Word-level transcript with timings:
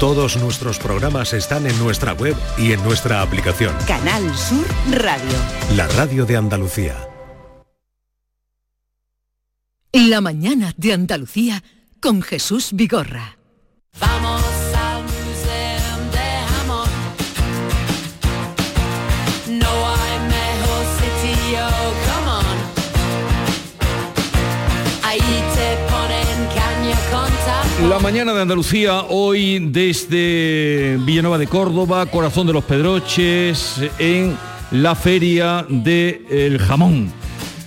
Todos 0.00 0.36
nuestros 0.36 0.78
programas 0.78 1.32
están 1.32 1.66
en 1.66 1.78
nuestra 1.78 2.14
web 2.14 2.36
y 2.58 2.72
en 2.72 2.82
nuestra 2.82 3.22
aplicación. 3.22 3.74
Canal 3.86 4.22
Sur 4.36 4.66
Radio. 4.90 5.38
La 5.76 5.86
radio 5.88 6.26
de 6.26 6.36
Andalucía. 6.36 6.96
La 9.92 10.20
mañana 10.20 10.74
de 10.76 10.92
Andalucía 10.92 11.62
con 12.00 12.22
Jesús 12.22 12.70
Vigorra. 12.72 13.38
Vamos 14.00 14.43
La 27.94 28.00
mañana 28.00 28.34
de 28.34 28.42
Andalucía, 28.42 29.02
hoy 29.08 29.68
desde 29.70 30.98
Villanueva 31.06 31.38
de 31.38 31.46
Córdoba, 31.46 32.06
Corazón 32.06 32.44
de 32.44 32.52
los 32.52 32.64
Pedroches, 32.64 33.76
en 34.00 34.36
la 34.72 34.96
Feria 34.96 35.64
del 35.68 36.58
Jamón. 36.58 37.12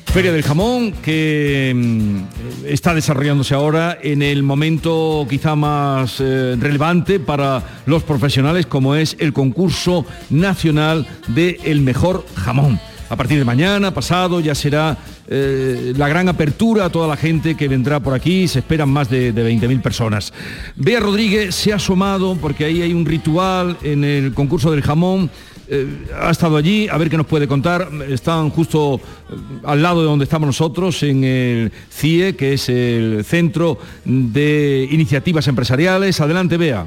Feria 0.07 0.33
del 0.33 0.43
Jamón 0.43 0.91
que 0.91 1.71
mm, 1.73 2.65
está 2.65 2.93
desarrollándose 2.93 3.55
ahora 3.55 3.97
en 4.01 4.21
el 4.21 4.43
momento 4.43 5.25
quizá 5.29 5.55
más 5.55 6.19
eh, 6.19 6.57
relevante 6.59 7.21
para 7.21 7.63
los 7.85 8.03
profesionales 8.03 8.65
como 8.65 8.95
es 8.95 9.15
el 9.19 9.31
concurso 9.31 10.05
nacional 10.29 11.07
de 11.29 11.57
el 11.63 11.79
mejor 11.79 12.25
jamón. 12.35 12.81
A 13.09 13.15
partir 13.15 13.37
de 13.37 13.45
mañana, 13.45 13.93
pasado, 13.93 14.41
ya 14.41 14.53
será 14.53 14.97
eh, 15.29 15.93
la 15.95 16.09
gran 16.09 16.27
apertura 16.27 16.85
a 16.85 16.89
toda 16.89 17.07
la 17.07 17.15
gente 17.15 17.55
que 17.55 17.69
vendrá 17.69 18.01
por 18.01 18.13
aquí, 18.13 18.49
se 18.49 18.59
esperan 18.59 18.89
más 18.89 19.09
de, 19.09 19.31
de 19.31 19.49
20.000 19.49 19.81
personas. 19.81 20.33
Bea 20.75 20.99
Rodríguez 20.99 21.55
se 21.55 21.71
ha 21.71 21.77
asomado 21.77 22.35
porque 22.35 22.65
ahí 22.65 22.81
hay 22.81 22.93
un 22.93 23.05
ritual 23.05 23.77
en 23.81 24.03
el 24.03 24.33
concurso 24.33 24.71
del 24.71 24.81
jamón. 24.81 25.29
Eh, 25.69 26.05
ha 26.21 26.31
estado 26.31 26.55
allí, 26.55 26.87
a 26.89 26.97
ver 26.97 27.09
qué 27.09 27.17
nos 27.17 27.25
puede 27.25 27.47
contar. 27.47 27.89
Están 28.09 28.49
justo 28.49 28.95
eh, 29.29 29.35
al 29.63 29.81
lado 29.81 30.01
de 30.01 30.07
donde 30.07 30.23
estamos 30.23 30.47
nosotros, 30.47 31.01
en 31.03 31.23
el 31.23 31.71
CIE, 31.89 32.35
que 32.35 32.53
es 32.53 32.67
el 32.67 33.23
Centro 33.23 33.77
de 34.03 34.87
Iniciativas 34.91 35.47
Empresariales. 35.47 36.19
Adelante, 36.19 36.57
Bea. 36.57 36.85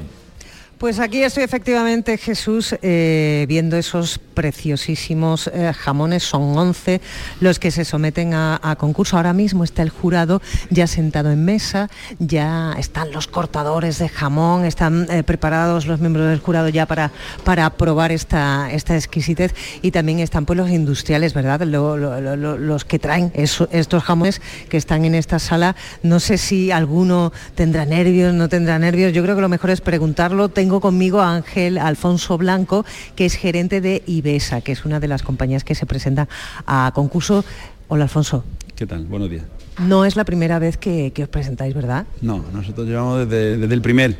Pues 0.81 0.97
aquí 0.99 1.21
estoy 1.21 1.43
efectivamente, 1.43 2.17
Jesús, 2.17 2.75
eh, 2.81 3.45
viendo 3.47 3.77
esos 3.77 4.17
preciosísimos 4.17 5.45
eh, 5.53 5.71
jamones. 5.77 6.23
Son 6.23 6.57
11 6.57 7.01
los 7.39 7.59
que 7.59 7.69
se 7.69 7.85
someten 7.85 8.33
a, 8.33 8.59
concurso. 8.79 9.15
Ahora 9.17 9.31
mismo 9.33 9.63
está 9.63 9.83
el 9.83 9.91
jurado 9.91 10.41
ya 10.71 10.87
sentado 10.87 11.29
en 11.29 11.45
mesa, 11.45 11.87
ya 12.17 12.73
están 12.79 13.11
los 13.11 13.27
cortadores 13.27 13.99
de 13.99 14.09
jamón, 14.09 14.65
están 14.65 15.05
eh, 15.11 15.21
preparados 15.21 15.85
los 15.85 15.99
miembros 15.99 16.27
del 16.29 16.39
jurado 16.39 16.67
ya 16.69 16.87
para, 16.87 17.11
para 17.43 17.69
probar 17.69 18.11
esta, 18.11 18.71
esta 18.71 18.95
exquisitez 18.95 19.53
y 19.83 19.91
también 19.91 20.17
están 20.19 20.47
pues 20.47 20.57
los 20.57 20.71
industriales, 20.71 21.35
¿verdad? 21.35 21.61
Lo- 21.61 21.95
lo- 21.95 22.19
lo- 22.19 22.35
lo- 22.35 22.57
los 22.57 22.85
que 22.85 22.97
traen 22.97 23.31
estos 23.35 24.03
jamones 24.03 24.41
que 24.67 24.77
están 24.77 25.05
en 25.05 25.13
esta 25.13 25.37
sala. 25.37 25.75
No 26.01 26.19
sé 26.19 26.39
si 26.39 26.71
alguno 26.71 27.31
tendrá 27.53 27.85
nervios, 27.85 28.33
no 28.33 28.49
tendrá 28.49 28.79
nervios. 28.79 29.13
Yo 29.13 29.21
creo 29.21 29.35
que 29.35 29.41
lo 29.41 29.49
mejor 29.49 29.69
es 29.69 29.81
preguntarlo. 29.81 30.49
Conmigo 30.79 31.19
a 31.19 31.35
Ángel 31.35 31.77
Alfonso 31.77 32.37
Blanco, 32.37 32.85
que 33.15 33.25
es 33.25 33.35
gerente 33.35 33.81
de 33.81 34.03
Ibesa, 34.05 34.61
que 34.61 34.71
es 34.71 34.85
una 34.85 34.99
de 34.99 35.07
las 35.07 35.23
compañías 35.23 35.63
que 35.63 35.75
se 35.75 35.85
presenta 35.85 36.29
a 36.65 36.91
concurso. 36.95 37.43
Hola 37.87 38.03
Alfonso. 38.03 38.43
¿Qué 38.75 38.85
tal? 38.85 39.05
Buenos 39.05 39.29
días. 39.29 39.43
No 39.79 40.05
es 40.05 40.15
la 40.15 40.23
primera 40.23 40.59
vez 40.59 40.77
que, 40.77 41.11
que 41.13 41.23
os 41.23 41.29
presentáis, 41.29 41.73
¿verdad? 41.73 42.05
No, 42.21 42.43
nosotros 42.53 42.87
llevamos 42.87 43.27
desde, 43.27 43.57
desde 43.57 43.73
el 43.73 43.81
primer, 43.81 44.17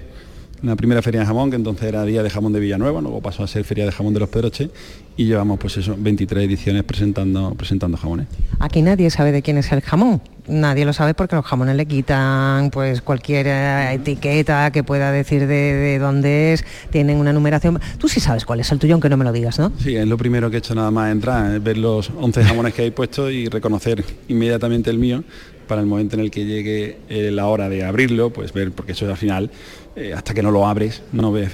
la 0.62 0.76
primera 0.76 1.02
feria 1.02 1.22
de 1.22 1.26
jamón, 1.26 1.50
que 1.50 1.56
entonces 1.56 1.88
era 1.88 2.04
Día 2.04 2.24
de 2.24 2.30
Jamón 2.30 2.54
de 2.54 2.60
Villanueva, 2.60 3.02
luego 3.02 3.22
pasó 3.22 3.44
a 3.44 3.48
ser 3.48 3.64
Feria 3.64 3.86
de 3.86 3.92
Jamón 3.92 4.14
de 4.14 4.20
los 4.20 4.30
Pedroches, 4.30 4.70
y 5.18 5.26
llevamos 5.26 5.60
pues 5.60 5.78
eso, 5.78 5.96
23 5.98 6.46
ediciones 6.46 6.84
presentando, 6.84 7.54
presentando 7.56 7.98
jamones. 7.98 8.28
Aquí 8.60 8.82
nadie 8.82 9.10
sabe 9.10 9.32
de 9.32 9.42
quién 9.42 9.58
es 9.58 9.72
el 9.72 9.82
jamón. 9.82 10.22
Nadie 10.48 10.86
lo 10.86 10.94
sabe 10.94 11.14
porque 11.14 11.36
los 11.36 11.46
jamones 11.46 11.76
le 11.76 11.86
quitan 11.86 12.72
pues 12.72 13.02
cualquier 13.02 13.48
eh, 13.48 13.94
etiqueta 13.94 14.72
que 14.72 14.84
pueda 14.84 15.12
decir 15.12 15.42
de, 15.42 15.74
de 15.74 16.00
dónde 16.00 16.54
es, 16.54 16.66
tienen 16.90 17.18
una 17.18 17.32
numeración. 17.32 17.80
Tú 17.98 18.08
sí 18.08 18.20
sabes 18.20 18.46
cuál 18.46 18.60
es 18.60 18.72
el 18.72 18.80
tuyo, 18.80 18.96
aunque 18.96 19.10
no 19.10 19.18
me 19.18 19.24
lo 19.24 19.32
digas, 19.32 19.60
¿no? 19.60 19.72
Sí, 19.80 19.96
es 19.96 20.08
lo 20.08 20.18
primero 20.18 20.50
que 20.50 20.58
he 20.58 20.60
hecho 20.60 20.76
nada 20.76 20.92
más 20.92 21.12
entrar, 21.12 21.56
es 21.56 21.64
ver 21.64 21.78
los 21.78 22.12
11 22.20 22.44
jamones 22.44 22.74
que 22.74 22.82
hay 22.82 22.92
puestos 22.92 23.32
y 23.32 23.48
reconocer 23.48 24.04
inmediatamente 24.28 24.90
el 24.90 24.98
mío 24.98 25.24
para 25.72 25.80
el 25.80 25.88
momento 25.88 26.18
en 26.18 26.20
el 26.20 26.32
que 26.32 26.44
llegue 26.44 26.98
eh, 27.08 27.32
la 27.32 27.48
hora 27.48 27.70
de 27.70 27.86
abrirlo, 27.86 28.30
pues 28.30 28.52
ver, 28.52 28.74
porque 28.74 28.92
eso 28.92 29.10
al 29.10 29.16
final, 29.16 29.50
eh, 29.96 30.12
hasta 30.14 30.34
que 30.34 30.44
no 30.44 30.52
lo 30.52 30.68
abres, 30.68 31.02
no 31.14 31.32
ves... 31.32 31.50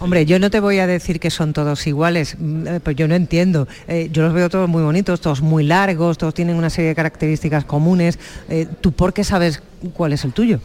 Hombre, 0.00 0.26
yo 0.26 0.40
no 0.40 0.50
te 0.50 0.58
voy 0.58 0.80
a 0.80 0.88
decir 0.88 1.20
que 1.20 1.30
son 1.30 1.52
todos 1.52 1.86
iguales, 1.86 2.34
mm, 2.36 2.66
eh, 2.66 2.80
pues 2.82 2.96
yo 2.96 3.06
no 3.06 3.14
entiendo. 3.14 3.68
Eh, 3.86 4.08
yo 4.12 4.24
los 4.24 4.34
veo 4.34 4.50
todos 4.50 4.68
muy 4.68 4.82
bonitos, 4.82 5.20
todos 5.20 5.40
muy 5.40 5.62
largos, 5.62 6.18
todos 6.18 6.34
tienen 6.34 6.56
una 6.56 6.68
serie 6.68 6.88
de 6.88 6.94
características 6.96 7.64
comunes. 7.64 8.18
¿Tú 8.80 8.90
por 8.90 9.12
qué 9.12 9.22
sabes 9.22 9.62
cuál 9.94 10.14
es 10.14 10.24
el 10.24 10.32
tuyo? 10.32 10.58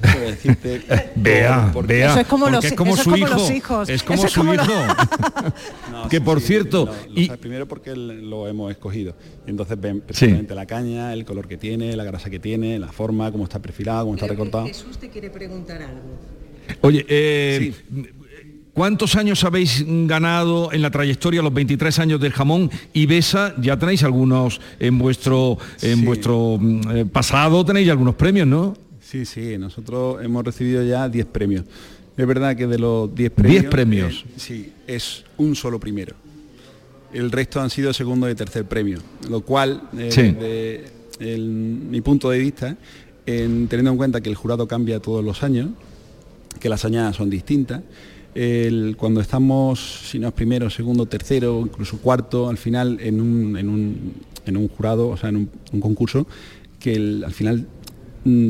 Decirte 0.00 0.82
Vea, 1.16 1.70
por- 1.74 1.86
vea, 1.86 2.10
Eso 2.12 2.20
es 2.20 2.26
como 2.26 2.48
los- 2.48 2.64
es 2.64 2.72
como 2.74 2.92
eso 2.92 2.98
es 3.00 3.04
su 3.04 3.10
como 3.10 3.16
hijo, 3.26 3.34
los 3.34 3.50
hijos. 3.50 3.88
es 3.88 4.02
como 4.02 4.14
Eso 4.18 4.26
es 4.26 4.32
su 4.32 4.42
lo- 4.44 4.54
hijo. 4.54 4.64
No, 5.92 6.08
que 6.08 6.18
sí, 6.18 6.22
por 6.22 6.40
sí, 6.40 6.46
cierto, 6.46 6.86
lo- 6.86 7.12
lo 7.14 7.20
y- 7.20 7.26
sabes 7.26 7.40
primero 7.40 7.66
porque 7.66 7.94
lo 7.96 8.46
hemos 8.46 8.70
escogido. 8.70 9.14
Entonces 9.46 9.80
ven 9.80 10.00
perfectamente 10.00 10.54
la 10.54 10.66
caña, 10.66 11.12
el 11.12 11.24
color 11.24 11.48
que 11.48 11.56
tiene, 11.56 11.96
la 11.96 12.04
grasa 12.04 12.30
que 12.30 12.38
tiene, 12.38 12.78
la 12.78 12.88
forma, 12.92 13.30
cómo 13.32 13.44
está 13.44 13.58
perfilado, 13.60 14.04
cómo 14.04 14.14
está 14.14 14.26
recortado. 14.28 14.66
Jesús 14.66 14.98
te 14.98 15.08
quiere 15.08 15.30
preguntar 15.30 15.82
algo. 15.82 16.00
Oye, 16.82 17.04
eh, 17.08 17.72
¿cuántos 18.74 19.16
años 19.16 19.42
habéis 19.44 19.84
ganado 20.06 20.70
en 20.72 20.82
la 20.82 20.90
trayectoria, 20.90 21.42
los 21.42 21.52
23 21.52 21.98
años 21.98 22.20
del 22.20 22.32
jamón? 22.32 22.70
Y 22.92 23.06
Besa, 23.06 23.54
ya 23.60 23.76
tenéis 23.78 24.02
algunos 24.04 24.60
en 24.78 24.98
vuestro, 24.98 25.58
en 25.82 25.98
Sí. 26.00 26.04
vuestro 26.04 26.58
mm, 26.60 26.80
eh, 26.96 27.06
pasado, 27.06 27.64
tenéis 27.64 27.88
algunos 27.90 28.14
premios, 28.14 28.46
¿no? 28.46 28.76
Sí, 29.10 29.24
sí, 29.24 29.56
nosotros 29.56 30.22
hemos 30.22 30.44
recibido 30.44 30.82
ya 30.84 31.08
10 31.08 31.24
premios. 31.26 31.64
Es 32.16 32.26
verdad 32.26 32.54
que 32.56 32.66
de 32.66 32.78
los 32.78 33.14
10 33.14 33.30
premios... 33.30 33.60
10 33.62 33.70
premios. 33.70 34.24
eh, 34.28 34.32
sí, 34.36 34.72
es 34.86 35.24
un 35.38 35.54
solo 35.54 35.80
primero. 35.80 36.14
El 37.14 37.30
resto 37.30 37.58
han 37.60 37.70
sido 37.70 37.92
segundo 37.94 38.28
y 38.28 38.34
tercer 38.34 38.66
premio, 38.66 38.98
lo 39.30 39.40
cual, 39.40 39.82
eh, 39.96 40.10
Sí. 40.12 40.22
desde 40.32 40.84
el- 41.20 41.48
mi 41.48 42.02
punto 42.02 42.28
de 42.28 42.38
vista, 42.38 42.76
en- 43.24 43.66
teniendo 43.68 43.92
en 43.92 43.96
cuenta 43.96 44.20
que 44.20 44.28
el 44.28 44.34
jurado 44.34 44.68
cambia 44.68 45.00
todos 45.00 45.24
los 45.24 45.42
años, 45.42 45.70
que 46.60 46.68
las 46.68 46.84
añadas 46.84 47.16
son 47.16 47.30
distintas, 47.30 47.82
el- 48.34 48.94
cuando 48.98 49.22
estamos, 49.22 50.02
si 50.10 50.18
no 50.18 50.28
es 50.28 50.34
primero, 50.34 50.68
segundo, 50.68 51.06
tercero, 51.06 51.60
incluso 51.64 51.96
cuarto, 51.98 52.50
al 52.50 52.58
final 52.58 52.98
en 53.00 53.22
un, 53.22 53.56
en 53.56 53.68
un, 53.70 54.12
en 54.44 54.56
un 54.58 54.68
jurado, 54.68 55.08
o 55.08 55.16
sea, 55.16 55.30
en 55.30 55.36
un, 55.36 55.50
un 55.72 55.80
concurso, 55.80 56.26
que 56.78 56.92
el- 56.94 57.24
al 57.24 57.32
final 57.32 57.66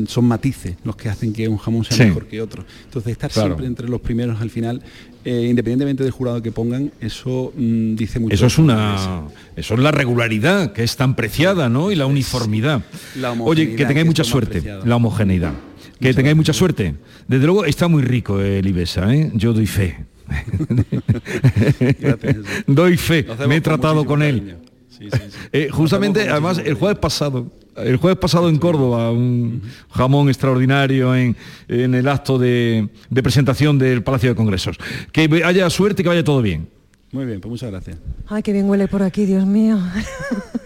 son 0.07 0.25
matices 0.25 0.75
los 0.83 0.95
que 0.95 1.09
hacen 1.09 1.31
que 1.33 1.47
un 1.47 1.57
jamón 1.57 1.83
sea 1.85 1.97
Sí. 1.97 2.03
mejor 2.05 2.25
que 2.27 2.41
otro. 2.41 2.65
Entonces 2.85 3.11
estar 3.11 3.31
Claro. 3.31 3.49
siempre 3.49 3.67
entre 3.67 3.87
los 3.89 4.01
primeros 4.01 4.41
al 4.41 4.49
final, 4.49 4.81
eh, 5.25 5.47
independientemente 5.49 6.03
del 6.03 6.11
jurado 6.11 6.41
que 6.41 6.51
pongan, 6.51 6.91
eso 7.01 7.53
mm, 7.55 7.95
dice 7.95 8.19
mucho. 8.19 8.33
Eso 8.35 8.45
es 8.47 8.57
una, 8.57 9.23
eso 9.55 9.73
es 9.73 9.79
la 9.79 9.91
regularidad 9.91 10.73
que 10.73 10.83
es 10.83 10.95
tan 10.95 11.15
preciada, 11.15 11.69
¿no? 11.69 11.91
Y 11.91 11.95
la 11.95 12.05
uniformidad. 12.05 12.81
La 13.19 13.31
Oye, 13.33 13.75
que 13.75 13.85
tengáis 13.85 14.03
que 14.03 14.09
mucha 14.09 14.23
suerte, 14.23 14.63
la 14.85 14.95
homogeneidad. 14.95 15.53
Que 15.99 16.13
tengáis 16.13 16.35
mucha 16.35 16.53
suerte. 16.53 16.95
Desde 17.27 17.45
luego 17.45 17.65
está 17.65 17.87
muy 17.87 18.01
rico 18.03 18.39
el 18.39 18.65
Ibesa, 18.65 19.13
¿eh? 19.13 19.31
Yo 19.35 19.51
doy 19.53 19.67
fe. 19.67 20.05
Gracias, 21.99 22.37
doy 22.67 22.97
fe, 22.97 23.25
me 23.47 23.57
he 23.57 23.61
tratado 23.61 24.05
con 24.05 24.21
él. 24.21 24.39
cariño. 24.39 24.68
Sí, 24.99 25.09
sí, 25.11 25.19
sí. 25.29 25.37
Eh, 25.53 25.69
justamente, 25.71 26.29
además, 26.29 26.57
el 26.63 26.73
jueves 26.75 26.99
pasado, 26.99 27.47
el 27.77 27.97
jueves 27.97 28.19
pasado 28.19 28.49
en 28.49 28.57
Córdoba, 28.57 29.11
un 29.11 29.61
jamón 29.91 30.27
extraordinario 30.27 31.15
en, 31.15 31.37
en 31.67 31.95
el 31.95 32.07
acto 32.07 32.37
de, 32.37 32.89
de 33.09 33.23
presentación 33.23 33.79
del 33.79 34.03
Palacio 34.03 34.29
de 34.29 34.35
Congresos. 34.35 34.77
Que 35.11 35.41
haya 35.43 35.69
suerte 35.69 36.01
y 36.01 36.03
que 36.03 36.09
vaya 36.09 36.23
todo 36.23 36.41
bien. 36.41 36.67
Muy 37.11 37.25
bien, 37.25 37.41
pues 37.41 37.49
muchas 37.49 37.71
gracias. 37.71 37.97
Ay, 38.27 38.43
qué 38.43 38.53
bien 38.53 38.69
huele 38.69 38.87
por 38.87 39.01
aquí, 39.01 39.25
Dios 39.25 39.43
mío. 39.43 39.79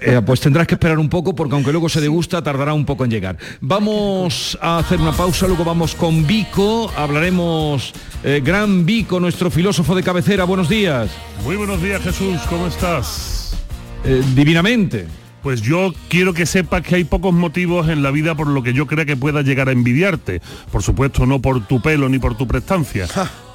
Eh, 0.02 0.20
pues 0.26 0.42
tendrás 0.42 0.68
que 0.68 0.76
esperar 0.76 1.00
un 1.00 1.08
poco 1.08 1.34
porque 1.34 1.56
aunque 1.56 1.72
luego 1.72 1.88
se 1.88 2.02
degusta, 2.02 2.42
tardará 2.42 2.74
un 2.74 2.86
poco 2.86 3.06
en 3.06 3.12
llegar. 3.12 3.38
Vamos 3.62 4.58
a 4.62 4.80
hacer 4.80 5.00
una 5.00 5.14
pausa, 5.14 5.48
luego 5.48 5.64
vamos 5.64 5.96
con 5.96 6.28
Vico, 6.28 6.92
hablaremos, 6.98 7.94
eh, 8.26 8.42
gran 8.44 8.86
Vico, 8.86 9.22
nuestro 9.22 9.50
filósofo 9.50 9.96
de 9.96 10.04
cabecera, 10.04 10.44
buenos 10.44 10.68
días. 10.68 11.12
Muy 11.46 11.56
buenos 11.56 11.82
días 11.82 12.02
Jesús, 12.02 12.42
¿cómo 12.50 12.68
estás? 12.68 13.63
Eh, 14.04 14.24
divinamente. 14.36 15.08
Pues 15.42 15.62
yo 15.62 15.94
quiero 16.08 16.34
que 16.34 16.46
sepas 16.46 16.82
que 16.84 16.96
hay 16.96 17.04
pocos 17.04 17.34
motivos 17.34 17.90
en 17.90 18.02
la 18.02 18.12
vida 18.12 18.34
por 18.34 18.48
lo 18.48 18.64
que 18.64 18.74
yo 18.74 18.88
crea 18.88 19.06
que 19.06 19.18
pueda 19.18 19.42
llegar 19.42 19.68
a 19.68 19.74
envidiarte. 19.74 20.42
Por 20.72 20.82
supuesto, 20.82 21.26
no 21.26 21.42
por 21.42 21.68
tu 21.68 21.82
pelo 21.82 22.08
ni 22.08 22.18
por 22.18 22.38
tu 22.38 22.48
prestancia. 22.48 23.08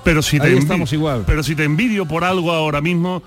Pero 0.04 0.22
si, 0.22 0.38
te 0.38 0.56
estamos 0.56 0.92
igual. 0.92 1.24
pero 1.26 1.42
si 1.42 1.54
te 1.54 1.64
envidio 1.64 2.06
por 2.06 2.24
algo 2.24 2.52
ahora 2.52 2.80
mismo, 2.80 3.22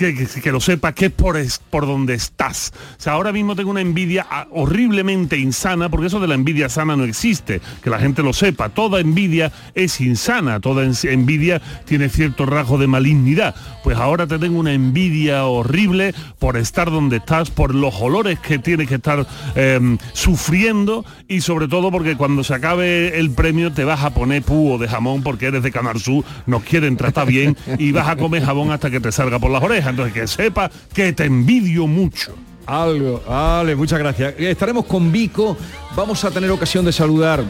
que, 0.00 0.52
lo 0.52 0.60
sepas 0.60 0.94
que 0.94 1.06
es 1.06 1.12
por, 1.12 1.36
es 1.36 1.60
por 1.70 1.86
donde 1.86 2.14
estás. 2.14 2.72
O 2.98 3.02
sea, 3.02 3.12
ahora 3.12 3.32
mismo 3.32 3.54
tengo 3.54 3.70
una 3.70 3.80
envidia 3.82 4.26
ah, 4.30 4.46
horriblemente 4.50 5.36
insana, 5.38 5.88
porque 5.88 6.06
eso 6.06 6.20
de 6.20 6.28
la 6.28 6.34
envidia 6.34 6.68
sana 6.68 6.96
no 6.96 7.04
existe, 7.04 7.60
que 7.82 7.90
la 7.90 7.98
gente 7.98 8.22
lo 8.22 8.32
sepa. 8.32 8.70
Toda 8.70 9.00
envidia 9.00 9.52
es 9.74 10.00
insana, 10.00 10.60
toda 10.60 10.84
en- 10.84 10.94
envidia 11.04 11.60
tiene 11.84 12.08
cierto 12.08 12.46
rasgo 12.46 12.78
de 12.78 12.86
malignidad. 12.86 13.54
Pues 13.84 13.96
ahora 13.98 14.26
te 14.26 14.38
tengo 14.38 14.58
una 14.58 14.72
envidia 14.72 15.44
horrible 15.44 16.14
por 16.38 16.56
estar 16.56 16.90
donde 16.90 17.18
estás, 17.18 17.50
por 17.50 17.74
los 17.74 17.94
olores 18.00 18.38
que 18.38 18.58
tienes 18.58 18.88
que 18.88 18.94
estar 18.96 19.26
em, 19.54 19.98
sufriendo 20.12 21.04
y 21.28 21.40
sobre 21.40 21.68
todo 21.68 21.90
porque 21.90 22.16
cuando 22.16 22.44
se 22.44 22.54
acabe 22.54 23.18
el 23.18 23.30
premio 23.30 23.72
te 23.72 23.84
vas 23.84 24.02
a 24.04 24.10
poner 24.10 24.42
púo 24.42 24.78
de 24.78 24.88
jamón 24.88 25.22
porque 25.22 25.46
eres 25.46 25.62
de 25.62 25.72
Canal 25.72 26.00
Sur, 26.00 26.24
nos 26.46 26.62
quieren 26.62 26.96
tratar 26.96 27.26
bien 27.26 27.56
y 27.78 27.92
vas 27.92 28.08
a 28.08 28.16
comer 28.16 28.44
jabón 28.44 28.70
hasta 28.70 28.90
que 28.90 29.00
te 29.00 29.12
salga 29.12 29.38
por 29.38 29.50
las 29.50 29.62
orejas. 29.62 29.89
Que 30.12 30.26
sepa 30.26 30.70
que 30.92 31.12
te 31.12 31.24
envidio 31.24 31.86
mucho. 31.86 32.34
Algo, 32.66 33.22
vale, 33.26 33.74
muchas 33.74 33.98
gracias. 33.98 34.34
Estaremos 34.38 34.84
con 34.86 35.10
Vico, 35.10 35.56
vamos 35.96 36.24
a 36.24 36.30
tener 36.30 36.50
ocasión 36.50 36.84
de 36.84 36.92
saludar 36.92 37.42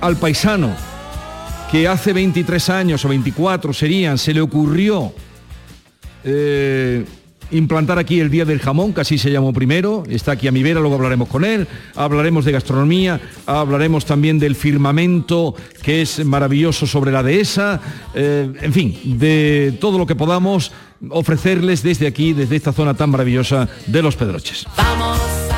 al 0.00 0.16
paisano 0.16 0.74
que 1.70 1.88
hace 1.88 2.12
23 2.12 2.70
años 2.70 3.04
o 3.04 3.08
24 3.08 3.72
serían, 3.72 4.18
se 4.18 4.34
le 4.34 4.40
ocurrió 4.40 5.12
eh, 6.22 7.04
implantar 7.52 7.98
aquí 7.98 8.20
el 8.20 8.30
Día 8.30 8.44
del 8.44 8.60
Jamón, 8.60 8.92
que 8.92 9.02
así 9.02 9.18
se 9.18 9.30
llamó 9.30 9.52
primero, 9.52 10.02
está 10.08 10.32
aquí 10.32 10.48
a 10.48 10.52
mi 10.52 10.62
vera, 10.62 10.80
luego 10.80 10.96
hablaremos 10.96 11.28
con 11.28 11.44
él, 11.44 11.66
hablaremos 11.94 12.44
de 12.44 12.52
gastronomía, 12.52 13.20
hablaremos 13.46 14.04
también 14.04 14.38
del 14.38 14.56
firmamento, 14.56 15.54
que 15.82 16.02
es 16.02 16.24
maravilloso 16.24 16.86
sobre 16.86 17.12
la 17.12 17.22
dehesa, 17.22 17.80
eh, 18.14 18.52
en 18.60 18.72
fin, 18.72 18.98
de 19.04 19.76
todo 19.80 19.98
lo 19.98 20.06
que 20.06 20.16
podamos 20.16 20.72
ofrecerles 21.10 21.82
desde 21.82 22.06
aquí, 22.06 22.32
desde 22.32 22.56
esta 22.56 22.72
zona 22.72 22.94
tan 22.94 23.10
maravillosa 23.10 23.68
de 23.86 24.02
los 24.02 24.16
Pedroches. 24.16 24.66
Vamos 24.76 25.51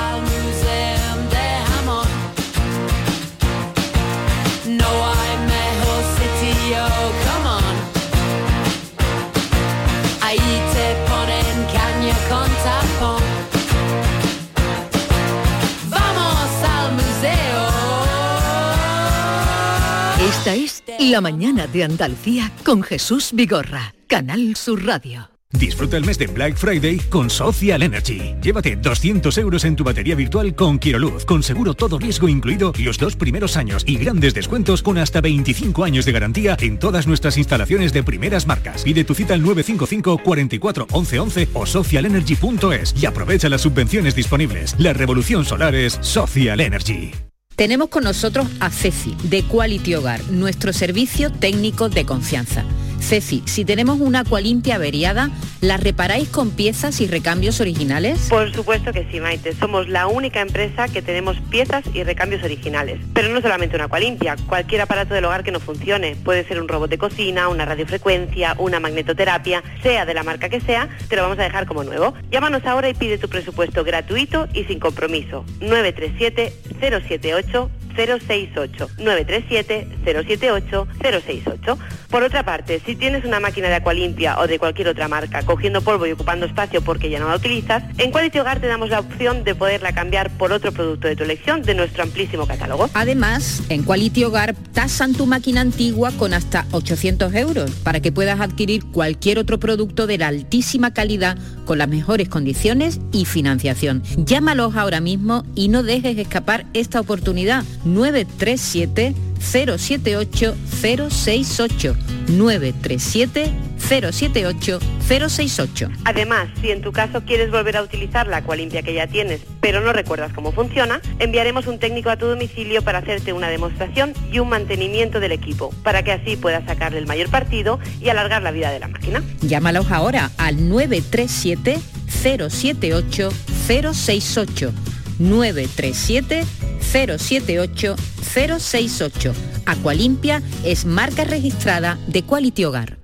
La 21.11 21.21
mañana 21.21 21.67
de 21.67 21.85
Andalucía 21.85 22.51
con 22.65 22.83
Jesús 22.83 23.33
Vigorra, 23.35 23.95
Canal 24.07 24.57
Sur 24.57 24.87
Radio. 24.87 25.29
Disfruta 25.53 25.99
el 25.99 26.05
mes 26.07 26.17
de 26.17 26.29
Black 26.29 26.57
Friday 26.57 26.97
con 27.11 27.29
Social 27.29 27.83
Energy. 27.83 28.35
Llévate 28.41 28.77
200 28.77 29.37
euros 29.37 29.67
en 29.67 29.77
tu 29.77 29.85
batería 29.85 30.15
virtual 30.15 30.55
con 30.55 30.79
Quiroluz, 30.79 31.27
con 31.27 31.43
seguro 31.43 31.75
todo 31.75 31.99
riesgo 31.99 32.27
incluido 32.27 32.73
los 32.79 32.97
dos 32.97 33.17
primeros 33.17 33.59
años 33.59 33.85
y 33.87 33.99
grandes 33.99 34.33
descuentos 34.33 34.83
con 34.83 34.97
hasta 34.97 35.21
25 35.21 35.85
años 35.85 36.07
de 36.07 36.13
garantía 36.13 36.57
en 36.59 36.79
todas 36.79 37.07
nuestras 37.07 37.37
instalaciones 37.37 37.93
de 37.93 38.03
primeras 38.03 38.47
marcas. 38.47 38.83
Pide 38.83 39.05
tu 39.05 39.15
cita 39.15 39.35
al 39.35 39.43
955 39.43 40.23
44 40.25 40.87
11 40.91 41.19
11 41.21 41.49
o 41.53 41.67
socialenergy.es 41.67 42.95
y 42.99 43.05
aprovecha 43.05 43.51
las 43.51 43.61
subvenciones 43.61 44.15
disponibles. 44.15 44.75
La 44.79 44.95
revolución 44.95 45.45
solar 45.45 45.75
es 45.75 45.99
Social 46.01 46.63
Energy. 46.63 47.13
Tenemos 47.57 47.89
con 47.89 48.03
nosotros 48.03 48.49
a 48.59 48.69
Ceci, 48.69 49.15
de 49.23 49.45
Quality 49.45 49.95
Hogar, 49.95 50.21
nuestro 50.33 50.73
servicio 50.73 51.31
técnico 51.31 51.89
de 51.89 52.05
confianza. 52.05 52.65
Ceci, 53.01 53.43
si 53.47 53.65
tenemos 53.65 54.01
una 54.01 54.21
acualimpia 54.21 54.77
averiada, 54.77 55.31
¿la 55.61 55.77
reparáis 55.77 56.29
con 56.29 56.51
piezas 56.51 57.01
y 57.01 57.07
recambios 57.07 57.61
originales? 57.61 58.29
Por 58.29 58.53
supuesto 58.53 58.93
que 58.93 59.07
sí, 59.11 59.21
Maite. 59.21 59.55
Somos 59.55 59.89
la 59.89 60.07
única 60.07 60.41
empresa 60.41 60.89
que 60.89 61.03
tenemos 61.03 61.37
piezas 61.51 61.85
y 61.93 62.03
recambios 62.03 62.43
originales. 62.43 63.01
Pero 63.13 63.29
no 63.29 63.41
solamente 63.41 63.77
una 63.77 63.89
limpia, 63.99 64.37
cualquier 64.47 64.81
aparato 64.81 65.15
del 65.15 65.25
hogar 65.25 65.45
que 65.45 65.53
no 65.53 65.61
funcione. 65.61 66.17
Puede 66.17 66.47
ser 66.47 66.61
un 66.61 66.69
robot 66.69 66.91
de 66.91 66.99
cocina, 66.99 67.49
una 67.49 67.65
radiofrecuencia, 67.65 68.57
una 68.59 68.81
magnetoterapia, 68.81 69.63
sea 69.83 70.07
de 70.07 70.15
la 70.15 70.23
marca 70.23 70.49
que 70.49 70.61
sea, 70.61 70.89
te 71.09 71.17
lo 71.17 71.23
vamos 71.23 71.39
a 71.39 71.43
dejar 71.43 71.67
como 71.67 71.85
nuevo. 71.85 72.15
Llámanos 72.31 72.65
ahora 72.65 72.89
y 72.89 72.95
pide 72.95 73.19
tu 73.19 73.29
presupuesto 73.29 73.85
gratuito 73.85 74.49
y 74.53 74.65
sin 74.65 74.79
compromiso. 74.79 75.45
937 75.61 76.53
078 76.81 77.71
068 77.95 78.89
937 78.99 79.89
078 80.05 80.89
068. 81.01 81.79
Por 82.15 82.23
otra 82.23 82.45
parte, 82.45 82.81
si 82.87 82.95
tienes 82.95 83.25
una 83.25 83.41
máquina 83.41 83.67
de 83.67 83.75
Aqualimpia 83.75 84.39
o 84.39 84.47
de 84.47 84.61
cualquier 84.61 84.87
otra 84.87 85.09
marca 85.09 85.43
cogiendo 85.43 85.83
polvo 85.83 86.07
y 86.07 86.13
ocupando 86.13 86.47
espacio 86.47 86.81
porque 86.81 87.11
ya 87.11 87.19
no 87.19 87.29
la 87.29 87.35
utilizas, 87.35 87.83
en 87.99 88.13
Quality 88.13 88.39
Hogar 88.39 88.61
te 88.61 88.69
damos 88.69 88.89
la 88.91 89.01
opción 89.01 89.43
de 89.43 89.57
poderla 89.57 89.93
cambiar 89.93 90.31
por 90.31 90.53
otro 90.53 90.71
producto 90.71 91.09
de 91.09 91.17
tu 91.17 91.25
elección 91.25 91.63
de 91.63 91.75
nuestro 91.75 92.05
amplísimo 92.05 92.47
catálogo. 92.47 92.89
Además, 92.95 93.65
en 93.69 93.83
Quality 93.83 94.23
Hogar 94.23 94.55
tasan 94.73 95.15
tu 95.15 95.27
máquina 95.27 95.61
antigua 95.61 96.13
con 96.13 96.35
hasta 96.35 96.67
800 96.71 97.35
euros 97.35 97.73
para 97.83 97.99
que 97.99 98.13
puedas 98.13 98.41
adquirir 98.41 98.85
cualquier 98.93 99.41
otro 99.41 99.59
producto 99.59 100.07
de 100.07 100.19
la 100.19 100.29
altísima 100.29 100.95
calidad 100.95 101.37
con 101.65 101.79
las 101.79 101.89
mejores 101.89 102.29
condiciones 102.29 103.01
y 103.11 103.25
financiación. 103.25 104.05
Llámalos 104.19 104.77
ahora 104.77 105.01
mismo 105.01 105.43
y 105.57 105.67
no 105.67 105.83
dejes 105.83 106.17
escapar 106.17 106.65
esta 106.75 107.01
oportunidad. 107.01 107.65
937 107.85 109.15
078 109.45 110.57
068 110.67 111.97
937 112.29 113.53
078 113.79 114.79
068. 115.07 115.89
Además, 116.05 116.49
si 116.61 116.71
en 116.71 116.81
tu 116.81 116.93
caso 116.93 117.25
quieres 117.25 117.51
volver 117.51 117.77
a 117.77 117.83
utilizar 117.83 118.27
la 118.27 118.39
Aqualimpia 118.39 118.83
que 118.83 118.95
ya 118.95 119.07
tienes, 119.07 119.43
pero 119.61 119.81
no 119.81 119.93
recuerdas 119.93 120.33
cómo 120.33 120.53
funciona, 120.53 121.01
enviaremos 121.19 121.67
un 121.67 121.79
técnico 121.79 122.11
a 122.11 122.17
tu 122.17 122.27
domicilio 122.27 122.83
para 122.83 122.99
hacerte 122.99 123.33
una 123.33 123.49
demostración 123.49 124.15
y 124.33 124.39
un 124.39 124.49
mantenimiento 124.49 125.21
del 125.21 125.33
equipo, 125.33 125.75
para 125.83 126.03
que 126.03 126.13
así 126.13 126.37
puedas 126.37 126.65
sacarle 126.65 126.99
el 126.99 127.07
mayor 127.07 127.29
partido 127.29 127.79
y 128.01 128.09
alargar 128.09 128.43
la 128.43 128.51
vida 128.51 128.71
de 128.71 128.81
la 128.81 128.89
máquina. 128.89 129.23
Llámalos 129.43 129.91
ahora 129.91 130.31
al 130.39 130.69
937 130.69 131.79
078 132.09 133.31
068 133.67 134.73
937 135.19 136.45
078 136.81 137.97
068. 138.23 139.35
Aqualimpia 139.67 140.43
es 140.65 140.85
marca 140.85 141.25
registrada 141.25 141.99
de 142.07 142.23
Quality 142.23 142.65
Hogar. 142.65 142.99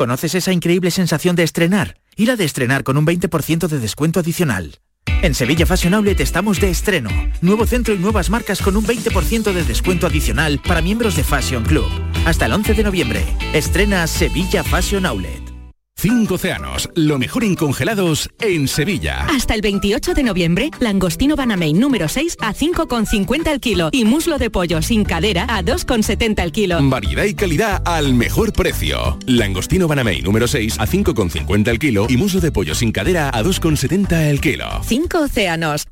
¿Conoces 0.00 0.34
esa 0.34 0.52
increíble 0.52 0.90
sensación 0.90 1.36
de 1.36 1.42
estrenar? 1.42 1.98
Y 2.16 2.24
la 2.24 2.36
de 2.36 2.44
estrenar 2.44 2.84
con 2.84 2.96
un 2.96 3.04
20% 3.06 3.68
de 3.68 3.78
descuento 3.78 4.20
adicional. 4.20 4.78
En 5.22 5.34
Sevilla 5.34 5.66
Fashion 5.66 5.92
Outlet 5.92 6.18
estamos 6.20 6.60
de 6.60 6.70
estreno. 6.70 7.10
Nuevo 7.42 7.66
centro 7.66 7.92
y 7.92 7.98
nuevas 7.98 8.30
marcas 8.30 8.62
con 8.62 8.76
un 8.76 8.86
20% 8.86 9.52
de 9.52 9.64
descuento 9.64 10.06
adicional 10.06 10.60
para 10.66 10.80
miembros 10.80 11.14
de 11.14 11.24
Fashion 11.24 11.62
Club. 11.62 11.90
Hasta 12.24 12.46
el 12.46 12.52
11 12.54 12.72
de 12.72 12.84
noviembre. 12.84 13.24
Estrena 13.52 14.06
Sevilla 14.06 14.64
Fashion 14.64 15.04
Outlet. 15.04 15.49
Cinco 16.00 16.36
océanos, 16.36 16.88
lo 16.94 17.18
mejor 17.18 17.44
en 17.44 17.54
congelados 17.54 18.30
en 18.40 18.68
Sevilla. 18.68 19.26
Hasta 19.26 19.54
el 19.54 19.60
28 19.60 20.14
de 20.14 20.22
noviembre, 20.22 20.70
langostino 20.80 21.36
Banamey 21.36 21.74
número 21.74 22.08
6 22.08 22.38
a 22.40 22.54
5,50 22.54 23.48
el 23.48 23.60
kilo 23.60 23.90
y 23.92 24.06
muslo 24.06 24.38
de 24.38 24.48
pollo 24.48 24.80
sin 24.80 25.04
cadera 25.04 25.44
a 25.46 25.62
2,70 25.62 26.42
el 26.42 26.52
kilo. 26.52 26.78
Variedad 26.88 27.24
y 27.24 27.34
calidad 27.34 27.82
al 27.84 28.14
mejor 28.14 28.54
precio. 28.54 29.18
Langostino 29.26 29.88
Banamey 29.88 30.22
número 30.22 30.48
6 30.48 30.78
a 30.78 30.86
5,50 30.86 31.68
el 31.68 31.78
kilo 31.78 32.06
y 32.08 32.16
muslo 32.16 32.40
de 32.40 32.50
pollo 32.50 32.74
sin 32.74 32.92
cadera 32.92 33.28
a 33.28 33.42
2,70 33.42 34.30
el 34.30 34.40
kilo. 34.40 34.64
Cinco 34.82 35.18
océanos. 35.18 35.86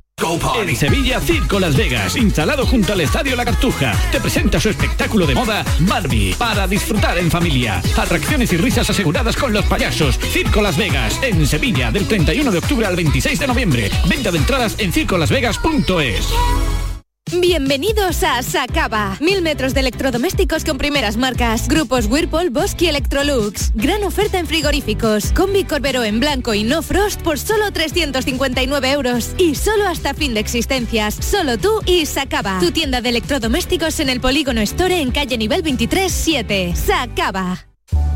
En 0.61 0.77
Sevilla, 0.77 1.21
Circo 1.21 1.61
Las 1.61 1.77
Vegas, 1.77 2.17
instalado 2.17 2.67
junto 2.67 2.93
al 2.93 3.01
Estadio 3.01 3.37
La 3.37 3.45
Cartuja, 3.45 3.93
te 4.11 4.21
presenta 4.21 4.59
su 4.59 4.69
espectáculo 4.69 5.27
de 5.27 5.35
moda 5.35 5.65
Barbie, 5.81 6.35
para 6.35 6.67
disfrutar 6.67 7.17
en 7.19 7.31
familia. 7.31 7.81
Atracciones 7.97 8.53
y 8.53 8.57
risas 8.57 8.91
aseguradas 8.91 9.37
con 9.37 9.53
los 9.53 9.65
payasos. 9.67 10.19
Circo 10.19 10.61
Las 10.61 10.77
Vegas, 10.77 11.19
en 11.23 11.47
Sevilla, 11.47 11.91
del 11.91 12.07
31 12.09 12.51
de 12.51 12.59
octubre 12.59 12.87
al 12.87 12.97
26 12.97 13.39
de 13.39 13.47
noviembre. 13.47 13.91
Venta 14.09 14.31
de 14.31 14.39
entradas 14.39 14.75
en 14.79 14.93
circolasvegas.es. 14.93 16.88
Bienvenidos 17.33 18.23
a 18.23 18.43
Sacaba. 18.43 19.17
Mil 19.21 19.43
metros 19.43 19.75
de 19.75 19.81
electrodomésticos 19.81 20.65
con 20.65 20.79
primeras 20.79 21.17
marcas. 21.17 21.69
Grupos 21.69 22.07
Whirlpool, 22.07 22.51
Bosque 22.51 22.87
y 22.87 22.89
Electrolux. 22.89 23.73
Gran 23.75 24.03
oferta 24.05 24.39
en 24.39 24.47
frigoríficos. 24.47 25.33
Combi 25.33 25.65
Corbero 25.65 26.05
en 26.05 26.21
blanco 26.21 26.55
y 26.55 26.63
no 26.65 26.83
frost 26.83 27.21
por 27.21 27.39
solo 27.39 27.71
359 27.71 28.91
euros. 28.93 29.35
Y 29.37 29.55
solo 29.57 29.87
hasta 29.87 30.15
fin 30.15 30.33
de 30.33 30.41
existencias. 30.41 31.15
Solo 31.21 31.59
tú 31.59 31.83
y 31.85 32.07
Sacaba. 32.07 32.59
Tu 32.61 32.71
tienda 32.71 33.01
de 33.03 33.11
electrodomésticos 33.11 34.01
en 34.01 34.09
el 34.09 34.21
Polígono 34.21 34.63
Store 34.63 35.01
en 35.01 35.11
calle 35.11 35.37
nivel 35.37 35.63
23 35.63 36.11
7. 36.11 36.75
Sacaba. 36.75 37.67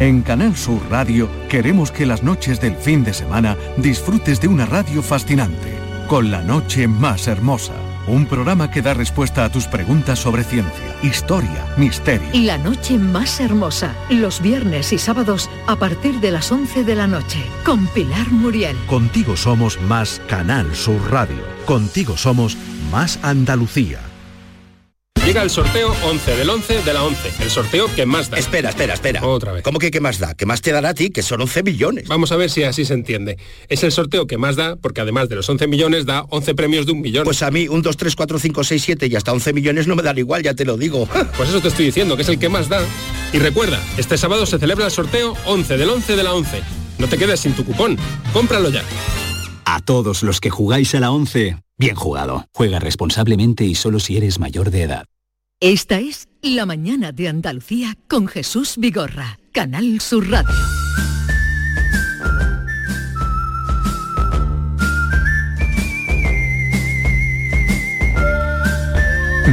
En 0.00 0.22
Canal 0.22 0.56
Sur 0.56 0.80
Radio 0.90 1.28
queremos 1.48 1.90
que 1.90 2.06
las 2.06 2.22
noches 2.22 2.60
del 2.60 2.76
fin 2.76 3.04
de 3.04 3.12
semana 3.12 3.56
disfrutes 3.76 4.40
de 4.40 4.48
una 4.48 4.66
radio 4.66 5.02
fascinante 5.02 5.72
con 6.08 6.30
la 6.30 6.42
noche 6.42 6.88
más 6.88 7.28
hermosa. 7.28 7.91
Un 8.06 8.26
programa 8.26 8.70
que 8.70 8.82
da 8.82 8.94
respuesta 8.94 9.44
a 9.44 9.48
tus 9.50 9.66
preguntas 9.66 10.18
sobre 10.18 10.42
ciencia, 10.42 10.96
historia, 11.02 11.66
misterio. 11.76 12.28
La 12.34 12.58
noche 12.58 12.98
más 12.98 13.38
hermosa, 13.40 13.94
los 14.10 14.42
viernes 14.42 14.92
y 14.92 14.98
sábados 14.98 15.48
a 15.68 15.76
partir 15.76 16.18
de 16.20 16.32
las 16.32 16.50
11 16.50 16.82
de 16.82 16.94
la 16.96 17.06
noche, 17.06 17.38
con 17.64 17.86
Pilar 17.88 18.30
Muriel. 18.30 18.76
Contigo 18.86 19.36
somos 19.36 19.80
más 19.82 20.20
Canal 20.28 20.74
Sur 20.74 21.10
Radio. 21.10 21.44
Contigo 21.64 22.16
somos 22.16 22.56
más 22.90 23.20
Andalucía. 23.22 24.11
Llega 25.24 25.42
el 25.44 25.50
sorteo 25.50 25.94
11 26.04 26.36
del 26.36 26.50
11 26.50 26.82
de 26.82 26.92
la 26.92 27.04
11. 27.04 27.44
El 27.44 27.48
sorteo 27.48 27.86
que 27.94 28.06
más 28.06 28.28
da. 28.28 28.38
Espera, 28.38 28.70
espera, 28.70 28.94
espera. 28.94 29.24
Otra 29.24 29.52
vez. 29.52 29.62
¿Cómo 29.62 29.78
que 29.78 29.92
qué 29.92 30.00
más 30.00 30.18
da? 30.18 30.34
¿Qué 30.34 30.46
más 30.46 30.62
te 30.62 30.72
dará 30.72 30.88
a 30.88 30.94
ti? 30.94 31.10
Que 31.10 31.22
son 31.22 31.40
11 31.40 31.62
millones. 31.62 32.08
Vamos 32.08 32.32
a 32.32 32.36
ver 32.36 32.50
si 32.50 32.64
así 32.64 32.84
se 32.84 32.94
entiende. 32.94 33.38
Es 33.68 33.84
el 33.84 33.92
sorteo 33.92 34.26
que 34.26 34.36
más 34.36 34.56
da 34.56 34.74
porque 34.74 35.00
además 35.00 35.28
de 35.28 35.36
los 35.36 35.48
11 35.48 35.68
millones 35.68 36.06
da 36.06 36.24
11 36.30 36.56
premios 36.56 36.86
de 36.86 36.92
un 36.92 37.00
millón. 37.00 37.22
Pues 37.22 37.42
a 37.44 37.52
mí 37.52 37.68
un 37.68 37.82
2, 37.82 37.96
3, 37.96 38.16
4, 38.16 38.38
5, 38.40 38.64
6, 38.64 38.82
7 38.82 39.06
y 39.06 39.14
hasta 39.14 39.32
11 39.32 39.52
millones 39.52 39.86
no 39.86 39.94
me 39.94 40.02
dan 40.02 40.18
igual, 40.18 40.42
ya 40.42 40.54
te 40.54 40.64
lo 40.64 40.76
digo. 40.76 41.08
Pues 41.36 41.48
eso 41.48 41.60
te 41.60 41.68
estoy 41.68 41.86
diciendo, 41.86 42.16
que 42.16 42.22
es 42.22 42.28
el 42.28 42.38
que 42.38 42.48
más 42.48 42.68
da. 42.68 42.84
Y 43.32 43.38
recuerda, 43.38 43.80
este 43.96 44.18
sábado 44.18 44.44
se 44.44 44.58
celebra 44.58 44.86
el 44.86 44.90
sorteo 44.90 45.34
11 45.46 45.76
del 45.76 45.88
11 45.88 46.16
de 46.16 46.22
la 46.22 46.34
11. 46.34 46.62
No 46.98 47.06
te 47.06 47.16
quedes 47.16 47.40
sin 47.40 47.54
tu 47.54 47.64
cupón. 47.64 47.96
Cómpralo 48.32 48.70
ya. 48.70 48.82
A 49.64 49.80
todos 49.80 50.22
los 50.24 50.40
que 50.40 50.50
jugáis 50.50 50.94
a 50.94 51.00
la 51.00 51.10
11, 51.12 51.56
bien 51.78 51.94
jugado. 51.94 52.46
Juega 52.52 52.80
responsablemente 52.80 53.64
y 53.64 53.76
solo 53.76 54.00
si 54.00 54.16
eres 54.16 54.38
mayor 54.38 54.70
de 54.70 54.82
edad. 54.82 55.04
Esta 55.64 56.00
es 56.00 56.26
La 56.42 56.66
mañana 56.66 57.12
de 57.12 57.28
Andalucía 57.28 57.96
con 58.08 58.26
Jesús 58.26 58.74
Vigorra, 58.78 59.38
Canal 59.52 60.00
Sur 60.00 60.28
Radio. 60.28 60.52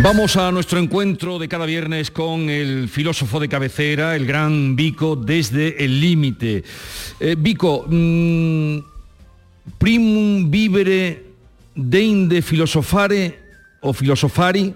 Vamos 0.01 0.35
a 0.35 0.51
nuestro 0.51 0.79
encuentro 0.79 1.37
de 1.37 1.47
cada 1.47 1.67
viernes 1.67 2.09
con 2.09 2.49
el 2.49 2.89
filósofo 2.89 3.39
de 3.39 3.47
cabecera, 3.47 4.15
el 4.15 4.25
gran 4.25 4.75
Vico, 4.75 5.15
desde 5.15 5.85
el 5.85 6.01
límite. 6.01 6.63
Eh, 7.19 7.35
Vico, 7.37 7.85
mm, 7.87 8.79
primum 9.77 10.49
vivere 10.49 11.23
deinde 11.75 12.41
filosofare 12.41 13.37
o 13.81 13.93
filosofari, 13.93 14.73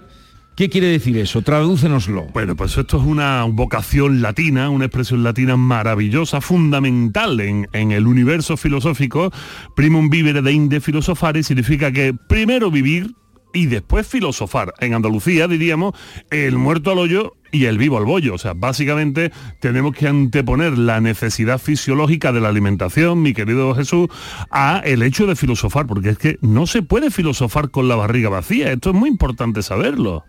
¿qué 0.56 0.68
quiere 0.68 0.88
decir 0.88 1.16
eso? 1.18 1.42
Tradúcenoslo. 1.42 2.26
Bueno, 2.32 2.56
pues 2.56 2.76
esto 2.76 2.98
es 2.98 3.04
una 3.04 3.44
vocación 3.44 4.22
latina, 4.22 4.70
una 4.70 4.86
expresión 4.86 5.22
latina 5.22 5.56
maravillosa, 5.56 6.40
fundamental 6.40 7.40
en, 7.40 7.66
el 7.72 8.06
universo 8.06 8.56
filosófico. 8.56 9.30
Primum 9.76 10.10
vivere 10.10 10.42
deinde 10.42 10.80
filosofare 10.80 11.42
significa 11.42 11.92
que 11.92 12.14
primero 12.14 12.70
vivir 12.70 13.14
y 13.52 13.66
después 13.66 14.06
filosofar. 14.06 14.74
En 14.80 14.94
Andalucía 14.94 15.48
diríamos 15.48 15.94
el 16.30 16.58
muerto 16.58 16.90
al 16.90 16.98
hoyo 16.98 17.34
y 17.52 17.66
el 17.66 17.78
vivo 17.78 17.96
al 17.96 18.04
bollo. 18.04 18.34
O 18.34 18.38
sea, 18.38 18.52
básicamente 18.54 19.30
tenemos 19.60 19.94
que 19.94 20.08
anteponer 20.08 20.76
la 20.76 21.00
necesidad 21.00 21.58
fisiológica 21.58 22.32
de 22.32 22.40
la 22.40 22.48
alimentación, 22.48 23.22
mi 23.22 23.32
querido 23.32 23.74
Jesús, 23.74 24.08
a 24.50 24.82
el 24.84 25.02
hecho 25.02 25.26
de 25.26 25.36
filosofar, 25.36 25.86
porque 25.86 26.10
es 26.10 26.18
que 26.18 26.38
no 26.42 26.66
se 26.66 26.82
puede 26.82 27.10
filosofar 27.10 27.70
con 27.70 27.88
la 27.88 27.96
barriga 27.96 28.28
vacía. 28.28 28.72
Esto 28.72 28.90
es 28.90 28.96
muy 28.96 29.08
importante 29.08 29.62
saberlo. 29.62 30.24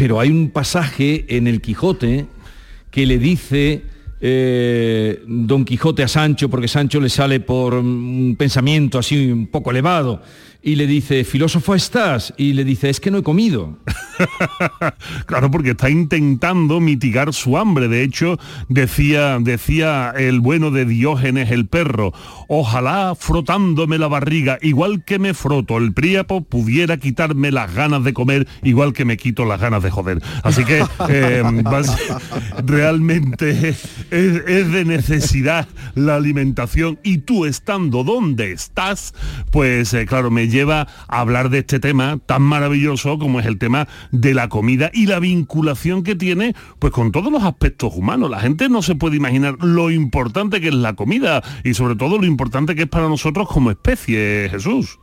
Pero 0.00 0.18
hay 0.18 0.30
un 0.30 0.48
pasaje 0.48 1.26
en 1.28 1.46
el 1.46 1.60
Quijote 1.60 2.24
que 2.90 3.04
le 3.04 3.18
dice 3.18 3.82
eh, 4.18 5.22
Don 5.26 5.66
Quijote 5.66 6.02
a 6.02 6.08
Sancho, 6.08 6.48
porque 6.48 6.68
Sancho 6.68 7.00
le 7.00 7.10
sale 7.10 7.40
por 7.40 7.74
un 7.74 8.34
pensamiento 8.38 8.98
así 8.98 9.30
un 9.30 9.48
poco 9.48 9.70
elevado, 9.70 10.22
y 10.62 10.76
le 10.76 10.86
dice, 10.86 11.24
filósofo 11.24 11.74
estás, 11.74 12.34
y 12.36 12.52
le 12.52 12.64
dice, 12.64 12.90
es 12.90 13.00
que 13.00 13.10
no 13.10 13.18
he 13.18 13.22
comido. 13.22 13.78
Claro, 15.26 15.50
porque 15.50 15.70
está 15.70 15.88
intentando 15.88 16.80
mitigar 16.80 17.32
su 17.32 17.56
hambre. 17.56 17.88
De 17.88 18.02
hecho, 18.02 18.38
decía, 18.68 19.38
decía 19.40 20.12
el 20.16 20.40
bueno 20.40 20.70
de 20.70 20.84
Diógenes 20.84 21.50
el 21.50 21.66
perro, 21.66 22.12
ojalá 22.48 23.14
frotándome 23.18 23.96
la 23.96 24.08
barriga, 24.08 24.58
igual 24.60 25.04
que 25.04 25.18
me 25.18 25.34
froto 25.34 25.78
el 25.78 25.92
príapo, 25.92 26.42
pudiera 26.42 26.98
quitarme 26.98 27.50
las 27.50 27.74
ganas 27.74 28.04
de 28.04 28.12
comer, 28.12 28.46
igual 28.62 28.92
que 28.92 29.04
me 29.04 29.16
quito 29.16 29.44
las 29.44 29.60
ganas 29.60 29.82
de 29.82 29.90
joder. 29.90 30.20
Así 30.42 30.64
que 30.64 30.84
eh, 31.08 31.42
realmente 32.64 33.70
es, 33.70 33.84
es 34.10 34.72
de 34.72 34.84
necesidad 34.84 35.68
la 35.94 36.16
alimentación 36.16 36.98
y 37.02 37.18
tú 37.18 37.46
estando 37.46 38.04
donde 38.04 38.52
estás, 38.52 39.14
pues 39.50 39.94
eh, 39.94 40.06
claro, 40.06 40.30
me 40.30 40.49
lleva 40.50 40.86
a 41.08 41.20
hablar 41.20 41.50
de 41.50 41.58
este 41.60 41.80
tema 41.80 42.18
tan 42.26 42.42
maravilloso 42.42 43.18
como 43.18 43.40
es 43.40 43.46
el 43.46 43.58
tema 43.58 43.88
de 44.10 44.34
la 44.34 44.48
comida 44.48 44.90
y 44.92 45.06
la 45.06 45.20
vinculación 45.20 46.02
que 46.02 46.16
tiene 46.16 46.54
pues 46.78 46.92
con 46.92 47.12
todos 47.12 47.32
los 47.32 47.42
aspectos 47.42 47.94
humanos. 47.94 48.30
La 48.30 48.40
gente 48.40 48.68
no 48.68 48.82
se 48.82 48.94
puede 48.94 49.16
imaginar 49.16 49.56
lo 49.60 49.90
importante 49.90 50.60
que 50.60 50.68
es 50.68 50.74
la 50.74 50.94
comida 50.94 51.42
y 51.64 51.74
sobre 51.74 51.96
todo 51.96 52.18
lo 52.18 52.26
importante 52.26 52.74
que 52.74 52.82
es 52.82 52.88
para 52.88 53.08
nosotros 53.08 53.48
como 53.48 53.70
especie, 53.70 54.48
Jesús. 54.50 54.98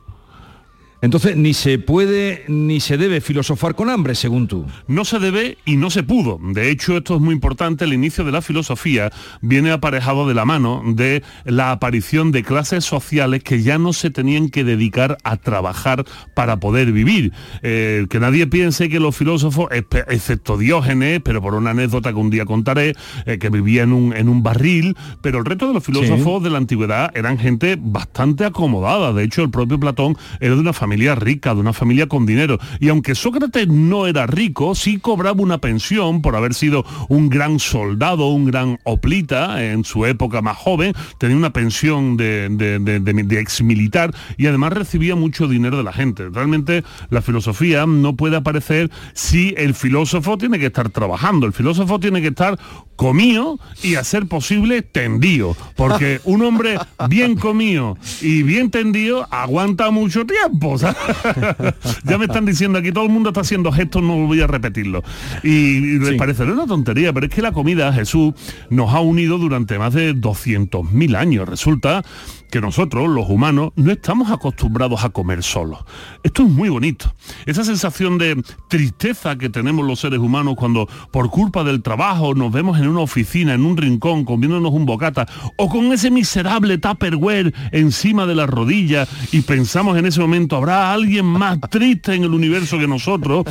Entonces, 1.00 1.36
ni 1.36 1.54
se 1.54 1.78
puede 1.78 2.44
ni 2.48 2.80
se 2.80 2.96
debe 2.96 3.20
filosofar 3.20 3.76
con 3.76 3.88
hambre, 3.88 4.16
según 4.16 4.48
tú. 4.48 4.66
No 4.88 5.04
se 5.04 5.20
debe 5.20 5.58
y 5.64 5.76
no 5.76 5.90
se 5.90 6.02
pudo. 6.02 6.40
De 6.42 6.70
hecho, 6.70 6.96
esto 6.96 7.14
es 7.14 7.20
muy 7.20 7.34
importante. 7.34 7.84
El 7.84 7.92
inicio 7.92 8.24
de 8.24 8.32
la 8.32 8.42
filosofía 8.42 9.12
viene 9.40 9.70
aparejado 9.70 10.26
de 10.26 10.34
la 10.34 10.44
mano 10.44 10.82
de 10.84 11.22
la 11.44 11.70
aparición 11.70 12.32
de 12.32 12.42
clases 12.42 12.84
sociales 12.84 13.44
que 13.44 13.62
ya 13.62 13.78
no 13.78 13.92
se 13.92 14.10
tenían 14.10 14.48
que 14.48 14.64
dedicar 14.64 15.18
a 15.22 15.36
trabajar 15.36 16.04
para 16.34 16.58
poder 16.58 16.90
vivir. 16.90 17.32
Eh, 17.62 18.06
que 18.10 18.18
nadie 18.18 18.48
piense 18.48 18.88
que 18.88 18.98
los 18.98 19.16
filósofos, 19.16 19.68
excepto 19.70 20.58
Diógenes, 20.58 21.20
pero 21.22 21.40
por 21.40 21.54
una 21.54 21.70
anécdota 21.70 22.12
que 22.12 22.18
un 22.18 22.30
día 22.30 22.44
contaré, 22.44 22.94
eh, 23.24 23.38
que 23.38 23.50
vivía 23.50 23.84
en 23.84 23.92
un, 23.92 24.16
en 24.16 24.28
un 24.28 24.42
barril, 24.42 24.96
pero 25.22 25.38
el 25.38 25.44
resto 25.44 25.68
de 25.68 25.74
los 25.74 25.84
filósofos 25.84 26.42
de 26.42 26.50
la 26.50 26.58
antigüedad 26.58 27.16
eran 27.16 27.38
gente 27.38 27.78
bastante 27.80 28.44
acomodada. 28.44 29.12
De 29.12 29.22
hecho, 29.22 29.42
el 29.42 29.50
propio 29.50 29.78
Platón 29.78 30.16
era 30.40 30.54
de 30.54 30.60
una 30.60 30.72
familia 30.72 30.87
rica, 30.96 31.54
de 31.54 31.60
una 31.60 31.72
familia 31.72 32.06
con 32.06 32.26
dinero. 32.26 32.58
Y 32.80 32.88
aunque 32.88 33.14
Sócrates 33.14 33.68
no 33.68 34.06
era 34.06 34.26
rico, 34.26 34.74
sí 34.74 34.98
cobraba 34.98 35.42
una 35.42 35.58
pensión 35.58 36.22
por 36.22 36.36
haber 36.36 36.54
sido 36.54 36.84
un 37.08 37.28
gran 37.28 37.58
soldado, 37.58 38.28
un 38.28 38.46
gran 38.46 38.78
oplita 38.84 39.64
en 39.64 39.84
su 39.84 40.06
época 40.06 40.42
más 40.42 40.56
joven, 40.56 40.94
tenía 41.18 41.36
una 41.36 41.52
pensión 41.52 42.16
de, 42.16 43.38
ex 43.38 43.62
militar 43.62 44.14
y 44.36 44.46
además 44.46 44.72
recibía 44.72 45.14
mucho 45.14 45.48
dinero 45.48 45.76
de 45.76 45.82
la 45.84 45.92
gente. 45.92 46.28
Realmente 46.28 46.84
la 47.10 47.22
filosofía 47.22 47.86
no 47.86 48.16
puede 48.16 48.36
aparecer 48.36 48.90
si 49.14 49.54
el 49.56 49.74
filósofo 49.74 50.38
tiene 50.38 50.58
que 50.58 50.66
estar 50.66 50.88
trabajando, 50.90 51.46
el 51.46 51.52
filósofo 51.52 52.00
tiene 52.00 52.20
que 52.20 52.28
estar 52.28 52.58
comido 52.96 53.58
y 53.82 53.94
a 53.94 54.04
ser 54.04 54.26
posible 54.26 54.82
tendido, 54.82 55.56
porque 55.76 56.20
un 56.24 56.42
hombre 56.42 56.78
bien 57.08 57.36
comido 57.36 57.96
y 58.20 58.42
bien 58.42 58.70
tendido 58.70 59.26
aguanta 59.30 59.90
mucho 59.90 60.26
tiempo. 60.26 60.77
¿Sabes? 60.78 60.96
ya 62.04 62.18
me 62.18 62.26
están 62.26 62.44
diciendo 62.44 62.78
aquí, 62.78 62.92
todo 62.92 63.04
el 63.04 63.10
mundo 63.10 63.30
está 63.30 63.40
haciendo 63.40 63.72
gestos, 63.72 64.02
no 64.02 64.26
voy 64.26 64.40
a 64.40 64.46
repetirlo. 64.46 65.02
Y, 65.42 65.48
y 65.48 65.98
les 65.98 66.14
parecerá 66.14 66.52
una 66.52 66.66
tontería, 66.66 67.12
pero 67.12 67.26
es 67.26 67.32
que 67.32 67.42
la 67.42 67.52
comida, 67.52 67.92
Jesús, 67.92 68.34
nos 68.70 68.92
ha 68.94 69.00
unido 69.00 69.38
durante 69.38 69.78
más 69.78 69.94
de 69.94 70.14
200.000 70.14 71.16
años. 71.16 71.48
Resulta 71.48 72.04
que 72.50 72.60
nosotros, 72.60 73.08
los 73.08 73.28
humanos, 73.28 73.72
no 73.76 73.90
estamos 73.90 74.30
acostumbrados 74.30 75.04
a 75.04 75.10
comer 75.10 75.42
solos. 75.42 75.80
Esto 76.22 76.42
es 76.42 76.48
muy 76.48 76.68
bonito. 76.68 77.14
Esa 77.46 77.64
sensación 77.64 78.18
de 78.18 78.42
tristeza 78.68 79.36
que 79.36 79.48
tenemos 79.48 79.86
los 79.86 80.00
seres 80.00 80.18
humanos 80.18 80.54
cuando 80.56 80.88
por 81.10 81.30
culpa 81.30 81.64
del 81.64 81.82
trabajo 81.82 82.34
nos 82.34 82.52
vemos 82.52 82.78
en 82.78 82.88
una 82.88 83.00
oficina, 83.00 83.54
en 83.54 83.64
un 83.64 83.76
rincón, 83.76 84.24
comiéndonos 84.24 84.72
un 84.72 84.86
bocata, 84.86 85.26
o 85.56 85.68
con 85.68 85.92
ese 85.92 86.10
miserable 86.10 86.78
Tupperware 86.78 87.54
encima 87.72 88.26
de 88.26 88.34
la 88.34 88.46
rodilla 88.46 89.06
y 89.32 89.40
pensamos 89.42 89.96
en 89.98 90.06
ese 90.06 90.20
momento, 90.20 90.56
¿habrá 90.56 90.92
alguien 90.92 91.26
más 91.26 91.58
triste 91.70 92.14
en 92.14 92.24
el 92.24 92.34
universo 92.34 92.78
que 92.78 92.88
nosotros? 92.88 93.44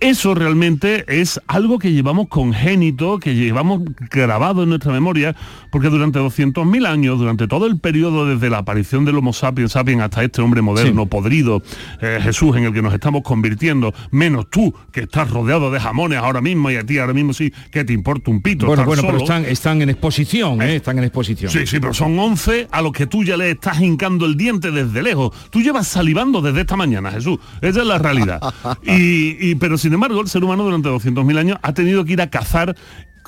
Eso 0.00 0.34
realmente 0.34 1.04
es 1.08 1.40
algo 1.46 1.78
que 1.78 1.92
llevamos 1.92 2.28
congénito, 2.28 3.18
que 3.18 3.34
llevamos 3.34 3.82
grabado 4.10 4.62
en 4.62 4.70
nuestra 4.70 4.92
memoria, 4.92 5.34
porque 5.70 5.88
durante 5.88 6.18
200.000 6.18 6.86
años, 6.86 7.18
durante 7.18 7.46
todo 7.46 7.66
el 7.66 7.78
periodo 7.78 8.26
desde 8.34 8.50
la 8.50 8.58
aparición 8.58 9.04
del 9.04 9.16
Homo 9.16 9.32
sapiens 9.32 9.72
sapiens 9.72 10.02
hasta 10.02 10.22
este 10.22 10.42
hombre 10.42 10.62
moderno, 10.62 11.06
podrido, 11.06 11.62
eh, 12.00 12.18
Jesús, 12.22 12.56
en 12.56 12.64
el 12.64 12.72
que 12.72 12.82
nos 12.82 12.92
estamos 12.94 13.22
convirtiendo, 13.22 13.94
menos 14.10 14.48
tú, 14.50 14.74
que 14.90 15.00
estás 15.02 15.30
rodeado 15.30 15.70
de 15.70 15.80
jamones 15.80 16.18
ahora 16.18 16.40
mismo 16.40 16.70
y 16.70 16.76
a 16.76 16.84
ti 16.84 16.98
ahora 16.98 17.12
mismo 17.12 17.32
sí, 17.32 17.52
que 17.70 17.84
te 17.84 17.92
importa 17.92 18.30
un 18.30 18.42
pito. 18.42 18.66
Bueno, 18.66 18.84
pero 18.88 19.18
están, 19.18 19.44
están 19.44 19.82
en 19.82 19.90
exposición, 19.90 20.60
¿eh? 20.62 20.76
Están 20.76 20.98
en 20.98 21.04
exposición. 21.04 21.50
Sí, 21.50 21.66
sí, 21.66 21.78
pero 21.80 21.94
son 21.94 22.18
11 22.18 22.68
a 22.70 22.82
los 22.82 22.92
que 22.92 23.06
tú 23.06 23.24
ya 23.24 23.36
le 23.36 23.50
estás 23.52 23.80
hincando 23.80 24.26
el 24.26 24.36
diente 24.36 24.70
desde 24.70 25.02
lejos. 25.02 25.32
Tú 25.50 25.60
llevas 25.62 25.86
salivando 25.88 26.40
desde 26.40 26.60
esta 26.62 26.76
mañana, 26.76 27.10
Jesús. 27.10 27.38
Esa 27.60 27.80
es 27.80 27.86
la 27.86 27.98
realidad. 27.98 28.40
Y, 28.84 29.50
y- 29.50 29.54
pero 29.56 29.78
sin 29.78 29.92
embargo, 29.92 30.20
el 30.20 30.28
ser 30.28 30.42
humano 30.44 30.64
durante 30.64 30.88
200.000 30.88 31.38
años 31.38 31.58
ha 31.62 31.72
tenido 31.72 32.04
que 32.04 32.14
ir 32.14 32.20
a 32.22 32.30
cazar 32.30 32.74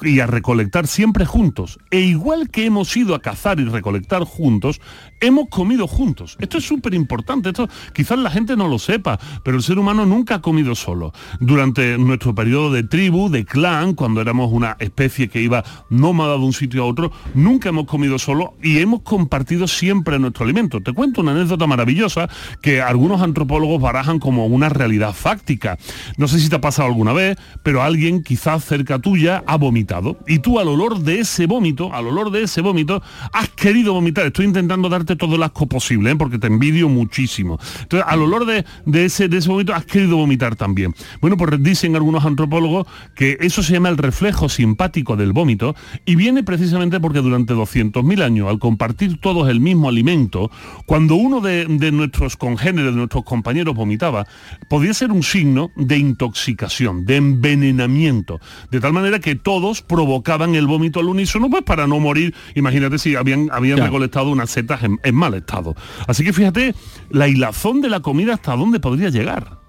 y 0.03 0.21
a 0.21 0.27
recolectar 0.27 0.87
siempre 0.87 1.25
juntos. 1.25 1.79
E 1.91 2.01
igual 2.01 2.51
que 2.51 2.67
hemos 2.67 2.97
ido 2.97 3.15
a 3.15 3.21
cazar 3.21 3.61
y 3.61 3.65
recolectar 3.65 4.25
juntos, 4.25 4.81
hemos 5.21 5.49
comido 5.49 5.87
juntos. 5.87 6.37
Esto 6.41 6.59
es 6.59 6.65
súper 6.65 6.95
importante, 6.95 7.51
esto 7.51 7.69
quizás 7.93 8.19
la 8.19 8.31
gente 8.31 8.57
no 8.57 8.69
lo 8.69 8.79
sepa, 8.79 9.19
pero 9.45 9.57
el 9.57 9.63
ser 9.63 9.79
humano 9.79 10.07
nunca 10.07 10.37
ha 10.37 10.41
comido 10.41 10.75
solo. 10.75 11.13
Durante 11.41 11.97
nuestro 11.99 12.35
periodo 12.35 12.73
de 12.73 12.83
tribu, 12.83 13.31
de 13.31 13.45
clan, 13.45 13.95
cuando 13.95 14.21
éramos 14.21 14.53
una 14.53 14.77
especie 14.81 15.29
que 15.29 15.41
iba 15.41 15.65
nómada 15.91 16.33
de 16.33 16.45
un 16.45 16.53
sitio 16.53 16.83
a 16.83 16.87
otro, 16.87 17.13
nunca 17.35 17.69
hemos 17.69 17.87
comido 17.87 18.19
solo 18.19 18.55
y 18.63 18.79
hemos 18.79 19.03
compartido 19.03 19.69
siempre 19.69 20.19
nuestro 20.19 20.45
alimento. 20.45 20.81
Te 20.81 20.93
cuento 20.93 21.21
una 21.21 21.33
anécdota 21.33 21.67
maravillosa 21.67 22.29
que 22.61 22.83
algunos 22.83 23.23
antropólogos 23.23 23.81
barajan 23.81 24.19
como 24.19 24.47
una 24.47 24.69
realidad 24.69 25.13
fáctica. 25.13 25.79
No 26.17 26.29
sé 26.29 26.41
si 26.41 26.49
te 26.49 26.57
ha 26.57 26.61
pasado 26.61 26.89
alguna 26.89 27.13
vez, 27.13 27.37
pero 27.63 27.83
alguien 27.83 28.23
quizás 28.23 28.65
cerca 28.65 28.99
tuya 28.99 29.43
ha 29.47 29.57
vomitado 29.57 29.84
y 30.27 30.39
tú 30.39 30.59
al 30.59 30.69
olor 30.69 31.01
de 31.01 31.21
ese 31.21 31.47
vómito, 31.47 31.93
al 31.93 32.07
olor 32.07 32.31
de 32.31 32.43
ese 32.43 32.61
vómito, 32.61 33.03
has 33.33 33.49
querido 33.51 33.93
vomitar. 33.93 34.27
Estoy 34.27 34.47
intentando 34.47 34.89
darte 34.89 35.17
todo 35.17 35.37
el 35.37 35.43
asco 35.43 35.67
posible, 35.67 36.11
¿eh? 36.11 36.17
porque 36.17 36.39
te 36.39 36.47
envidio 36.47 36.89
muchísimo. 36.89 37.59
Entonces, 37.83 38.07
al 38.09 38.23
olor 38.23 38.47
de, 38.47 38.65
de 38.87 39.05
ese, 39.05 39.29
de 39.29 39.39
ese 39.39 39.49
vómito 39.49 39.75
has 39.75 39.85
querido 39.85 40.17
vomitar 40.17 40.57
también. 40.57 40.95
Bueno, 41.21 41.37
pues 41.37 41.63
dicen 41.63 41.97
algunos 41.97 42.25
antropólogos 42.25 42.87
que 43.15 43.37
eso 43.41 43.63
se 43.63 43.75
llama 43.75 43.89
el 43.89 43.99
reflejo 43.99 44.49
simpático 44.49 45.17
del 45.17 45.33
vómito 45.33 45.75
y 46.05 46.17
viene 46.17 46.43
precisamente 46.43 47.01
porque 47.01 47.21
durante 47.21 47.55
200.000 47.55 48.23
años, 48.23 48.49
al 48.49 48.59
compartir 48.59 49.21
todos 49.21 49.49
el 49.49 49.61
mismo 49.61 49.89
alimento, 49.89 50.51
cuando 50.87 51.15
uno 51.17 51.41
de, 51.41 51.67
de 51.67 51.93
nuestros 51.93 52.37
congéneres, 52.37 52.93
de 52.93 52.99
nuestros 52.99 53.25
compañeros 53.25 53.75
vomitaba, 53.75 54.27
podía 54.69 54.95
ser 54.95 55.13
un 55.13 55.23
signo 55.23 55.71
de 55.77 55.99
intoxicación, 55.99 57.05
de 57.05 57.17
envenenamiento, 57.17 58.41
de 58.71 58.81
tal 58.81 58.93
manera 58.93 59.19
que 59.19 59.35
todos 59.35 59.74
provocaban 59.83 60.55
el 60.55 60.67
vómito 60.67 61.01
al 61.01 61.09
unísono, 61.09 61.51
pues 61.51 61.63
para 61.63 61.87
no 61.87 62.01
morir, 62.01 62.35
imagínate 62.55 62.99
si 62.99 63.17
habían, 63.17 63.49
habían 63.53 63.79
recolectado 63.79 64.31
unas 64.31 64.51
setas 64.51 64.83
en, 64.83 65.01
en 65.03 65.15
mal 65.15 65.35
estado. 65.35 65.75
Así 66.07 66.25
que 66.25 66.33
fíjate, 66.33 66.75
la 67.11 67.29
hilazón 67.29 67.81
de 67.81 67.89
la 67.89 68.01
comida 68.01 68.35
hasta 68.35 68.57
dónde 68.57 68.81
podría 68.81 69.11
llegar. 69.11 69.64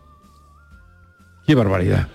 Qué 1.45 1.53
barbaridad. 1.53 2.07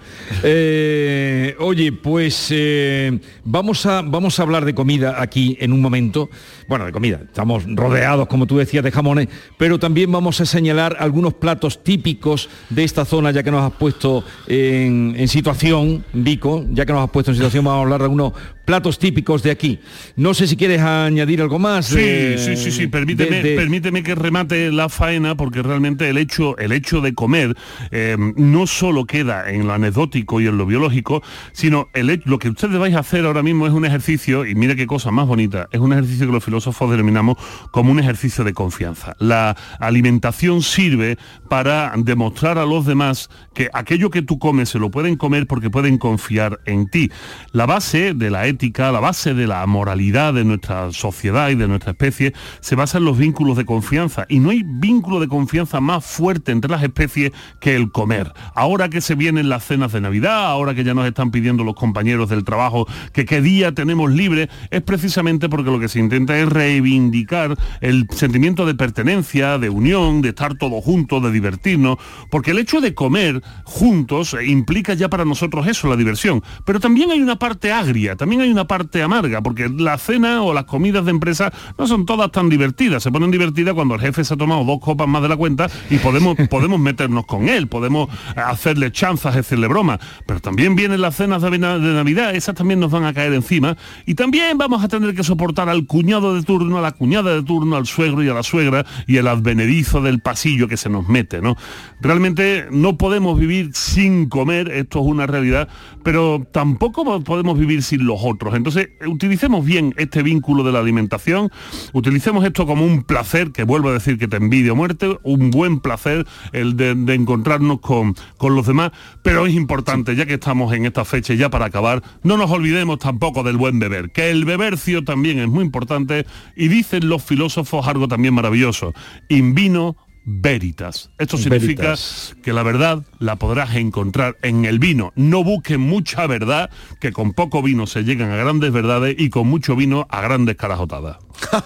Eh, 0.43 1.55
oye, 1.61 1.93
pues 1.93 2.49
eh, 2.51 3.21
vamos, 3.45 3.87
a, 3.87 4.03
vamos 4.03 4.39
a 4.39 4.43
hablar 4.43 4.65
de 4.65 4.75
comida 4.75 5.23
aquí 5.23 5.57
en 5.61 5.73
un 5.73 5.81
momento. 5.81 6.31
Bueno, 6.67 6.85
de 6.85 6.91
comida. 6.91 7.21
Estamos 7.23 7.65
rodeados, 7.67 8.27
como 8.27 8.47
tú 8.47 8.59
decías, 8.59 8.83
de 8.83 8.91
jamones, 8.91 9.29
pero 9.57 9.79
también 9.79 10.11
vamos 10.11 10.41
a 10.41 10.47
señalar 10.47 10.97
algunos 10.99 11.35
platos 11.35 11.85
típicos 11.85 12.49
de 12.71 12.83
esta 12.83 13.05
zona, 13.05 13.31
ya 13.31 13.45
que 13.45 13.53
nos 13.53 13.63
has 13.63 13.79
puesto 13.79 14.25
en, 14.49 15.15
en 15.17 15.29
situación, 15.29 16.05
Vico, 16.13 16.67
ya 16.73 16.85
que 16.85 16.93
nos 16.93 17.05
has 17.05 17.11
puesto 17.11 17.31
en 17.31 17.37
situación, 17.37 17.65
vamos 17.65 17.79
a 17.79 17.83
hablar 17.83 18.01
de 18.01 18.05
algunos 18.07 18.33
platos 18.71 19.01
típicos 19.01 19.43
de 19.43 19.51
aquí. 19.51 19.81
No 20.15 20.33
sé 20.33 20.47
si 20.47 20.57
quieres 20.57 20.81
añadir 20.81 21.43
algo 21.43 21.59
más. 21.59 21.87
Sí, 21.87 22.39
sí, 22.39 22.57
sí, 22.57 22.71
sí. 22.71 22.87
Permíteme, 22.87 23.43
de- 23.43 23.51
de- 23.51 23.57
permíteme 23.57 24.05
que 24.05 24.15
remate 24.15 24.71
la 24.71 24.89
faena 24.89 25.35
porque 25.35 25.61
realmente 25.61 26.09
el 26.09 26.17
hecho, 26.19 26.57
el 26.57 26.71
hecho 26.71 27.01
de 27.01 27.13
comer 27.13 27.57
eh, 27.91 28.17
no 28.37 28.69
solo 28.69 29.07
queda 29.07 29.51
en 29.51 29.67
lo 29.67 29.73
anecdótico 29.73 30.41
y 30.41 30.47
en 30.47 30.57
lo 30.57 30.67
biológico, 30.67 31.21
sino 31.53 31.89
el 31.95 32.23
lo 32.27 32.39
que 32.39 32.49
ustedes 32.51 32.79
vais 32.79 32.95
a 32.95 33.01
hacer 33.01 33.25
ahora 33.25 33.43
mismo 33.43 33.67
es 33.67 33.73
un 33.73 33.85
ejercicio, 33.85 34.47
y 34.47 34.55
mira 34.55 34.77
qué 34.77 34.87
cosa 34.87 35.11
más 35.11 35.27
bonita, 35.27 35.69
es 35.73 35.81
un 35.81 35.93
ejercicio 35.93 36.27
que 36.27 36.33
los 36.33 36.45
filósofos 36.45 36.91
denominamos 36.93 37.39
como 37.73 37.91
un 37.91 37.99
ejercicio 37.99 38.45
de 38.45 38.53
confianza. 38.53 39.17
La 39.19 39.57
alimentación 39.81 40.63
sirve 40.63 41.19
para 41.49 41.93
demostrar 41.97 42.57
a 42.59 42.67
los 42.67 42.87
demás 42.87 43.31
que 43.53 43.69
aquello 43.73 44.11
que 44.11 44.23
tú 44.23 44.39
comes 44.39 44.69
se 44.69 44.79
lo 44.79 44.93
pueden 44.93 45.17
comer 45.17 45.49
porque 45.49 45.71
pueden 45.71 45.99
confiar 45.99 46.61
en 46.67 46.89
ti. 46.89 47.11
La 47.53 47.67
base 47.67 48.15
de 48.15 48.31
la 48.31 48.47
ética, 48.47 48.60
la 48.61 49.01
base 49.01 49.33
de 49.33 49.47
la 49.47 49.67
moralidad 49.67 50.35
de 50.35 50.45
nuestra 50.45 50.93
sociedad 50.93 51.49
y 51.49 51.55
de 51.55 51.67
nuestra 51.67 51.93
especie 51.93 52.35
se 52.61 52.77
basa 52.77 52.99
en 52.99 53.05
los 53.05 53.17
vínculos 53.17 53.57
de 53.57 53.65
confianza 53.65 54.27
y 54.29 54.39
no 54.39 54.51
hay 54.51 54.63
vínculo 54.65 55.19
de 55.19 55.29
confianza 55.29 55.81
más 55.81 56.05
fuerte 56.05 56.53
entre 56.53 56.71
las 56.71 56.83
especies 56.83 57.33
que 57.61 57.75
el 57.75 57.91
comer. 57.91 58.33
Ahora 58.55 58.91
que 58.91 59.01
se 59.01 59.15
vienen 59.15 59.49
las 59.49 59.65
cenas 59.65 59.93
de 59.93 60.03
Navidad, 60.03 60.47
ahora 60.47 60.75
que 60.75 60.85
ya 60.85 60.93
nos 60.93 61.07
están 61.07 61.31
pidiendo 61.31 61.65
los 61.65 61.75
compañeros 61.75 62.29
del 62.29 62.45
trabajo 62.45 62.87
que 63.15 63.25
qué 63.25 63.41
día 63.41 63.73
tenemos 63.73 64.11
libre, 64.11 64.51
es 64.71 64.83
precisamente 64.83 65.49
porque 65.49 65.71
lo 65.71 65.81
que 65.81 65.89
se 65.89 65.99
intenta 65.99 66.39
es 66.39 66.49
reivindicar 66.49 67.57
el 67.81 68.07
sentimiento 68.11 68.67
de 68.67 68.75
pertenencia, 68.75 69.59
de 69.59 69.71
unión, 69.71 70.21
de 70.21 70.31
estar 70.31 70.57
todos 70.57 70.85
juntos, 70.85 71.23
de 71.23 71.33
divertirnos, 71.33 71.97
porque 72.31 72.51
el 72.51 72.59
hecho 72.59 72.81
de 72.81 72.95
comer 72.95 73.43
juntos 73.65 74.37
implica 74.47 74.93
ya 74.95 75.09
para 75.09 75.25
nosotros 75.25 75.67
eso, 75.67 75.89
la 75.89 75.97
diversión. 75.97 76.43
Pero 76.67 76.79
también 76.79 77.11
hay 77.11 77.21
una 77.21 77.39
parte 77.39 77.73
agria, 77.73 78.17
también 78.17 78.43
hay 78.43 78.50
una 78.53 78.67
parte 78.67 79.03
amarga, 79.03 79.41
porque 79.41 79.69
la 79.69 79.97
cena 79.99 80.43
o 80.43 80.53
las 80.55 80.65
comidas 80.65 81.05
de 81.05 81.11
empresa 81.11 81.53
no 81.79 81.87
son 81.87 82.07
todas 82.07 82.31
tan 82.33 82.49
divertidas. 82.49 83.03
Se 83.03 83.11
ponen 83.11 83.31
divertidas 83.31 83.75
cuando 83.75 83.95
el 83.95 84.01
jefe 84.01 84.25
se 84.25 84.35
ha 84.35 84.37
tomado 84.37 84.65
dos 84.65 84.81
copas 84.81 85.09
más 85.09 85.23
de 85.23 85.29
la 85.29 85.37
cuenta 85.37 85.69
y 85.91 85.99
podemos, 85.99 86.37
podemos 86.51 86.79
meternos 86.81 87.27
con 87.27 87.49
él, 87.49 87.69
podemos 87.69 88.09
hacerle 88.37 88.93
chanzas, 88.93 89.35
decirle 89.35 89.67
bromas. 89.69 90.01
Pero 90.27 90.41
también 90.41 90.75
vienen 90.77 91.01
las 91.01 91.17
cenas 91.17 91.43
de, 91.43 91.51
de 91.51 91.59
Navidad, 91.59 92.35
esas 92.35 92.55
también 92.55 92.81
nos 92.81 92.91
van 92.91 93.05
a 93.05 93.13
caer 93.13 93.33
encima. 93.35 93.77
Y 94.07 94.15
también 94.15 94.59
vamos 94.59 94.83
a 94.83 94.89
tener 94.89 95.15
que 95.15 95.23
soportar 95.25 95.69
al 95.69 95.87
cuñado 95.87 96.35
de 96.35 96.43
turno, 96.43 96.79
a 96.79 96.81
la 96.81 96.93
cuñada 96.93 97.35
de 97.35 97.43
turno, 97.43 97.77
al 97.77 97.87
suegro 97.87 98.23
y 98.23 98.29
a 98.29 98.35
la 98.35 98.43
suegra 98.43 98.85
y 99.07 99.17
el 99.17 99.27
advenedizo 99.29 100.01
del 100.01 100.21
pasillo 100.21 100.69
que 100.69 100.77
se 100.77 100.89
nos 100.89 101.09
mete, 101.09 101.41
¿no? 101.41 101.57
Realmente 102.01 102.67
no 102.71 102.97
podemos 102.97 103.39
vivir 103.39 103.71
sin 103.75 104.29
comer, 104.29 104.71
esto 104.71 105.01
es 105.01 105.07
una 105.07 105.27
realidad, 105.27 105.69
pero 106.03 106.47
tampoco 106.53 107.05
po- 107.05 107.21
podemos 107.23 107.59
vivir 107.59 107.83
sin 107.83 108.07
los 108.07 108.21
Entonces, 108.55 108.91
utilicemos 109.07 109.65
bien 109.65 109.95
este 109.97 110.23
vínculo 110.23 110.63
de 110.63 110.73
la 110.73 110.81
alimentación, 110.81 111.51
utilicemos 111.93 112.45
esto 112.45 112.67
como 112.67 112.85
un 112.85 113.03
placer, 113.03 113.53
que 113.53 113.65
vuelvo 113.65 113.91
a 113.91 113.93
decir 113.93 114.19
que 114.19 114.29
te 114.29 114.37
envidio 114.37 114.77
muerte, 114.77 115.19
un 115.23 115.51
buen 115.51 115.81
placer 115.81 116.27
el 116.53 116.77
de, 116.77 116.95
de 116.95 117.15
encontrarnos 117.15 117.81
con, 117.81 118.15
con 118.37 118.55
los 118.55 118.67
demás, 118.67 118.93
pero 119.23 119.47
es 119.47 119.55
importante, 119.55 120.15
ya 120.17 120.27
que 120.27 120.35
estamos 120.35 120.73
en 120.75 120.87
esta 120.87 121.05
fecha, 121.05 121.35
y 121.35 121.37
ya 121.37 121.51
para 121.51 121.67
acabar, 121.67 122.03
no 122.23 122.37
nos 122.37 122.51
olvidemos 122.51 122.99
tampoco 122.99 123.43
del 123.43 123.57
buen 123.57 123.79
beber, 123.79 124.11
que 124.11 124.31
el 124.31 124.45
bebercio 124.45 125.05
también 125.05 125.39
es 125.39 125.49
muy 125.49 125.65
importante 125.65 126.27
y 126.57 126.69
dicen 126.69 127.09
los 127.09 127.23
filósofos 127.23 127.87
algo 127.87 128.09
también 128.09 128.35
maravilloso, 128.35 128.93
in 129.29 129.55
vino 129.55 129.97
veritas. 130.31 131.11
Esto 131.19 131.37
significa 131.37 131.83
Veritas. 131.83 132.37
que 132.43 132.53
la 132.53 132.63
verdad 132.63 133.03
la 133.19 133.37
podrás 133.37 133.75
encontrar 133.75 134.37
en 134.43 134.65
el 134.65 134.79
vino. 134.79 135.13
No 135.17 135.43
busquen 135.43 135.81
mucha 135.81 136.27
verdad, 136.27 136.71
que 137.01 137.13
con 137.13 137.33
poco 137.33 137.63
vino 137.63 137.87
se 137.87 138.05
llegan 138.05 138.31
a 138.31 138.37
grandes 138.37 138.73
verdades 138.73 139.17
y 139.19 139.31
con 139.31 139.49
mucho 139.49 139.75
vino 139.77 140.07
a 140.11 140.21
grandes 140.21 140.57
carajotadas. 140.57 141.19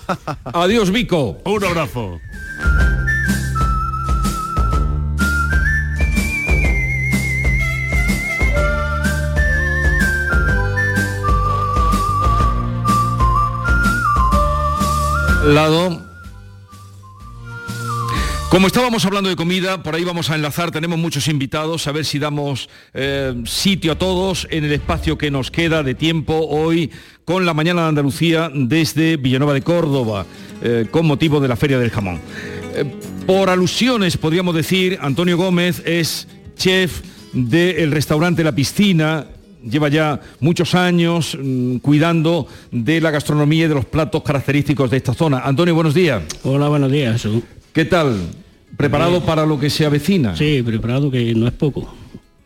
Adiós, 0.45 0.91
Vico. 0.91 1.39
Un 1.45 1.65
abrazo. 1.65 2.21
lado. 15.45 16.04
Como 18.55 18.69
estábamos 18.69 19.05
hablando 19.05 19.29
de 19.29 19.35
comida, 19.35 19.83
por 19.83 19.97
ahí 19.97 20.05
vamos 20.05 20.31
a 20.31 20.37
enlazar, 20.37 20.71
tenemos 20.71 20.97
muchos 20.97 21.27
invitados, 21.27 21.89
a 21.89 21.93
ver 21.93 22.05
si 22.05 22.21
damos 22.21 22.69
eh, 22.93 23.35
sitio 23.47 23.91
a 23.91 23.99
todos 23.99 24.47
en 24.49 24.63
el 24.63 24.71
espacio 24.71 25.19
que 25.19 25.29
nos 25.29 25.51
queda 25.51 25.83
de 25.83 25.97
tiempo 25.97 26.39
hoy 26.49 26.89
con 27.25 27.47
la 27.47 27.53
Mañana 27.53 27.83
de 27.83 27.89
Andalucía 27.89 28.53
desde 28.55 29.17
Villanueva 29.17 29.55
de 29.55 29.63
Córdoba, 29.63 30.25
eh, 30.63 30.87
con 30.89 31.05
motivo 31.05 31.41
de 31.41 31.49
la 31.49 31.57
Feria 31.57 31.81
del 31.81 31.91
Jamón. 31.91 32.21
Eh, 32.77 32.85
por 33.27 33.51
alusiones, 33.51 34.17
podríamos 34.17 34.55
decir, 34.55 34.99
Antonio 35.01 35.37
Gómez 35.37 35.83
es 35.85 36.29
chef 36.57 37.03
del 37.33 37.91
restaurante 37.91 38.45
La 38.45 38.55
Piscina, 38.55 39.27
lleva 39.69 39.89
ya 39.89 40.21
muchos 40.39 40.77
años 40.77 41.37
mm, 41.37 41.79
cuidando 41.79 42.47
de 42.71 43.01
la 43.01 43.11
gastronomía 43.11 43.65
y 43.65 43.69
de 43.69 43.75
los 43.75 43.87
platos 43.87 44.23
característicos 44.23 44.93
de 44.93 44.99
esta 44.99 45.13
zona. 45.13 45.41
Antonio, 45.41 45.75
buenos 45.75 45.95
días. 45.95 46.23
Hola, 46.45 46.69
buenos 46.69 46.93
días. 46.93 47.27
¿Qué 47.73 47.85
tal? 47.85 48.44
¿Preparado 48.77 49.25
para 49.25 49.47
lo 49.47 49.59
que 49.59 49.71
se 49.71 49.85
avecina? 49.85 50.37
Sí, 50.37 50.63
preparado 50.65 51.11
que 51.11 51.35
no 51.35 51.47
es 51.47 51.53
poco. 51.53 51.95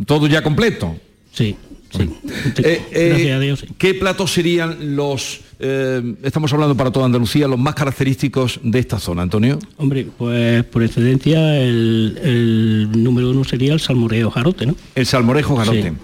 ¿Todo 0.06 0.26
ya 0.26 0.42
completo? 0.42 0.96
Sí, 1.32 1.56
sí. 1.90 2.10
Eh, 2.58 2.82
eh, 2.92 3.08
Gracias 3.10 3.36
a 3.36 3.40
Dios, 3.40 3.60
sí. 3.60 3.66
¿Qué 3.78 3.94
platos 3.94 4.32
serían 4.32 4.96
los, 4.96 5.40
eh, 5.58 6.14
estamos 6.22 6.52
hablando 6.52 6.76
para 6.76 6.90
toda 6.90 7.06
Andalucía, 7.06 7.48
los 7.48 7.58
más 7.58 7.74
característicos 7.74 8.60
de 8.62 8.78
esta 8.78 8.98
zona, 8.98 9.22
Antonio? 9.22 9.58
Hombre, 9.76 10.06
pues 10.16 10.64
por 10.64 10.82
excedencia 10.82 11.56
el, 11.58 12.18
el 12.22 13.02
número 13.02 13.30
uno 13.30 13.44
sería 13.44 13.72
el 13.72 13.80
salmoreo 13.80 14.30
jarote, 14.30 14.66
¿no? 14.66 14.76
El 14.94 15.06
salmorejo 15.06 15.56
garote. 15.56 15.82
Sí. 15.82 15.96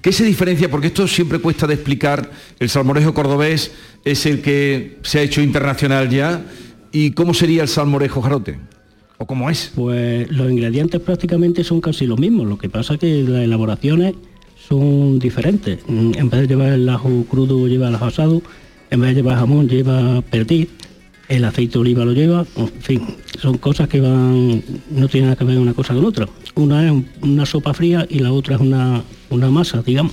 ¿Qué 0.00 0.12
se 0.12 0.24
diferencia? 0.24 0.70
Porque 0.70 0.86
esto 0.88 1.08
siempre 1.08 1.40
cuesta 1.40 1.66
de 1.66 1.74
explicar. 1.74 2.30
El 2.60 2.68
salmorejo 2.68 3.14
cordobés 3.14 3.72
es 4.04 4.26
el 4.26 4.40
que 4.40 4.98
se 5.02 5.18
ha 5.18 5.22
hecho 5.22 5.42
internacional 5.42 6.08
ya. 6.08 6.44
¿Y 6.92 7.10
cómo 7.10 7.34
sería 7.34 7.62
el 7.62 7.68
salmorejo 7.68 8.22
jarote? 8.22 8.58
¿O 9.18 9.26
cómo 9.26 9.50
es? 9.50 9.72
Pues 9.74 10.30
los 10.30 10.50
ingredientes 10.50 11.00
prácticamente 11.00 11.64
son 11.64 11.80
casi 11.80 12.06
los 12.06 12.18
mismos, 12.18 12.46
lo 12.46 12.56
que 12.56 12.68
pasa 12.68 12.96
que 12.98 13.22
las 13.24 13.42
elaboraciones 13.42 14.14
son 14.68 15.18
diferentes. 15.18 15.80
Mm, 15.88 16.12
En 16.16 16.30
vez 16.30 16.42
de 16.42 16.46
llevar 16.46 16.72
el 16.72 16.88
ajo 16.88 17.24
crudo 17.28 17.66
lleva 17.66 17.88
el 17.88 17.94
ajo 17.96 18.04
asado, 18.06 18.42
en 18.90 19.00
vez 19.00 19.10
de 19.10 19.16
llevar 19.16 19.38
jamón 19.38 19.68
lleva 19.68 20.22
perdiz, 20.22 20.68
el 21.28 21.44
aceite 21.44 21.72
de 21.74 21.78
oliva 21.80 22.04
lo 22.04 22.12
lleva, 22.12 22.46
en 22.56 22.68
fin, 22.80 23.02
son 23.40 23.58
cosas 23.58 23.88
que 23.88 24.00
van, 24.00 24.62
no 24.90 25.08
tienen 25.08 25.30
nada 25.30 25.36
que 25.36 25.44
ver 25.44 25.58
una 25.58 25.74
cosa 25.74 25.94
con 25.94 26.04
otra. 26.04 26.26
Una 26.54 26.86
es 26.86 26.92
un- 26.92 27.06
una 27.22 27.44
sopa 27.44 27.74
fría 27.74 28.06
y 28.08 28.20
la 28.20 28.32
otra 28.32 28.54
es 28.54 28.60
una, 28.60 29.02
una 29.30 29.50
masa, 29.50 29.82
digamos. 29.82 30.12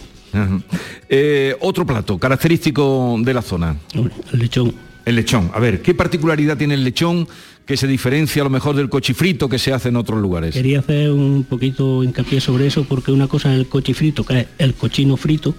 Eh, 1.07 1.55
otro 1.61 1.85
plato 1.85 2.17
característico 2.17 3.15
de 3.21 3.33
la 3.33 3.41
zona. 3.41 3.77
El 3.93 4.39
lechón. 4.39 4.73
El 5.05 5.15
lechón. 5.15 5.49
A 5.53 5.59
ver, 5.59 5.81
¿qué 5.81 5.93
particularidad 5.93 6.57
tiene 6.57 6.73
el 6.73 6.83
lechón 6.83 7.25
que 7.65 7.77
se 7.77 7.87
diferencia 7.87 8.41
a 8.41 8.45
lo 8.45 8.49
mejor 8.49 8.75
del 8.75 8.89
cochifrito 8.89 9.49
que 9.49 9.57
se 9.57 9.73
hace 9.73 9.89
en 9.89 9.95
otros 9.95 10.21
lugares? 10.21 10.53
Quería 10.53 10.79
hacer 10.79 11.11
un 11.11 11.43
poquito 11.43 12.03
hincapié 12.03 12.39
sobre 12.39 12.67
eso 12.67 12.83
porque 12.83 13.11
una 13.11 13.27
cosa 13.27 13.51
es 13.53 13.59
el 13.59 13.67
cochifrito, 13.67 14.23
que 14.23 14.41
es 14.41 14.47
el 14.59 14.73
cochino 14.75 15.17
frito, 15.17 15.55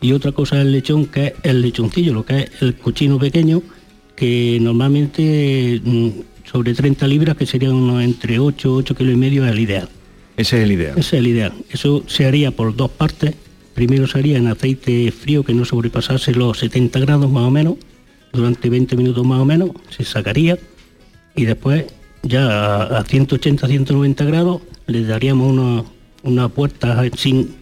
y 0.00 0.12
otra 0.12 0.32
cosa 0.32 0.56
es 0.56 0.62
el 0.62 0.72
lechón, 0.72 1.06
que 1.06 1.26
es 1.26 1.32
el 1.42 1.60
lechoncillo, 1.60 2.14
lo 2.14 2.24
que 2.24 2.40
es 2.40 2.50
el 2.62 2.76
cochino 2.76 3.18
pequeño, 3.18 3.62
que 4.14 4.58
normalmente 4.60 5.80
mm, 5.82 6.08
sobre 6.50 6.74
30 6.74 7.06
libras, 7.08 7.36
que 7.36 7.46
serían 7.46 7.72
unos 7.72 8.02
entre 8.02 8.38
8, 8.38 8.74
8 8.74 8.94
kilos 8.94 9.14
y 9.14 9.16
medio, 9.16 9.44
es 9.44 9.52
el 9.52 9.58
ideal. 9.58 9.88
Ese 10.36 10.58
es 10.58 10.62
el 10.64 10.72
ideal. 10.72 10.98
Ese 10.98 11.16
es 11.16 11.20
el 11.20 11.26
ideal. 11.26 11.52
Eso 11.70 12.04
se 12.06 12.26
haría 12.26 12.52
por 12.52 12.76
dos 12.76 12.90
partes. 12.90 13.34
Primero 13.74 14.06
se 14.06 14.18
haría 14.18 14.38
en 14.38 14.46
aceite 14.46 15.10
frío 15.10 15.42
que 15.42 15.54
no 15.54 15.64
sobrepasase 15.64 16.32
los 16.32 16.58
70 16.58 17.00
grados 17.00 17.30
más 17.30 17.44
o 17.44 17.50
menos, 17.50 17.74
durante 18.32 18.70
20 18.70 18.96
minutos 18.96 19.26
más 19.26 19.40
o 19.40 19.44
menos, 19.44 19.70
se 19.90 20.04
sacaría 20.04 20.58
y 21.38 21.44
después 21.44 21.84
ya 22.22 22.46
a, 22.82 22.98
a 22.98 23.04
180, 23.04 23.66
190 23.66 24.24
grados 24.24 24.62
le 24.86 25.04
daríamos 25.04 25.50
una, 25.52 25.84
una 26.22 26.48
puerta 26.48 27.02
sin 27.16 27.54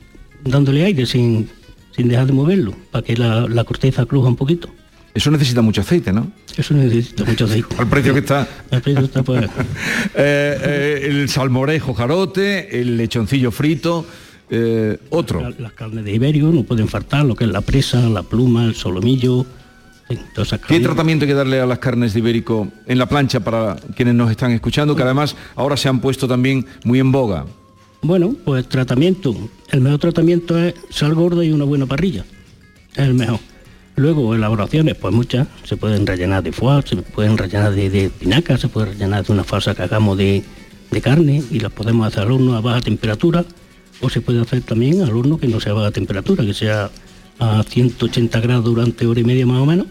dándole 0.45 0.85
aire, 0.85 1.07
sin, 1.07 1.49
sin 1.95 2.09
dejar 2.09 2.27
de 2.27 2.33
moverlo, 2.33 2.73
para 2.91 3.05
que 3.05 3.17
la, 3.17 3.47
la 3.49 3.65
corteza 3.65 4.07
cruja 4.07 4.29
un 4.29 4.37
poquito. 4.37 4.69
Eso 5.15 5.31
necesita 5.31 5.63
mucho 5.63 5.81
aceite, 5.81 6.13
¿no? 6.13 6.31
Eso 6.57 6.75
necesita 6.75 7.25
mucho 7.25 7.47
aceite. 7.47 7.75
Al 7.79 7.89
precio 7.89 8.13
que 8.13 8.21
está. 8.21 8.47
El 8.71 8.83
precio 8.83 9.05
está 9.05 9.23
pues, 9.23 9.45
Eh, 10.15 10.59
eh, 10.63 11.01
el 11.09 11.29
salmorejo 11.29 11.95
jarote, 11.95 12.81
el 12.81 12.97
lechoncillo 12.97 13.51
frito, 13.51 14.07
eh, 14.51 14.99
otro. 15.11 15.41
la- 15.41 15.51
las 15.59 15.73
carnes 15.73 16.05
de 16.05 16.15
Iberio 16.15 16.51
no 16.53 16.63
pueden 16.65 16.87
faltar, 16.89 17.25
lo 17.25 17.35
que 17.35 17.45
es 17.45 17.51
la 17.51 17.61
presa, 17.63 18.01
la 18.09 18.23
pluma, 18.23 18.65
el 18.67 18.75
solomillo, 18.75 19.45
¿Qué 20.09 20.81
tratamiento 20.81 21.25
hay 21.25 21.29
que 21.29 21.35
darle 21.35 21.61
a 21.61 21.67
las 21.67 21.81
carnes 21.81 22.13
de 22.13 22.21
ibérico 22.21 22.69
en 22.87 22.99
la 22.99 23.07
plancha 23.07 23.41
para 23.41 23.77
quienes 23.97 24.15
nos 24.15 24.31
están 24.31 24.53
escuchando, 24.53 24.95
que 24.95 25.03
además 25.03 25.35
ahora 25.57 25.77
se 25.77 25.89
han 25.89 26.01
puesto 26.01 26.29
también 26.29 26.65
muy 26.85 27.01
en 27.01 27.11
boga? 27.11 27.45
Bueno, 28.03 28.35
pues 28.45 28.69
tratamiento. 28.69 29.35
El 29.71 29.81
mejor 29.81 29.99
tratamiento 29.99 30.57
es 30.59 30.75
sal 30.91 31.15
gorda 31.15 31.45
y 31.45 31.51
una 31.51 31.65
buena 31.65 31.87
parrilla. 31.87 32.25
Es 32.95 33.05
el 33.05 33.15
mejor. 33.15 33.41
Luego, 33.97 34.35
elaboraciones, 34.35 34.95
pues 34.95 35.13
muchas. 35.13 35.49
Se 35.65 35.77
pueden 35.77 36.07
rellenar 36.07 36.43
de 36.43 36.53
foie, 36.53 36.83
se 36.83 36.97
pueden 36.97 37.37
rellenar 37.37 37.73
de, 37.75 37.91
de 37.91 38.05
espinaca, 38.05 38.59
se 38.59 38.69
puede 38.69 38.93
rellenar 38.93 39.25
de 39.25 39.33
una 39.33 39.43
falsa 39.43 39.75
que 39.75 39.83
hagamos 39.83 40.19
de, 40.19 40.45
de 40.91 41.01
carne 41.01 41.43
y 41.51 41.59
las 41.59 41.73
podemos 41.73 42.07
hacer 42.07 42.23
al 42.23 42.33
horno 42.33 42.55
a 42.55 42.61
baja 42.61 42.81
temperatura. 42.81 43.45
O 44.01 44.11
se 44.11 44.21
puede 44.21 44.41
hacer 44.41 44.61
también 44.61 45.01
al 45.03 45.17
horno 45.17 45.39
que 45.39 45.49
no 45.49 45.59
sea 45.59 45.73
a 45.73 45.77
baja 45.77 45.91
temperatura, 45.91 46.45
que 46.45 46.55
sea 46.55 46.91
a 47.39 47.63
180 47.63 48.41
grados 48.41 48.65
durante 48.65 49.07
hora 49.07 49.21
y 49.21 49.25
media 49.25 49.47
más 49.47 49.61
o 49.61 49.67
menos. 49.67 49.87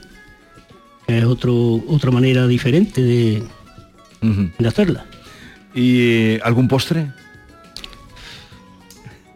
Es 1.08 1.24
otro, 1.24 1.84
otra 1.88 2.12
manera 2.12 2.48
diferente 2.48 3.02
de, 3.02 3.44
de 4.58 4.68
hacerla. 4.68 5.06
¿Y 5.74 6.00
eh, 6.02 6.40
algún 6.44 6.68
postre? 6.68 7.12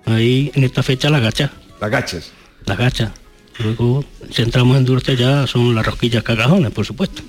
Ahí 0.05 0.51
en 0.55 0.63
esta 0.63 0.81
fecha 0.81 1.09
la 1.09 1.19
gacha. 1.19 1.51
Las 1.79 1.91
gachas. 1.91 2.31
La 2.65 2.75
gacha. 2.75 3.13
Luego, 3.59 4.03
si 4.31 4.41
entramos 4.41 4.77
en 4.77 4.85
dulce 4.85 5.15
ya 5.15 5.45
son 5.45 5.75
las 5.75 5.85
rosquillas 5.85 6.23
cagajones, 6.23 6.71
por 6.71 6.85
supuesto. 6.85 7.21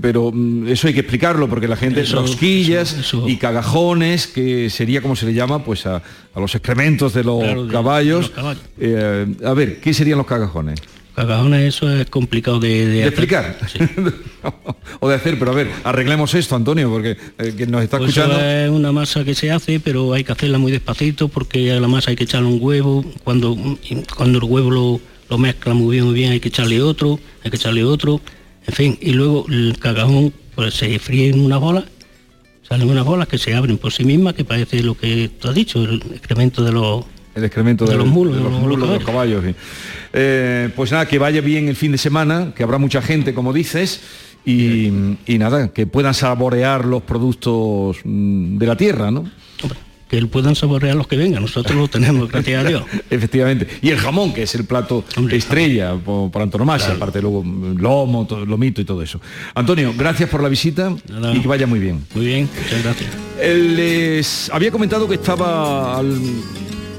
Pero 0.00 0.30
mm, 0.32 0.68
eso 0.68 0.86
hay 0.86 0.94
que 0.94 1.00
explicarlo 1.00 1.48
porque 1.48 1.66
la 1.68 1.76
gente 1.76 2.02
Eso- 2.02 2.20
rosquillas 2.20 2.96
y 3.26 3.36
cagajones, 3.36 4.26
que 4.28 4.70
sería 4.70 5.00
como 5.02 5.16
se 5.16 5.26
le 5.26 5.34
llama 5.34 5.64
pues 5.64 5.86
a, 5.86 5.96
a 6.34 6.40
los 6.40 6.54
excrementos 6.54 7.14
de 7.14 7.24
los 7.24 7.42
Claro, 7.42 7.68
caballos. 7.68 8.16
de 8.20 8.22
los 8.22 8.30
caballos. 8.30 8.62
Eh, 8.78 9.26
a 9.44 9.52
ver, 9.54 9.80
¿qué 9.80 9.92
serían 9.92 10.18
los 10.18 10.26
cagajones? 10.26 10.78
Cagajones, 11.14 11.74
eso 11.74 11.90
es 11.94 12.08
complicado 12.08 12.58
de, 12.58 12.68
de 12.68 12.86
De 12.86 12.98
hacer. 13.04 13.08
explicar. 13.12 13.58
o 15.00 15.08
de 15.08 15.14
hacer, 15.14 15.38
pero 15.38 15.50
a 15.50 15.54
ver, 15.54 15.68
arreglemos 15.84 16.32
esto, 16.34 16.56
Antonio, 16.56 16.88
porque 16.88 17.16
eh, 17.38 17.52
quien 17.56 17.70
nos 17.70 17.82
está 17.82 17.98
Pues 17.98 18.16
escuchando. 18.16 18.40
es 18.40 18.70
una 18.70 18.92
masa 18.92 19.22
que 19.24 19.34
se 19.34 19.50
hace, 19.50 19.78
pero 19.80 20.12
hay 20.14 20.24
que 20.24 20.32
hacerla 20.32 20.58
muy 20.58 20.72
despacito 20.72 21.28
porque 21.28 21.70
a 21.72 21.80
la 21.80 21.88
masa 21.88 22.10
hay 22.10 22.16
que 22.16 22.24
echarle 22.24 22.48
un 22.48 22.58
huevo. 22.60 23.04
Cuando, 23.24 23.56
cuando 24.16 24.38
el 24.38 24.44
huevo 24.44 24.70
lo, 24.70 25.00
lo 25.28 25.38
mezcla 25.38 25.74
muy 25.74 25.96
bien, 25.96 26.06
muy 26.06 26.14
bien, 26.14 26.32
hay 26.32 26.40
que 26.40 26.48
echarle 26.48 26.80
otro, 26.80 27.18
hay 27.44 27.50
que 27.50 27.56
echarle 27.56 27.84
otro, 27.84 28.20
en 28.66 28.74
fin. 28.74 28.98
Y 29.00 29.12
luego 29.12 29.46
el 29.48 29.76
cagajón 29.78 30.32
pues 30.54 30.74
se 30.74 30.98
fríe 30.98 31.30
en 31.30 31.40
una 31.40 31.58
bola, 31.58 31.84
salen 32.68 32.88
unas 32.88 33.04
bolas 33.04 33.28
que 33.28 33.38
se 33.38 33.54
abren 33.54 33.78
por 33.78 33.92
sí 33.92 34.04
mismas, 34.04 34.34
que 34.34 34.44
parece 34.44 34.82
lo 34.82 34.96
que 34.96 35.30
tú 35.40 35.48
has 35.48 35.54
dicho, 35.54 35.82
el 35.82 36.02
excremento 36.14 36.62
de 36.62 36.72
los, 36.72 37.04
el 37.34 37.44
excremento 37.44 37.86
de 37.86 37.96
los 37.96 38.06
mulos, 38.06 38.36
de 38.36 38.42
los 38.42 38.52
mulos, 38.52 38.88
de 38.88 38.94
los 38.96 39.04
caballos. 39.04 39.44
sí. 39.44 39.54
Eh, 40.12 40.68
pues 40.76 40.92
nada, 40.92 41.06
que 41.06 41.18
vaya 41.18 41.40
bien 41.40 41.68
el 41.68 41.76
fin 41.76 41.92
de 41.92 41.98
semana, 41.98 42.52
que 42.54 42.62
habrá 42.62 42.76
mucha 42.76 43.00
gente, 43.00 43.32
como 43.32 43.54
dices, 43.54 44.02
y, 44.44 44.88
y 45.26 45.38
nada, 45.38 45.68
que 45.68 45.86
puedan 45.86 46.12
saborear 46.12 46.84
los 46.84 47.02
productos 47.02 47.98
mm, 48.04 48.58
de 48.58 48.66
la 48.66 48.76
tierra, 48.76 49.10
¿no? 49.10 49.30
Que 50.12 50.26
puedan 50.26 50.54
saborear 50.54 50.94
los 50.94 51.06
que 51.06 51.16
vengan. 51.16 51.40
Nosotros 51.40 51.74
lo 51.74 51.88
tenemos, 51.88 52.28
gracias 52.30 52.62
a 52.62 52.68
Dios. 52.68 52.82
Efectivamente. 53.10 53.66
Y 53.80 53.88
el 53.88 53.96
jamón, 53.96 54.34
que 54.34 54.42
es 54.42 54.54
el 54.54 54.64
plato 54.66 55.04
estrella 55.30 55.94
por, 55.94 56.30
por 56.30 56.42
antonomasia, 56.42 56.92
aparte 56.92 57.22
luego 57.22 57.42
lomo, 57.78 58.26
todo, 58.26 58.44
lomito 58.44 58.82
y 58.82 58.84
todo 58.84 59.00
eso. 59.00 59.22
Antonio, 59.54 59.94
gracias 59.96 60.28
por 60.28 60.42
la 60.42 60.50
visita 60.50 60.94
y 61.34 61.40
que 61.40 61.48
vaya 61.48 61.66
muy 61.66 61.80
bien. 61.80 62.04
Muy 62.14 62.26
bien, 62.26 62.48
muchas 62.62 62.82
gracias. 62.84 63.10
Él 63.40 63.74
les 63.76 64.50
había 64.52 64.70
comentado 64.70 65.08
que 65.08 65.14
estaba 65.14 65.96
al- 65.98 66.20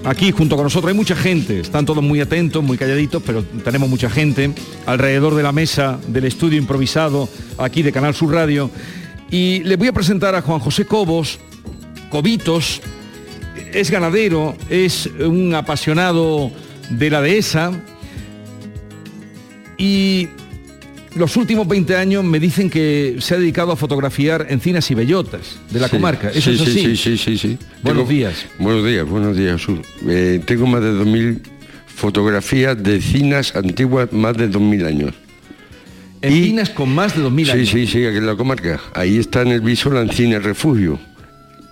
aquí 0.06 0.32
junto 0.32 0.56
con 0.56 0.64
nosotros. 0.66 0.90
Hay 0.90 0.98
mucha 0.98 1.16
gente, 1.16 1.60
están 1.60 1.86
todos 1.86 2.04
muy 2.04 2.20
atentos, 2.20 2.64
muy 2.64 2.80
calladitos, 2.80 3.22
pero 3.24 3.44
tenemos 3.64 3.88
mucha 3.90 4.10
gente 4.10 4.52
alrededor 4.88 5.36
de 5.36 5.44
la 5.44 5.52
mesa 5.52 6.00
del 6.08 6.26
estudio 6.26 6.58
improvisado 6.58 7.30
aquí 7.60 7.84
de 7.84 7.92
Canal 7.92 8.16
Sur 8.16 8.34
Radio. 8.34 8.72
Y 9.30 9.60
les 9.66 9.78
voy 9.78 9.90
a 9.90 9.94
presentar 9.94 10.34
a 10.34 10.42
Juan 10.42 10.58
José 10.60 10.86
Cobos, 10.86 11.38
Cobitos, 12.10 12.82
es 13.74 13.90
ganadero, 13.92 14.56
es 14.70 15.08
un 15.20 15.54
apasionado 15.56 16.52
de 16.90 17.10
la 17.10 17.22
dehesa 17.22 17.72
y 19.78 20.28
los 21.16 21.36
últimos 21.38 21.68
20 21.68 21.96
años 21.96 22.24
me 22.24 22.40
dicen 22.40 22.70
que 22.70 23.18
se 23.20 23.36
ha 23.36 23.38
dedicado 23.38 23.72
a 23.72 23.76
fotografiar 23.76 24.48
encinas 24.50 24.90
y 24.92 24.96
bellotas 24.96 25.58
de 25.72 25.80
la 25.80 25.88
Sí, 25.88 25.96
comarca. 25.98 26.30
¿Eso 26.30 26.52
sí, 26.52 26.56
es 26.56 26.58
sí, 26.58 26.64
así? 26.64 26.82
Sí, 26.82 26.98
sí, 26.98 27.18
sí, 27.18 27.38
sí. 27.38 27.58
Buenos 27.84 28.04
Tengo- 28.08 28.10
días. 28.10 28.46
Buenos 28.60 28.86
días, 28.86 29.08
buenos 29.08 29.38
días, 29.38 29.62
Sur. 29.62 29.80
Eh, 30.08 30.42
tengo 30.46 30.66
más 30.68 30.82
de 30.82 30.92
2.000 30.92 31.40
fotografías 31.86 32.82
de 32.82 32.96
encinas 32.96 33.56
antiguas, 33.56 34.12
más 34.12 34.36
de 34.38 34.48
2.000 34.50 34.86
años. 34.86 35.14
Encinas 36.22 36.70
con 36.70 36.90
más 36.94 37.16
de 37.16 37.22
2.000 37.24 37.46
sí, 37.46 37.52
años. 37.52 37.70
Sí, 37.70 37.88
sí, 37.88 38.06
aquí 38.06 38.18
en 38.18 38.26
la 38.26 38.36
comarca. 38.36 38.80
Ahí 38.94 39.18
está 39.18 39.42
en 39.42 39.50
el 39.50 39.62
viso 39.62 39.90
la 39.92 40.02
encina 40.02 40.40
refugio, 40.40 41.00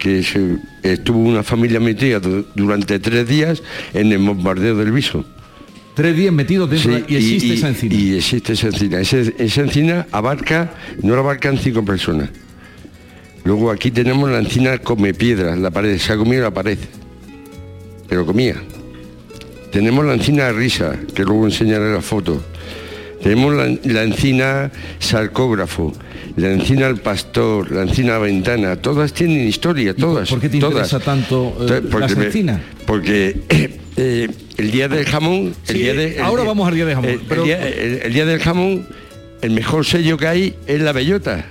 que 0.01 0.23
se- 0.23 0.57
estuvo 0.81 1.19
una 1.19 1.43
familia 1.43 1.79
metida 1.79 2.19
du- 2.19 2.43
durante 2.55 2.97
tres 2.99 3.27
días 3.27 3.61
en 3.93 4.11
el 4.11 4.17
bombardeo 4.17 4.75
del 4.75 4.91
viso. 4.91 5.23
Tres 5.93 6.15
días 6.17 6.33
metidos 6.33 6.67
dentro 6.71 6.93
de- 6.93 7.05
y 7.07 7.15
existe 7.17 7.53
esa 7.53 7.67
encina. 7.69 7.93
Y 7.95 8.15
existe 8.15 8.53
esa 8.53 8.67
encina. 8.67 8.99
Esa 8.99 9.61
encina 9.61 10.07
abarca, 10.11 10.73
no 11.03 11.13
la 11.13 11.19
abarcan 11.19 11.59
cinco 11.59 11.85
personas. 11.85 12.29
Luego 13.43 13.69
aquí 13.69 13.91
tenemos 13.91 14.27
la 14.31 14.39
encina 14.39 14.79
come 14.79 15.13
piedras, 15.13 15.59
la 15.59 15.69
pared, 15.69 15.97
se 15.99 16.13
ha 16.13 16.17
comido 16.17 16.41
la 16.41 16.51
pared, 16.51 16.79
pero 18.09 18.25
comía. 18.25 18.55
Tenemos 19.71 20.03
la 20.03 20.13
encina 20.15 20.45
de 20.45 20.53
risa, 20.53 20.95
que 21.13 21.23
luego 21.23 21.45
enseñaré 21.45 21.93
la 21.93 22.01
foto. 22.01 22.41
Tenemos 23.23 23.53
la, 23.53 23.75
la 23.83 24.03
encina 24.03 24.71
sarcógrafo, 24.99 25.93
la 26.37 26.51
encina 26.51 26.87
al 26.87 26.97
pastor, 26.97 27.71
la 27.71 27.83
encina 27.83 28.15
a 28.15 28.19
ventana, 28.19 28.75
todas 28.77 29.13
tienen 29.13 29.47
historia, 29.47 29.95
todas. 29.95 30.29
¿Por 30.29 30.39
qué 30.39 30.49
te 30.49 30.59
todas. 30.59 30.91
interesa 30.91 30.99
tanto 30.99 31.55
eh, 31.69 31.81
Porque 31.91 31.99
las 31.99 32.17
me- 32.17 32.25
encinas? 32.25 32.61
Porque 32.85 33.41
eh, 33.97 34.27
el 34.57 34.71
día 34.71 34.87
del 34.87 35.05
jamón, 35.05 35.53
el 35.67 35.75
Sí, 35.75 35.81
día 35.83 35.93
de, 35.93 36.15
el 36.15 36.21
ahora 36.21 36.43
vamos 36.43 36.67
al 36.67 36.73
día 36.75 36.85
del 36.85 36.95
jamón, 36.95 37.09
el- 37.11 37.19
el 37.19 37.25
pero- 37.27 37.43
día- 37.43 37.67
el- 37.67 38.01
el 38.03 38.13
día 38.13 38.25
del 38.25 38.39
jamón, 38.39 38.87
el 39.41 39.51
mejor 39.51 39.85
sello 39.85 40.17
que 40.17 40.27
hay 40.27 40.55
es 40.67 40.81
la 40.81 40.91
bellota. 40.91 41.45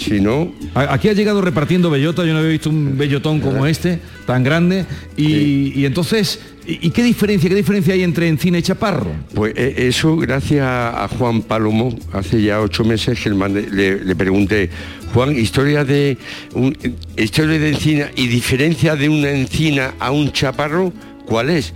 Si 0.00 0.18
no, 0.20 0.50
Aquí 0.74 1.08
ha 1.08 1.12
llegado 1.12 1.42
repartiendo 1.42 1.90
bellota, 1.90 2.24
yo 2.24 2.32
no 2.32 2.38
había 2.38 2.52
visto 2.52 2.70
un 2.70 2.96
bellotón 2.96 3.40
como 3.40 3.66
este, 3.66 3.98
tan 4.26 4.42
grande, 4.42 4.86
y, 5.16 5.78
y 5.78 5.84
entonces, 5.84 6.40
¿y, 6.66 6.88
qué 6.90 7.02
diferencia, 7.02 7.50
qué 7.50 7.54
diferencia 7.54 7.92
hay 7.92 8.02
entre 8.02 8.26
encina 8.26 8.58
y 8.58 8.62
chaparro? 8.62 9.10
Pues 9.34 9.52
eh, 9.56 9.74
eso 9.88 10.16
gracias 10.16 10.64
a 10.66 11.06
Juan 11.18 11.42
Palomo, 11.42 11.94
hace 12.14 12.40
ya 12.40 12.60
ocho 12.62 12.82
meses 12.82 13.20
que 13.20 13.28
le, 13.28 13.70
le- 13.70 14.04
le 14.04 14.16
pregunté, 14.16 14.70
Juan, 15.12 15.36
historia 15.36 15.84
de 15.84 16.16
un- 16.54 16.74
historia 17.18 17.58
de 17.58 17.68
encina 17.68 18.10
y 18.16 18.26
diferencia 18.28 18.96
de 18.96 19.08
una 19.10 19.30
encina 19.30 19.92
a 19.98 20.12
un 20.12 20.32
chaparro, 20.32 20.94
¿cuál 21.26 21.50
es? 21.50 21.74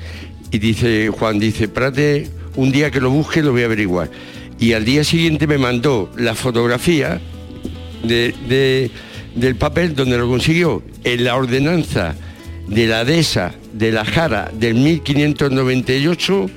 Y 0.51 0.59
dice, 0.59 1.11
Juan 1.11 1.39
dice, 1.39 1.69
Prate, 1.69 2.31
un 2.57 2.73
día 2.73 2.91
que 2.91 3.01
lo 3.01 3.11
busque 3.11 3.43
lo 3.43 3.53
voy 3.53 3.63
a 3.63 3.67
averiguar. 3.67 4.09
Y 4.59 4.73
al 4.73 4.85
día 4.87 5.05
siguiente 5.05 5.47
me 5.47 5.59
mandó 5.59 6.11
la 6.17 6.35
fotografía 6.35 7.21
de, 8.05 8.35
de- 8.49 8.91
del 9.35 9.57
papel 9.57 9.95
donde 9.97 10.17
lo 10.17 10.29
consiguió 10.29 10.83
en 11.03 11.25
la 11.25 11.35
ordenanza 11.37 12.15
de 12.69 12.87
la 12.87 13.05
dehesa 13.05 13.53
de 13.73 13.91
la 13.93 14.05
Jara 14.05 14.51
del 14.59 14.75
1598 14.77 16.51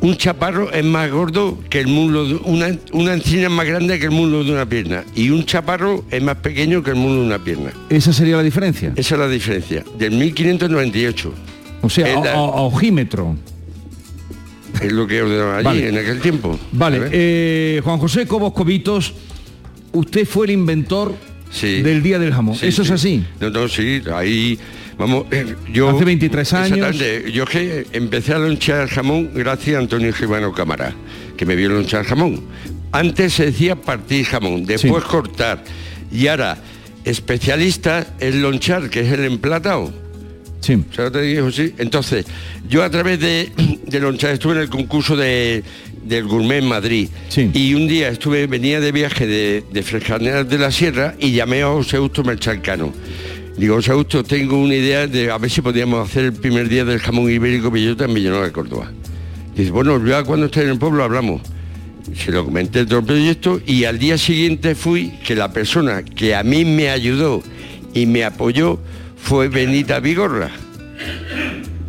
un 0.00 0.16
chaparro 0.16 0.72
es 0.72 0.84
más 0.84 1.10
gordo 1.10 1.58
que 1.68 1.80
el 1.80 1.88
muslo, 1.88 2.24
de- 2.26 2.34
una, 2.44 2.68
una 2.92 3.14
encina 3.14 3.44
es 3.44 3.50
más 3.50 3.66
grande 3.66 3.98
que 3.98 4.04
el 4.06 4.10
muslo 4.12 4.44
de 4.44 4.52
una 4.52 4.68
pierna 4.68 5.04
y 5.16 5.30
un 5.30 5.44
chaparro 5.44 6.04
es 6.10 6.22
más 6.22 6.36
pequeño 6.36 6.82
que 6.84 6.90
el 6.90 6.96
muslo 6.96 7.20
de 7.20 7.26
una 7.26 7.38
pierna. 7.42 7.72
Esa 7.90 8.12
sería 8.12 8.36
la 8.36 8.44
diferencia. 8.44 8.92
Esa 8.94 9.14
es 9.16 9.20
la 9.20 9.28
diferencia, 9.28 9.82
del 9.98 10.12
1598. 10.12 11.34
O 11.82 11.90
sea, 11.90 12.08
Es 12.08 12.16
a, 12.16 12.20
la- 12.24 12.30
a- 12.32 12.34
a 12.36 12.60
ojímetro. 12.62 13.36
Es 14.80 14.92
lo 14.92 15.06
que 15.08 15.20
ordenaron 15.22 15.54
allí 15.56 15.64
Vale. 15.64 15.88
en 15.88 15.98
aquel 15.98 16.20
tiempo. 16.20 16.56
Vale, 16.70 17.00
eh, 17.10 17.80
Juan 17.82 17.98
José 17.98 18.26
Cobos 18.28 18.52
Cobitos, 18.52 19.12
usted 19.98 20.26
fue 20.26 20.46
el 20.46 20.52
inventor 20.52 21.14
Sí. 21.50 21.80
del 21.82 22.02
Día 22.02 22.18
del 22.18 22.32
Jamón. 22.32 22.56
Sí, 22.56 22.66
¿Eso 22.66 22.82
sí. 22.84 22.88
es 22.88 22.92
así? 22.94 23.24
No, 23.40 23.48
no, 23.50 23.68
sí, 23.68 24.02
ahí 24.14 24.58
vamos, 24.98 25.24
eh, 25.30 25.54
yo 25.72 25.88
Hace 25.90 26.04
23 26.04 26.52
años. 26.52 26.96
Yo 27.32 27.46
que 27.46 27.86
empecé 27.92 28.34
a 28.34 28.38
lonchar 28.38 28.86
jamón 28.88 29.30
gracias 29.34 29.76
a 29.76 29.78
Antonio 29.78 30.12
Gimano 30.12 30.52
Cámara, 30.52 30.92
que 31.36 31.46
me 31.46 31.56
vio 31.56 31.70
lonchar 31.70 32.04
jamón. 32.04 32.42
Antes 32.92 33.32
se 33.34 33.46
decía 33.46 33.76
partir 33.76 34.26
jamón, 34.26 34.66
después 34.66 35.04
cortar 35.04 35.64
y 36.12 36.26
ahora 36.26 36.58
especialista 37.04 38.06
en 38.20 38.42
lonchar, 38.42 38.90
que 38.90 39.00
es 39.00 39.12
el 39.12 39.24
emplatado. 39.24 39.92
Sí. 40.60 40.84
Entonces, 41.78 42.26
yo 42.68 42.82
a 42.82 42.90
través 42.90 43.20
de, 43.20 43.50
de 43.86 44.00
lonchar 44.00 44.32
estuve 44.32 44.54
en 44.54 44.60
el 44.60 44.68
concurso 44.68 45.16
de, 45.16 45.62
del 46.08 46.24
gourmet 46.24 46.58
en 46.58 46.68
Madrid. 46.68 47.08
Y 47.36 47.74
un 47.74 47.86
día 47.86 48.08
estuve, 48.08 48.46
venía 48.46 48.80
de 48.80 48.92
viaje 48.92 49.26
de, 49.26 49.64
de 49.70 49.82
Frejaneras 49.82 50.48
de 50.48 50.58
la 50.58 50.70
Sierra 50.70 51.14
y 51.18 51.32
llamé 51.32 51.62
a 51.62 51.68
José 51.68 51.96
Augusto 51.96 52.24
Merchalcano. 52.24 52.92
Digo, 53.56 53.74
José 53.74 53.90
Augusto, 53.90 54.22
tengo 54.22 54.60
una 54.60 54.74
idea 54.74 55.06
de 55.06 55.30
a 55.30 55.38
ver 55.38 55.50
si 55.50 55.60
podíamos 55.60 56.08
hacer 56.08 56.26
el 56.26 56.32
primer 56.32 56.68
día 56.68 56.84
del 56.84 57.00
jamón 57.00 57.30
ibérico 57.30 57.70
bellota 57.70 58.04
en 58.04 58.14
Villanueva 58.14 58.46
de 58.46 58.52
Córdoba. 58.52 58.92
Dice, 59.56 59.70
bueno, 59.72 60.04
ya 60.06 60.22
cuando 60.22 60.46
esté 60.46 60.62
en 60.62 60.70
el 60.70 60.78
pueblo 60.78 61.02
hablamos. 61.02 61.42
Se 62.14 62.30
lo 62.30 62.44
comenté 62.44 62.86
todo 62.86 63.00
el 63.00 63.04
proyecto 63.04 63.60
y 63.66 63.84
al 63.84 63.98
día 63.98 64.16
siguiente 64.16 64.74
fui 64.74 65.10
que 65.26 65.34
la 65.34 65.52
persona 65.52 66.04
que 66.04 66.34
a 66.34 66.42
mí 66.42 66.64
me 66.64 66.88
ayudó 66.88 67.42
y 67.92 68.06
me 68.06 68.24
apoyó 68.24 68.78
fue 69.16 69.48
Benita 69.48 70.00
Vigorra. 70.00 70.50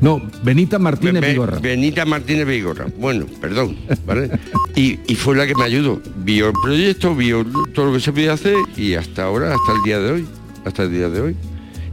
No, 0.02 0.22
Benita 0.44 0.80
Martínez 0.80 1.22
Be- 1.22 1.30
Vigorra. 1.32 1.60
Benita 1.60 2.06
Martínez 2.06 2.48
Vigorra. 2.48 2.88
Bueno, 2.98 3.26
perdón, 3.42 3.76
¿vale? 4.06 4.30
Y, 4.76 5.00
y 5.08 5.16
fue 5.16 5.36
la 5.36 5.46
que 5.46 5.56
me 5.56 5.64
ayudó. 5.66 6.02
Vio 6.18 6.48
el 6.48 6.54
proyecto, 6.64 7.16
vio 7.16 7.46
todo 7.74 7.88
lo 7.88 7.94
que 7.94 8.00
se 8.00 8.12
podía 8.14 8.34
hacer 8.34 8.56
y 8.78 8.94
hasta 8.94 9.24
ahora, 9.24 9.54
hasta 9.54 9.74
el 9.78 9.84
día 9.84 10.00
de 10.00 10.12
hoy, 10.12 10.26
hasta 10.66 10.84
el 10.84 10.92
día 10.94 11.10
de 11.10 11.22
hoy. 11.22 11.36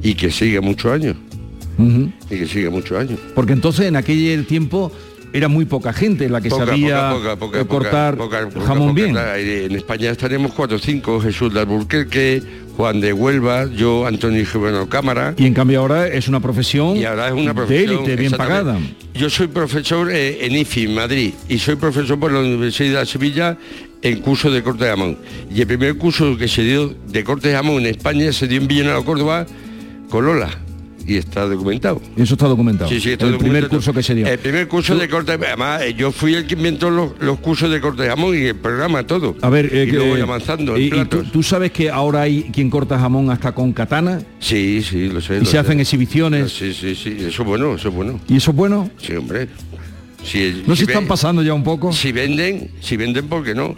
Y 0.02 0.14
que 0.14 0.30
siga 0.30 0.60
muchos 0.60 0.92
años. 0.92 1.16
Y 1.78 2.10
que 2.38 2.46
siga 2.46 2.70
muchos 2.70 2.96
años. 2.98 3.18
Porque 3.34 3.52
entonces 3.52 3.86
en 3.86 3.96
aquel 3.96 4.46
tiempo 4.46 4.92
era 5.32 5.48
muy 5.48 5.64
poca 5.64 5.92
gente 5.92 6.28
la 6.28 6.40
que 6.40 6.48
Poca, 6.48 6.64
sabía 6.66 7.10
poca, 7.10 7.36
poca, 7.36 7.58
poca, 7.58 7.64
cortar 7.66 8.16
poca, 8.16 8.48
poca, 8.48 8.66
jamón 8.66 8.94
poca, 8.94 9.02
bien. 9.04 9.16
En 9.70 9.72
España 9.76 10.10
estaremos 10.10 10.52
cuatro 10.52 10.76
o 10.76 10.80
cinco, 10.80 11.20
Jesús 11.20 11.52
de 11.52 11.60
Alburquerque, 11.60 12.42
Juan 12.76 13.00
de 13.00 13.12
Huelva, 13.12 13.66
yo, 13.72 14.06
Antonio 14.06 14.44
Gibano 14.44 14.86
Cámara. 14.88 15.34
Y 15.38 15.46
en 15.46 15.54
cambio 15.54 15.80
ahora 15.80 16.08
es 16.08 16.28
una 16.28 16.40
profesión, 16.40 16.96
Y 16.96 17.04
ahora 17.04 17.28
es 17.28 17.32
una 17.32 17.54
de 17.54 17.84
élite, 17.84 18.16
bien 18.16 18.32
pagada. 18.32 18.78
Yo 19.14 19.30
soy 19.30 19.46
profesor 19.46 20.10
eh, 20.12 20.44
en 20.44 20.54
IFI, 20.54 20.84
en 20.84 20.94
Madrid, 20.94 21.34
y 21.48 21.58
soy 21.58 21.76
profesor 21.76 22.20
por 22.20 22.30
la 22.32 22.40
Universidad 22.40 23.00
de 23.00 23.06
Sevilla 23.06 23.56
en 24.02 24.20
curso 24.20 24.50
de 24.50 24.62
corte 24.62 24.84
de 24.84 24.90
jamón. 24.90 25.18
Y 25.50 25.62
el 25.62 25.66
primer 25.66 25.96
curso 25.96 26.36
que 26.36 26.48
se 26.48 26.62
dio 26.62 26.94
de 27.08 27.24
corte 27.24 27.48
de 27.48 27.54
jamón 27.54 27.78
en 27.78 27.86
España 27.86 28.30
se 28.32 28.46
dio 28.46 28.60
en 28.60 28.68
Villanueva, 28.68 29.02
Córdoba, 29.04 29.46
con 30.10 30.26
Lola. 30.26 30.65
Y 31.06 31.16
está 31.16 31.46
documentado. 31.46 32.00
Eso 32.16 32.34
está 32.34 32.48
documentado. 32.48 32.90
Sí, 32.90 33.00
sí, 33.00 33.12
está 33.12 33.26
el 33.26 33.38
primer 33.38 33.68
curso 33.68 33.92
que 33.92 34.02
se 34.02 34.14
dio. 34.14 34.26
El 34.26 34.38
primer 34.38 34.66
curso 34.66 34.96
de 34.96 35.08
corte, 35.08 35.32
además 35.32 35.82
eh, 35.82 35.94
yo 35.94 36.10
fui 36.10 36.34
el 36.34 36.46
que 36.46 36.54
inventó 36.54 36.90
los, 36.90 37.12
los 37.20 37.38
cursos 37.38 37.70
de 37.70 37.80
corte 37.80 38.02
de 38.02 38.08
jamón 38.08 38.36
y 38.36 38.42
el 38.46 38.56
programa 38.56 39.06
todo. 39.06 39.36
A 39.42 39.48
ver, 39.48 39.66
eh, 39.72 39.84
y 39.86 39.90
que- 39.90 39.96
luego 39.96 40.22
avanzando 40.22 40.74
en 40.76 40.82
y- 40.82 41.04
tú, 41.04 41.22
tú 41.24 41.42
sabes 41.42 41.70
que 41.70 41.90
ahora 41.90 42.22
hay 42.22 42.42
quien 42.52 42.70
corta 42.70 42.98
jamón 42.98 43.30
hasta 43.30 43.52
con 43.52 43.72
katana 43.72 44.20
Sí, 44.40 44.82
sí, 44.82 45.08
lo 45.08 45.20
sé. 45.20 45.36
y 45.36 45.38
lo 45.40 45.44
se 45.44 45.52
sé. 45.52 45.58
hacen 45.58 45.78
exhibiciones. 45.80 46.50
Sí, 46.52 46.72
sí, 46.74 46.94
sí, 46.96 47.16
eso 47.20 47.42
es 47.42 47.48
bueno, 47.48 47.74
eso 47.76 47.88
es 47.88 47.94
bueno. 47.94 48.18
¿Y 48.28 48.36
eso 48.38 48.50
es 48.50 48.56
bueno? 48.56 48.90
Sí, 49.00 49.12
hombre. 49.14 49.48
Si, 50.24 50.62
¿No 50.66 50.74
si 50.74 50.84
se 50.86 50.90
están 50.90 51.06
pasando 51.06 51.40
ya 51.42 51.54
un 51.54 51.62
poco? 51.62 51.92
Si 51.92 52.10
venden, 52.10 52.70
si 52.80 52.96
venden, 52.96 53.28
¿por 53.28 53.44
qué 53.44 53.54
no? 53.54 53.76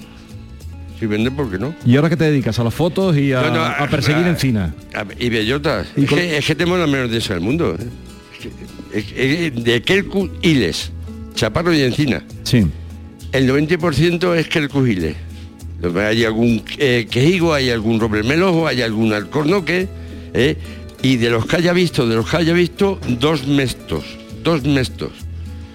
Si 0.99 1.07
venden, 1.07 1.35
¿por 1.37 1.51
qué 1.51 1.59
no? 1.59 1.75
¿Y 1.87 1.97
ahora 1.97 2.09
qué 2.09 2.17
te 2.17 2.25
dedicas? 2.25 2.59
¿A 2.59 2.65
las 2.65 2.75
fotos 2.75 3.17
y 3.17 3.33
a, 3.33 3.43
No, 3.43 3.55
no, 3.55 3.63
a 3.65 3.87
perseguir 3.89 4.25
a- 4.25 4.31
encina? 4.31 4.75
a- 4.95 5.05
y 5.19 5.29
bellotas. 5.29 5.87
Y 5.97 6.03
es, 6.05 6.09
con- 6.09 6.19
que, 6.19 6.39
es 6.39 6.45
que 6.47 6.55
tenemos 6.55 6.79
la 6.81 6.87
menor 6.87 7.09
de 7.09 7.19
del 7.21 7.41
mundo. 7.41 7.77
¿eh? 7.79 7.85
Es 8.95 9.05
que- 9.05 9.47
es- 9.47 9.65
de 9.65 9.83
Kelku 9.83 10.29
Iles, 10.43 10.91
Chaparro 11.35 11.73
y 11.73 11.83
Encina. 11.83 12.23
Sí. 12.43 12.67
El 13.33 13.47
90% 13.49 14.35
es 14.35 14.49
Kelku 14.49 14.85
Iles. 14.87 15.15
Hay 15.97 16.25
algún 16.25 16.63
eh, 16.79 17.07
quejigo, 17.09 17.55
hay 17.55 17.71
algún 17.71 18.01
roblemelojo, 18.01 18.67
hay 18.67 18.83
algún 18.83 19.13
alcornoque. 19.13 19.87
¿eh? 20.35 20.57
Y 21.03 21.17
de 21.17 21.31
los 21.31 21.47
que 21.47 21.57
haya 21.57 21.73
visto, 21.73 22.09
de 22.09 22.17
los 22.17 22.29
que 22.29 22.37
haya 22.39 22.53
visto, 22.53 22.99
dos 23.21 23.47
mestos. 23.47 24.05
Dos 24.43 24.65
mestos. 24.65 25.11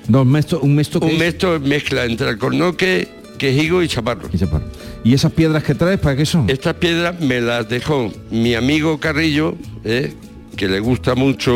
Dos 0.09 0.25
mesto, 0.25 0.59
un 0.59 0.75
mesto 0.75 0.99
que 0.99 1.05
Un 1.05 1.12
es- 1.13 1.19
mesto 1.19 1.55
es 1.55 1.62
mezcla 1.62 2.03
entre 2.03 2.27
alcornoque, 2.27 3.07
quejigo 3.38 3.81
y 3.81 3.88
chaparro. 3.88 4.27
y 4.33 4.38
chaparro. 4.38 4.65
¿Y 5.04 5.13
esas 5.13 5.32
piedras 5.34 5.63
que 5.63 5.76
traes 5.76 6.00
para 6.00 6.16
qué 6.16 6.26
son? 6.26 6.50
Estas 6.50 6.76
piedras 6.76 7.20
me 7.20 7.42
las 7.42 7.68
dejó 7.68 8.12
mi 8.32 8.56
amigo 8.56 9.00
Carrillo, 9.00 9.56
¿eh? 9.84 10.13
que 10.56 10.68
le 10.68 10.80
gusta 10.80 11.16
mucho 11.16 11.52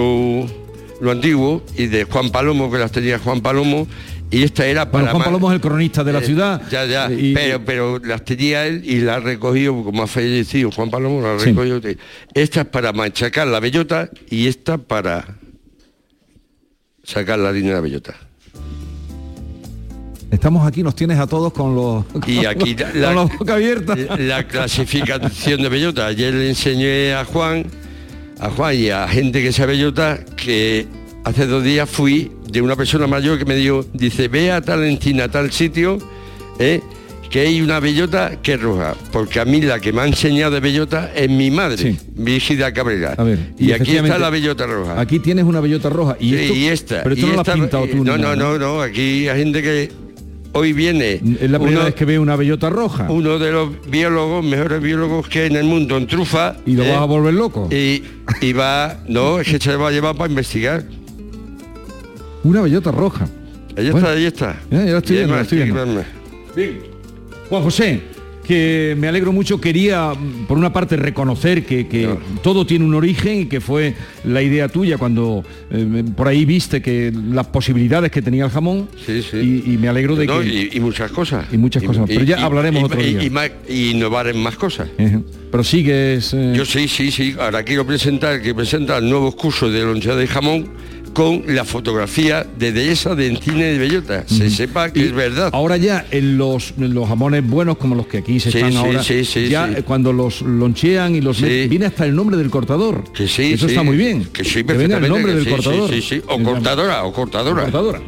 lo 0.99 1.11
antiguo, 1.11 1.63
y 1.77 1.85
de 1.87 2.03
Juan 2.05 2.29
Palomo, 2.31 2.71
que 2.71 2.77
las 2.79 2.91
tenía 2.91 3.19
Juan 3.19 3.39
Palomo, 3.41 3.87
y 4.31 4.43
esta 4.43 4.65
era 4.65 4.85
Bueno, 4.85 5.05
para... 5.05 5.11
Juan 5.13 5.23
Palomo 5.25 5.49
es 5.51 5.55
el 5.55 5.61
cronista 5.61 6.03
de 6.03 6.11
la 6.11 6.19
Eh, 6.19 6.25
ciudad. 6.25 6.61
Ya, 6.69 6.85
ya, 6.85 7.09
Y- 7.11 7.33
pero, 7.33 7.63
pero 7.63 7.99
las 7.99 8.25
tenía 8.25 8.65
él 8.65 8.81
y 8.83 8.99
las 8.99 9.17
ha 9.17 9.19
recogido, 9.21 9.81
como 9.83 10.03
ha 10.03 10.07
fallecido 10.07 10.71
Juan 10.71 10.89
Palomo, 10.89 11.21
las 11.21 11.41
Sí. 11.43 11.51
recogido. 11.51 11.79
Esta 12.33 12.61
es 12.61 12.67
para 12.67 12.91
machacar 12.91 13.47
la 13.47 13.59
bellota 13.61 14.09
y 14.29 14.47
esta 14.47 14.77
para 14.79 15.37
sacar 17.03 17.39
la 17.39 17.49
harina 17.49 17.69
de 17.69 17.73
la 17.75 17.81
bellota. 17.81 18.15
Estamos 20.29 20.67
aquí, 20.67 20.83
nos 20.83 20.93
tienes 20.95 21.17
a 21.19 21.27
todos 21.27 21.53
con 21.53 21.73
los, 21.73 22.03
Y 22.27 22.45
aquí 22.45 22.75
con 22.75 22.99
la, 23.01 23.13
la 23.13 23.21
boca 23.23 23.53
abierta. 23.55 23.95
la 24.17 24.45
clasificación 24.45 25.61
de 25.61 25.69
bellota. 25.69 26.07
Ayer 26.07 26.33
le 26.33 26.49
enseñé 26.49 27.13
a 27.13 27.23
Juan, 27.23 27.65
a 28.39 28.49
Juan 28.49 28.75
y 28.75 28.89
a 28.89 29.07
gente 29.07 29.41
que 29.41 29.53
sabe 29.53 29.73
bellota 29.73 30.19
que 30.35 30.85
hace 31.23 31.47
dos 31.47 31.63
días 31.63 31.89
fui 31.89 32.31
de 32.51 32.61
una 32.61 32.75
persona 32.75 33.07
mayor 33.07 33.37
que 33.39 33.45
me 33.45 33.55
dijo, 33.55 33.85
dice, 33.93 34.27
ve 34.27 34.51
a 34.51 34.61
tal 34.61 34.83
encina, 34.83 35.29
tal 35.29 35.51
sitio, 35.51 35.97
¿eh? 36.59 36.81
que 37.29 37.41
hay 37.41 37.61
una 37.61 37.79
bellota 37.79 38.41
que 38.41 38.53
es 38.53 38.61
roja, 38.61 38.95
porque 39.11 39.39
a 39.41 39.45
mí 39.45 39.61
la 39.61 39.79
que 39.79 39.91
me 39.93 40.01
ha 40.01 40.07
enseñado 40.07 40.51
de 40.53 40.59
bellota 40.61 41.11
es 41.13 41.29
mi 41.29 41.51
madre, 41.51 41.97
Virgida 42.15 42.71
Cabrera. 42.73 43.15
A 43.17 43.23
ver, 43.23 43.53
y, 43.57 43.71
aquí 43.73 43.95
está 43.97 44.17
la 44.17 44.29
bellota 44.29 44.65
roja. 44.65 44.99
Aquí 44.99 45.19
tienes 45.19 45.43
una 45.45 45.59
bellota 45.61 45.89
roja. 45.89 46.15
Y, 46.19 46.29
Sí, 46.29 46.35
esto- 46.37 46.53
y 46.55 46.65
esta. 46.67 47.03
Pero 47.03 47.15
esto 47.15 47.27
y 47.27 47.29
no 47.31 47.35
esta- 47.41 47.51
has 47.53 47.59
pintado 47.59 47.87
tú. 47.87 48.03
No, 48.05 48.17
no, 48.17 48.35
no, 48.35 48.57
no. 48.57 48.81
Aquí 48.81 49.27
hay 49.27 49.39
gente 49.39 49.61
que 49.61 49.91
hoy 50.57 50.73
viene. 50.73 51.13
Es 51.39 51.49
la 51.49 51.57
primera 51.59 51.79
uno- 51.79 51.85
vez 51.85 51.95
que 51.95 52.05
veo 52.05 52.21
una 52.21 52.35
bellota 52.35 52.69
roja. 52.69 53.07
uno 53.09 53.39
de 53.39 53.51
los 53.51 53.69
biólogos, 53.89 54.43
mejores 54.43 54.81
biólogos 54.81 55.27
que 55.29 55.41
hay 55.41 55.47
en 55.47 55.55
el 55.55 55.63
mundo, 55.65 55.97
en 55.97 56.07
trufa. 56.07 56.55
Y 56.65 56.73
lo 56.73 56.83
¿eh? 56.83 56.91
vas 56.91 57.01
a 57.01 57.05
volver 57.05 57.33
loco. 57.33 57.67
Y, 57.71 58.03
y 58.41 58.53
va, 58.53 58.99
no, 59.07 59.39
es 59.39 59.47
que 59.47 59.59
se 59.59 59.75
va 59.75 59.87
a 59.89 59.91
llevar 59.91 60.15
para 60.15 60.29
investigar. 60.29 60.83
Una 62.43 62.61
bellota 62.61 62.91
roja. 62.91 63.27
Ahí 63.77 63.89
Bueno. 63.91 63.97
está, 64.07 64.11
ahí 64.11 64.25
está. 64.25 64.59
Ya, 64.71 64.85
ya 64.85 64.91
lo 64.91 64.97
estoy 64.99 65.15
viendo, 65.17 65.35
lo 65.35 65.41
estoy 65.41 65.57
viendo. 65.63 66.03
Juan 67.49 67.63
José, 67.63 68.01
que 68.47 68.95
me 68.97 69.07
alegro 69.07 69.33
mucho, 69.33 69.59
quería 69.59 70.13
mm, 70.13 70.45
por 70.47 70.57
una 70.57 70.71
parte 70.71 70.95
reconocer 70.95 71.65
que, 71.65 71.87
que 71.87 72.09
todo 72.41 72.65
tiene 72.65 72.85
un 72.85 72.93
origen 72.95 73.41
y 73.41 73.45
que 73.45 73.59
fue 73.61 73.93
la 74.23 74.41
idea 74.41 74.67
tuya 74.69 74.97
cuando 74.97 75.43
eh, 75.69 76.03
por 76.15 76.27
ahí 76.27 76.45
viste 76.45 76.81
que 76.81 77.11
las 77.31 77.47
posibilidades 77.47 78.11
que 78.11 78.21
tenía 78.21 78.45
el 78.45 78.51
jamón 78.51 78.87
Sí, 79.05 79.21
sí. 79.21 79.63
y, 79.65 79.73
y 79.73 79.77
me 79.77 79.89
alegro 79.89 80.15
de 80.15 80.25
No, 80.27 80.39
que... 80.39 80.47
y, 80.47 80.69
y 80.73 80.79
muchas 80.79 81.11
cosas. 81.11 81.45
Y 81.51 81.57
muchas 81.57 81.83
cosas, 81.83 82.05
pero 82.07 82.23
ya 82.23 82.43
hablaremos 82.45 82.83
otro 82.85 83.01
y- 83.01 83.15
día. 83.15 83.51
Y, 83.69 83.89
innovar 83.91 84.27
en 84.27 84.37
más 84.37 84.55
cosas. 84.55 84.87
Ejé. 84.97 85.19
Pero 85.51 85.63
sigues... 85.63 86.33
eh, 86.33 86.53
Yo 86.55 86.65
sí, 86.65 86.87
sí, 86.87 87.11
sí. 87.11 87.35
Ahora 87.39 87.63
quiero 87.63 87.85
presentar, 87.85 88.41
que 88.41 88.53
presentar 88.55 89.01
nuevos 89.03 89.35
cursos 89.35 89.71
de 89.73 89.81
lonchada 89.83 90.15
de 90.17 90.27
jamón 90.27 90.67
con 91.17 91.41
la 91.47 91.65
fotografía 91.65 92.43
de 92.43 92.71
dehesa 92.71 93.15
de 93.15 93.25
encina 93.25 93.63
de 93.63 93.79
bellota. 93.79 94.23
Se 94.27 94.51
sepa 94.51 94.93
que 94.93 94.99
Y 94.99 95.03
es 95.05 95.13
verdad. 95.13 95.49
Ahora 95.51 95.75
ya 95.75 96.05
en 96.11 96.37
los, 96.37 96.75
en 96.77 96.93
los 96.93 97.09
jamones 97.09 97.43
buenos 97.43 97.77
como 97.79 97.95
los 97.95 98.05
que 98.05 98.19
aquí 98.19 98.39
se 98.39 98.51
Sí, 98.51 98.59
están 98.59 98.71
sí, 98.73 98.77
ahora, 98.77 99.01
sí, 99.03 99.25
sí, 99.25 99.49
ya 99.49 99.67
eh, 99.67 99.81
cuando 99.81 100.13
los 100.13 100.43
lonchean 100.43 101.15
y 101.15 101.21
los 101.21 101.41
viene 101.41 101.87
hasta 101.87 102.05
el 102.05 102.13
nombre 102.15 102.37
del 102.37 102.51
cortador. 102.51 103.03
Que 103.13 103.27
sí, 103.27 103.53
Eso 103.53 103.65
está 103.65 103.81
muy 103.81 103.97
bien. 103.97 104.25
Que 104.25 104.43
sí, 104.43 104.61
venga 104.61 104.73
el 104.73 104.77
perfectamente, 105.01 105.09
nombre 105.09 105.31
que 105.31 105.35
del 105.37 105.45
sí, 105.45 105.49
cortador. 105.49 106.39
O 106.39 106.43
cortadora, 106.43 107.03
o 107.03 107.11
cortadora. 107.11 107.63
Cortadora. 107.63 108.01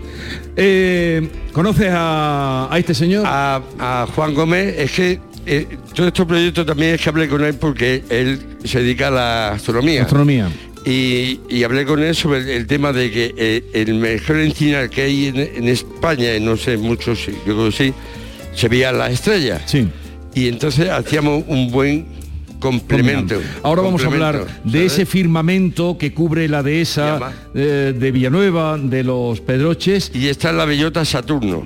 Eh, 0.55 1.27
¿Conoces 1.51 1.89
a, 1.91 2.67
a 2.71 2.77
este 2.77 2.93
señor? 2.93 3.23
A, 3.25 3.59
a 3.79 4.07
Juan 4.13 4.35
Gómez, 4.35 4.75
es 4.77 4.91
que 4.91 5.19
eh, 5.47 5.65
todo 5.95 6.09
este 6.09 6.25
proyecto 6.27 6.63
también 6.63 6.93
es 6.93 7.01
que 7.01 7.09
hablé 7.09 7.27
con 7.27 7.43
él 7.43 7.55
porque 7.55 8.03
él 8.09 8.39
se 8.63 8.81
dedica 8.83 9.07
a 9.07 9.11
la 9.11 9.51
astronomía. 9.53 10.03
Astronomía. 10.03 10.47
Y, 10.85 11.39
y 11.49 11.63
hablé 11.63 11.85
con 11.85 12.01
él 12.01 12.15
sobre 12.15 12.39
el, 12.39 12.49
el 12.49 12.67
tema 12.67 12.93
de 12.93 13.11
que 13.11 13.33
eh, 13.37 13.63
el 13.73 13.95
mejor 13.95 14.37
encinar 14.37 14.89
que 14.89 15.01
hay 15.03 15.27
en, 15.27 15.37
en 15.37 15.67
España, 15.67 16.35
y 16.35 16.39
no 16.39 16.55
sé 16.57 16.77
muchos, 16.77 17.25
yo 17.25 17.33
creo 17.43 17.65
que 17.65 17.71
sí, 17.71 17.93
se 18.55 18.69
veía 18.69 18.91
las 18.91 19.11
estrellas. 19.11 19.61
Sí. 19.65 19.87
Y 20.33 20.47
entonces 20.47 20.89
hacíamos 20.89 21.43
un 21.47 21.69
buen 21.71 22.05
complemento. 22.59 23.41
Ahora 23.63 23.81
vamos 23.81 24.03
a 24.03 24.07
hablar 24.07 24.45
de 24.63 24.79
¿sabes? 24.79 24.93
ese 24.93 25.05
firmamento 25.05 25.97
que 25.97 26.13
cubre 26.13 26.47
la 26.47 26.61
dehesa 26.61 27.33
eh, 27.55 27.93
de 27.97 28.11
Villanueva, 28.11 28.77
de 28.77 29.03
los 29.03 29.39
Pedroches. 29.41 30.11
Y 30.13 30.27
esta 30.27 30.49
es 30.49 30.55
la 30.55 30.65
bellota 30.65 31.03
Saturno. 31.05 31.65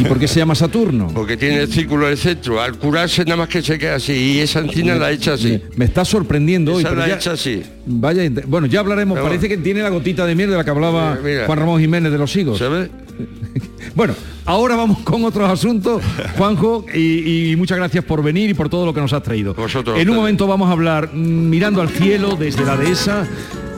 ¿Y 0.00 0.04
por 0.04 0.18
qué 0.18 0.26
se 0.26 0.36
llama 0.40 0.54
Saturno? 0.54 1.08
Porque 1.12 1.36
tiene 1.36 1.58
el 1.58 1.68
círculo 1.72 2.06
del 2.06 2.16
centro. 2.16 2.60
Al 2.60 2.78
curarse 2.78 3.22
nada 3.24 3.36
más 3.36 3.48
que 3.48 3.60
se 3.62 3.78
queda 3.78 3.96
así. 3.96 4.12
Y 4.12 4.38
esa 4.38 4.60
encina 4.60 4.94
la 4.94 5.10
hecha 5.10 5.34
así. 5.34 5.60
Me 5.76 5.84
está 5.84 6.04
sorprendiendo 6.04 6.72
hoy. 6.74 6.80
Esa 6.80 6.88
pero 6.88 7.00
la 7.02 7.08
ya- 7.08 7.14
hecha 7.16 7.32
así. 7.32 7.62
Vaya, 7.86 8.22
bueno, 8.46 8.66
ya 8.66 8.80
hablaremos. 8.80 9.16
Pero 9.16 9.26
Parece 9.28 9.48
que 9.48 9.58
tiene 9.58 9.82
la 9.82 9.90
gotita 9.90 10.24
de 10.26 10.34
miel 10.34 10.50
de 10.50 10.56
la 10.56 10.64
que 10.64 10.70
hablaba 10.70 11.10
Mira, 11.16 11.22
mira. 11.22 11.46
Juan 11.46 11.58
Ramón 11.58 11.80
Jiménez 11.80 12.10
de 12.10 12.18
los 12.18 12.34
higos. 12.34 12.62
bueno, 13.94 14.14
ahora 14.46 14.76
vamos 14.76 15.00
con 15.00 15.24
otros 15.24 15.50
asuntos, 15.50 16.02
Juanjo, 16.38 16.86
y, 16.94 17.50
y 17.52 17.56
muchas 17.56 17.76
gracias 17.76 18.04
por 18.04 18.22
venir 18.22 18.48
y 18.50 18.54
por 18.54 18.68
todo 18.68 18.86
lo 18.86 18.94
que 18.94 19.00
nos 19.00 19.12
has 19.12 19.22
traído. 19.22 19.54
en 19.96 20.08
un 20.10 20.16
momento 20.16 20.46
vamos 20.46 20.68
a 20.68 20.72
hablar 20.72 21.10
mm, 21.12 21.18
mirando 21.50 21.82
al 21.82 21.88
cielo 21.90 22.36
desde 22.36 22.64
la 22.64 22.76
dehesa. 22.76 23.28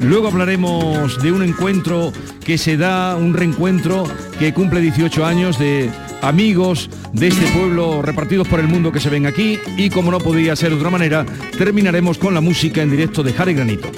Luego 0.02 0.28
hablaremos 0.28 1.22
de 1.22 1.30
un 1.30 1.42
encuentro 1.44 2.12
que 2.44 2.58
se 2.58 2.76
da, 2.76 3.16
un 3.16 3.34
reencuentro 3.34 4.04
que 4.38 4.52
cumple 4.52 4.80
18 4.80 5.24
años 5.24 5.58
de 5.58 5.90
amigos 6.22 6.90
de 7.12 7.28
este 7.28 7.46
pueblo 7.52 8.02
repartidos 8.02 8.48
por 8.48 8.58
el 8.58 8.66
mundo 8.66 8.90
que 8.90 9.00
se 9.00 9.10
ven 9.10 9.26
aquí 9.26 9.58
y 9.76 9.90
como 9.90 10.10
no 10.10 10.18
podía 10.18 10.56
ser 10.56 10.70
de 10.70 10.76
otra 10.76 10.90
manera, 10.90 11.24
terminaremos 11.56 12.18
con 12.18 12.34
la 12.34 12.40
música 12.40 12.82
en 12.82 12.90
directo 12.90 13.22
de 13.22 13.32
Jare 13.32 13.54
Granito. 13.54 13.90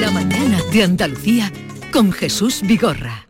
La 0.00 0.10
mañana 0.10 0.58
de 0.72 0.82
Andalucía 0.82 1.52
con 1.92 2.10
Jesús 2.10 2.62
Vigorra. 2.62 3.26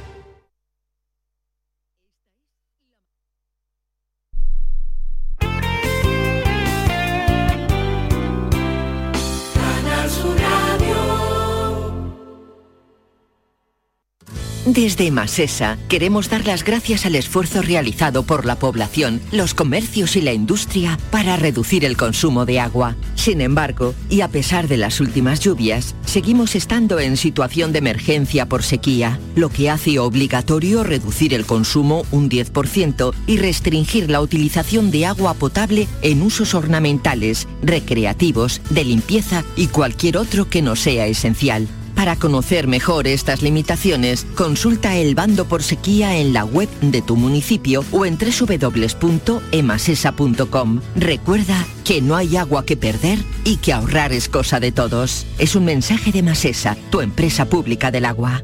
Desde 14.74 15.12
Masesa 15.12 15.78
queremos 15.88 16.32
dar 16.32 16.48
las 16.48 16.64
gracias 16.64 17.06
al 17.06 17.16
esfuerzo 17.16 17.62
realizado 17.62 18.24
por 18.24 18.48
la 18.48 18.56
población, 18.56 19.22
los 19.32 19.54
comercios 19.54 20.16
y 20.16 20.22
la 20.22 20.34
industria 20.34 20.98
para 21.12 21.38
reducir 21.38 21.86
el 21.86 21.96
consumo 21.96 22.48
de 22.48 22.60
agua. 22.60 22.96
Sin 23.14 23.42
embargo, 23.42 23.94
y 24.10 24.22
a 24.22 24.30
pesar 24.30 24.68
de 24.68 24.78
las 24.78 25.00
últimas 25.00 25.42
lluvias, 25.42 25.94
seguimos 26.08 26.56
estando 26.56 27.00
en 27.00 27.18
situación 27.18 27.72
de 27.72 27.78
emergencia 27.78 28.48
por 28.48 28.64
sequía, 28.64 29.20
lo 29.36 29.50
que 29.50 29.70
hace 29.70 30.00
obligatorio 30.00 30.84
reducir 30.84 31.36
el 31.36 31.46
consumo 31.46 32.04
un 32.10 32.28
10% 32.28 33.14
y 33.28 33.38
restringir 33.38 34.10
la 34.10 34.22
utilización 34.22 34.90
de 34.90 35.06
agua 35.06 35.36
potable 35.36 35.88
en 36.02 36.24
usos 36.24 36.56
ornamentales, 36.56 37.48
recreativos, 37.62 38.60
de 38.72 38.86
limpieza 38.86 39.44
y 39.56 39.68
cualquier 39.68 40.18
otro 40.18 40.50
que 40.50 40.64
no 40.64 40.76
sea 40.76 41.06
esencial. 41.06 41.68
Para 41.96 42.16
conocer 42.16 42.68
mejor 42.68 43.08
estas 43.08 43.42
limitaciones, 43.42 44.28
consulta 44.36 44.96
el 44.98 45.16
bando 45.16 45.46
por 45.46 45.64
sequía 45.64 46.18
en 46.18 46.34
la 46.34 46.46
web 46.46 46.70
de 46.82 47.02
tu 47.02 47.16
municipio 47.16 47.84
o 47.92 48.06
en 48.06 48.18
www.emasesa.com. 48.18 50.82
Recuerda 50.96 51.66
que 51.86 52.02
no 52.02 52.16
hay 52.16 52.38
agua 52.38 52.66
que 52.66 52.78
perder 52.78 53.20
y 53.44 53.58
que 53.58 53.74
ahorrar 53.74 54.14
es 54.14 54.30
cosa 54.30 54.60
de 54.60 54.72
todos. 54.72 55.28
Es 55.38 55.56
un 55.56 55.66
mensaje 55.66 56.12
de 56.12 56.24
Masesa, 56.24 56.76
tu 56.90 57.02
empresa 57.02 57.46
pública 57.46 57.92
del 57.92 58.06
agua. 58.06 58.44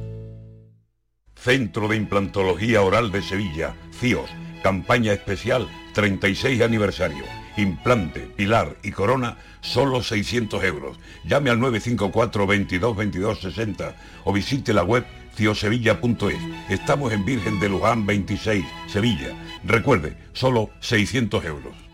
Centro 1.35 1.87
de 1.87 1.95
Implantología 1.95 2.81
Oral 2.81 3.11
de 3.11 3.21
Sevilla, 3.21 3.75
CIOS, 3.99 4.29
campaña 4.61 5.13
especial 5.13 5.69
36 5.93 6.61
aniversario. 6.61 7.38
Implante, 7.59 8.21
pilar 8.21 8.77
y 8.83 8.91
corona, 8.91 9.37
solo 9.61 10.01
600 10.01 10.63
euros. 10.63 10.97
Llame 11.25 11.49
al 11.49 11.59
954 11.59 12.47
22 12.47 12.95
22 12.95 13.39
60 13.41 13.95
o 14.23 14.33
visite 14.33 14.73
la 14.73 14.83
web 14.83 15.05
ciosevilla.es. 15.35 16.39
Estamos 16.69 17.11
en 17.13 17.25
Virgen 17.25 17.59
de 17.59 17.69
Luján 17.69 18.05
26, 18.05 18.65
Sevilla. 18.87 19.29
Recuerde, 19.63 20.15
solo 20.33 20.69
600 20.79 21.45
euros. 21.45 21.88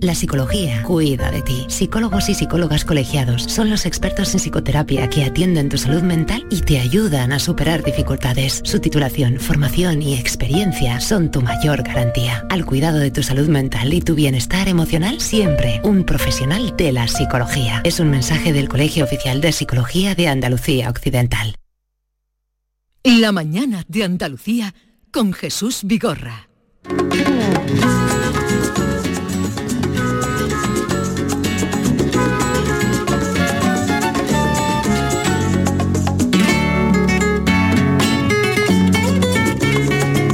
La 0.00 0.14
psicología 0.14 0.84
cuida 0.84 1.32
de 1.32 1.42
ti. 1.42 1.66
Psicólogos 1.66 2.28
y 2.28 2.34
psicólogas 2.34 2.84
colegiados 2.84 3.42
son 3.42 3.68
los 3.68 3.84
expertos 3.84 4.32
en 4.32 4.38
psicoterapia 4.38 5.10
que 5.10 5.24
atienden 5.24 5.68
tu 5.68 5.76
salud 5.76 6.02
mental 6.02 6.46
y 6.52 6.60
te 6.60 6.78
ayudan 6.78 7.32
a 7.32 7.40
superar 7.40 7.82
dificultades. 7.82 8.60
Su 8.62 8.78
titulación, 8.78 9.40
formación 9.40 10.00
y 10.00 10.14
experiencia 10.14 11.00
son 11.00 11.32
tu 11.32 11.42
mayor 11.42 11.82
garantía. 11.82 12.46
Al 12.48 12.64
cuidado 12.64 13.00
de 13.00 13.10
tu 13.10 13.24
salud 13.24 13.48
mental 13.48 13.92
y 13.92 14.00
tu 14.00 14.14
bienestar 14.14 14.68
emocional, 14.68 15.20
siempre 15.20 15.80
un 15.82 16.04
profesional 16.04 16.76
de 16.76 16.92
la 16.92 17.08
psicología. 17.08 17.80
Es 17.82 17.98
un 17.98 18.08
mensaje 18.10 18.52
del 18.52 18.68
Colegio 18.68 19.04
Oficial 19.04 19.40
de 19.40 19.50
Psicología 19.50 20.14
de 20.14 20.28
Andalucía 20.28 20.90
Occidental. 20.90 21.56
La 23.02 23.32
mañana 23.32 23.84
de 23.88 24.04
Andalucía 24.04 24.76
con 25.10 25.32
Jesús 25.32 25.80
Vigorra. 25.82 26.48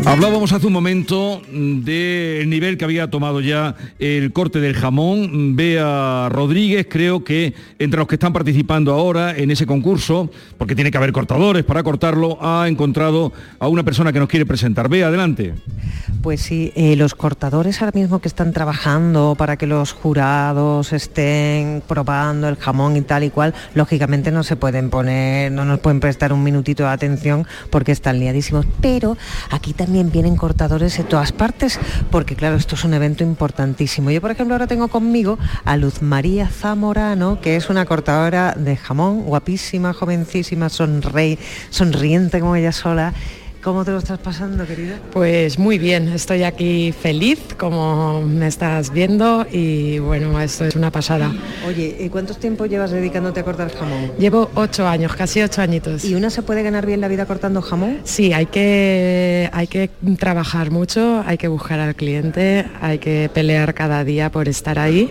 Hablábamos 0.07 0.53
hace 0.53 0.67
un 0.67 0.73
momento 0.73 1.41
del 1.51 2.51
nivel 2.51 2.77
que 2.77 2.85
había 2.85 3.09
tomado 3.09 3.41
ya 3.41 3.75
el 3.99 4.33
corte 4.33 4.61
del 4.61 4.75
jamón. 4.75 5.57
Bea 5.57 6.29
Rodríguez, 6.31 6.87
creo 6.91 7.25
que 7.25 7.55
entre 7.79 7.99
los 7.99 8.07
que 8.07 8.17
están 8.17 8.33
participando 8.33 8.93
ahora 8.93 9.35
en 9.35 9.51
ese 9.51 9.65
concurso, 9.65 10.31
porque 10.59 10.75
tiene 10.75 10.91
que 10.91 10.99
haber 10.99 11.13
cortadores 11.13 11.65
para 11.65 11.83
cortarlo, 11.83 12.37
ha 12.43 12.69
encontrado 12.69 13.33
a 13.59 13.69
una 13.69 13.83
persona 13.83 14.13
que 14.13 14.19
nos 14.19 14.29
quiere 14.29 14.45
presentar. 14.45 14.91
Bea, 14.91 15.09
adelante. 15.09 15.55
Pues 16.23 16.43
sí, 16.43 16.73
eh, 16.75 16.97
los 16.97 17.15
cortadores 17.15 17.81
ahora 17.81 17.99
mismo 17.99 18.19
que 18.19 18.29
están 18.29 18.53
trabajando 18.53 19.35
para 19.39 19.57
que 19.57 19.67
los 19.67 19.93
jurados 19.93 20.93
estén 20.93 21.83
probando 21.87 22.49
el 22.49 22.57
jamón 22.57 22.97
y 22.97 23.03
tal 23.03 23.25
y 23.25 23.31
cual, 23.31 23.55
lógicamente 23.75 24.31
no 24.31 24.43
se 24.43 24.57
pueden 24.57 24.91
poner, 24.91 25.51
no 25.51 25.65
nos 25.65 25.81
pueden 25.81 26.01
prestar 26.01 26.33
un 26.33 26.43
minutito 26.43 26.83
de 26.83 26.91
atención 26.91 27.47
porque 27.71 27.93
están 27.93 28.19
liadísimos. 28.19 28.67
Pero 28.81 29.17
aquí 29.51 29.73
también 29.73 29.94
vienen 30.03 30.37
cortadores 30.37 30.97
de 30.99 31.05
todas 31.05 31.33
partes, 31.33 31.79
porque 32.11 32.37
claro, 32.37 32.57
esto 32.57 32.75
es 32.75 32.85
un 32.85 32.95
evento 32.95 33.23
importantísimo. 33.23 34.11
Yo, 34.11 34.21
por 34.21 34.31
ejemplo, 34.31 34.55
ahora 34.55 34.67
tengo 34.67 34.89
conmigo 34.89 35.39
a 35.65 35.77
Luz 35.77 36.03
María 36.03 36.49
Zamorano, 36.49 37.41
que 37.41 37.57
es 37.57 37.71
una 37.71 37.87
cortadora 37.87 38.55
de 38.57 38.77
jamón, 38.77 39.23
guapísima, 39.23 39.93
jovencísima, 39.93 40.69
sonrey, 40.69 41.39
sonriente 41.71 42.41
como 42.41 42.57
ella 42.57 42.73
sola 42.73 43.15
¿Cómo 43.65 43.83
te 43.83 43.93
lo 43.93 43.99
estás 43.99 44.19
pasando, 44.19 44.67
querida? 44.67 44.99
Pues 45.11 45.59
muy 45.59 45.79
bien, 45.79 46.09
estoy 46.09 46.43
aquí 46.43 46.93
feliz, 46.93 47.41
como 47.57 48.21
me 48.21 48.47
estás 48.47 48.93
viendo, 48.93 49.47
y 49.51 49.99
bueno, 50.01 50.39
esto 50.39 50.67
es 50.67 50.77
una 50.77 50.91
pasada. 50.91 51.33
Oye, 51.67 51.97
¿y 51.99 52.11
cuántos 52.11 52.39
tiempo 52.39 52.67
llevas 52.67 52.91
dedicándote 52.91 53.41
a 53.41 53.43
cortar 53.43 53.75
jamón? 53.75 54.13
Llevo 54.19 54.51
ocho 54.55 54.87
años, 54.87 55.17
casi 55.17 55.41
ocho 55.41 55.63
añitos. 55.63 56.05
¿Y 56.05 56.15
una 56.15 56.29
se 56.29 56.43
puede 56.43 56.63
ganar 56.63 56.85
bien 56.85 57.01
la 57.01 57.09
vida 57.09 57.25
cortando 57.25 57.63
jamón? 57.63 58.01
Sí, 58.05 58.35
hay 58.35 58.45
que, 58.45 59.49
hay 59.51 59.67
que 59.67 59.89
trabajar 60.19 60.71
mucho, 60.71 61.25
hay 61.27 61.39
que 61.39 61.49
buscar 61.49 61.81
al 61.81 61.95
cliente, 61.95 62.67
hay 62.83 62.99
que 62.99 63.31
pelear 63.33 63.73
cada 63.73 64.05
día 64.05 64.31
por 64.31 64.47
estar 64.47 64.79
ahí 64.79 65.11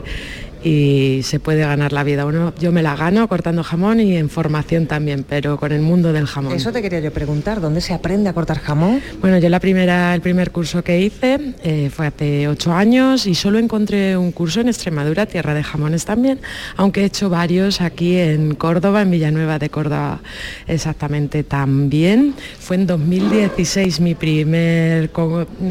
y 0.63 1.21
se 1.23 1.39
puede 1.39 1.61
ganar 1.61 1.91
la 1.93 2.03
vida. 2.03 2.25
Uno, 2.25 2.53
yo 2.59 2.71
me 2.71 2.81
la 2.81 2.95
gano 2.95 3.27
cortando 3.27 3.63
jamón 3.63 3.99
y 3.99 4.15
en 4.17 4.29
formación 4.29 4.87
también, 4.87 5.25
pero 5.27 5.57
con 5.57 5.71
el 5.71 5.81
mundo 5.81 6.13
del 6.13 6.25
jamón. 6.25 6.53
Eso 6.53 6.71
te 6.71 6.81
quería 6.81 6.99
yo 6.99 7.11
preguntar, 7.11 7.59
¿dónde 7.59 7.81
se 7.81 7.93
aprende 7.93 8.29
a 8.29 8.33
cortar 8.33 8.59
jamón? 8.59 9.01
Bueno, 9.19 9.37
yo 9.39 9.49
la 9.49 9.59
primera, 9.59 10.13
el 10.15 10.21
primer 10.21 10.51
curso 10.51 10.83
que 10.83 11.01
hice 11.01 11.53
eh, 11.63 11.89
fue 11.93 12.07
hace 12.07 12.47
ocho 12.47 12.73
años 12.73 13.27
y 13.27 13.35
solo 13.35 13.59
encontré 13.59 14.17
un 14.17 14.31
curso 14.31 14.61
en 14.61 14.69
Extremadura, 14.69 15.25
tierra 15.25 15.53
de 15.53 15.63
jamones 15.63 16.05
también, 16.05 16.39
aunque 16.77 17.01
he 17.01 17.05
hecho 17.05 17.29
varios 17.29 17.81
aquí 17.81 18.17
en 18.17 18.55
Córdoba, 18.55 19.01
en 19.01 19.11
Villanueva 19.11 19.59
de 19.59 19.69
Córdoba 19.69 20.21
exactamente 20.67 21.43
también. 21.43 22.35
Fue 22.59 22.77
en 22.77 22.87
2016 22.87 23.99
mi 23.99 24.15
primer, 24.15 25.11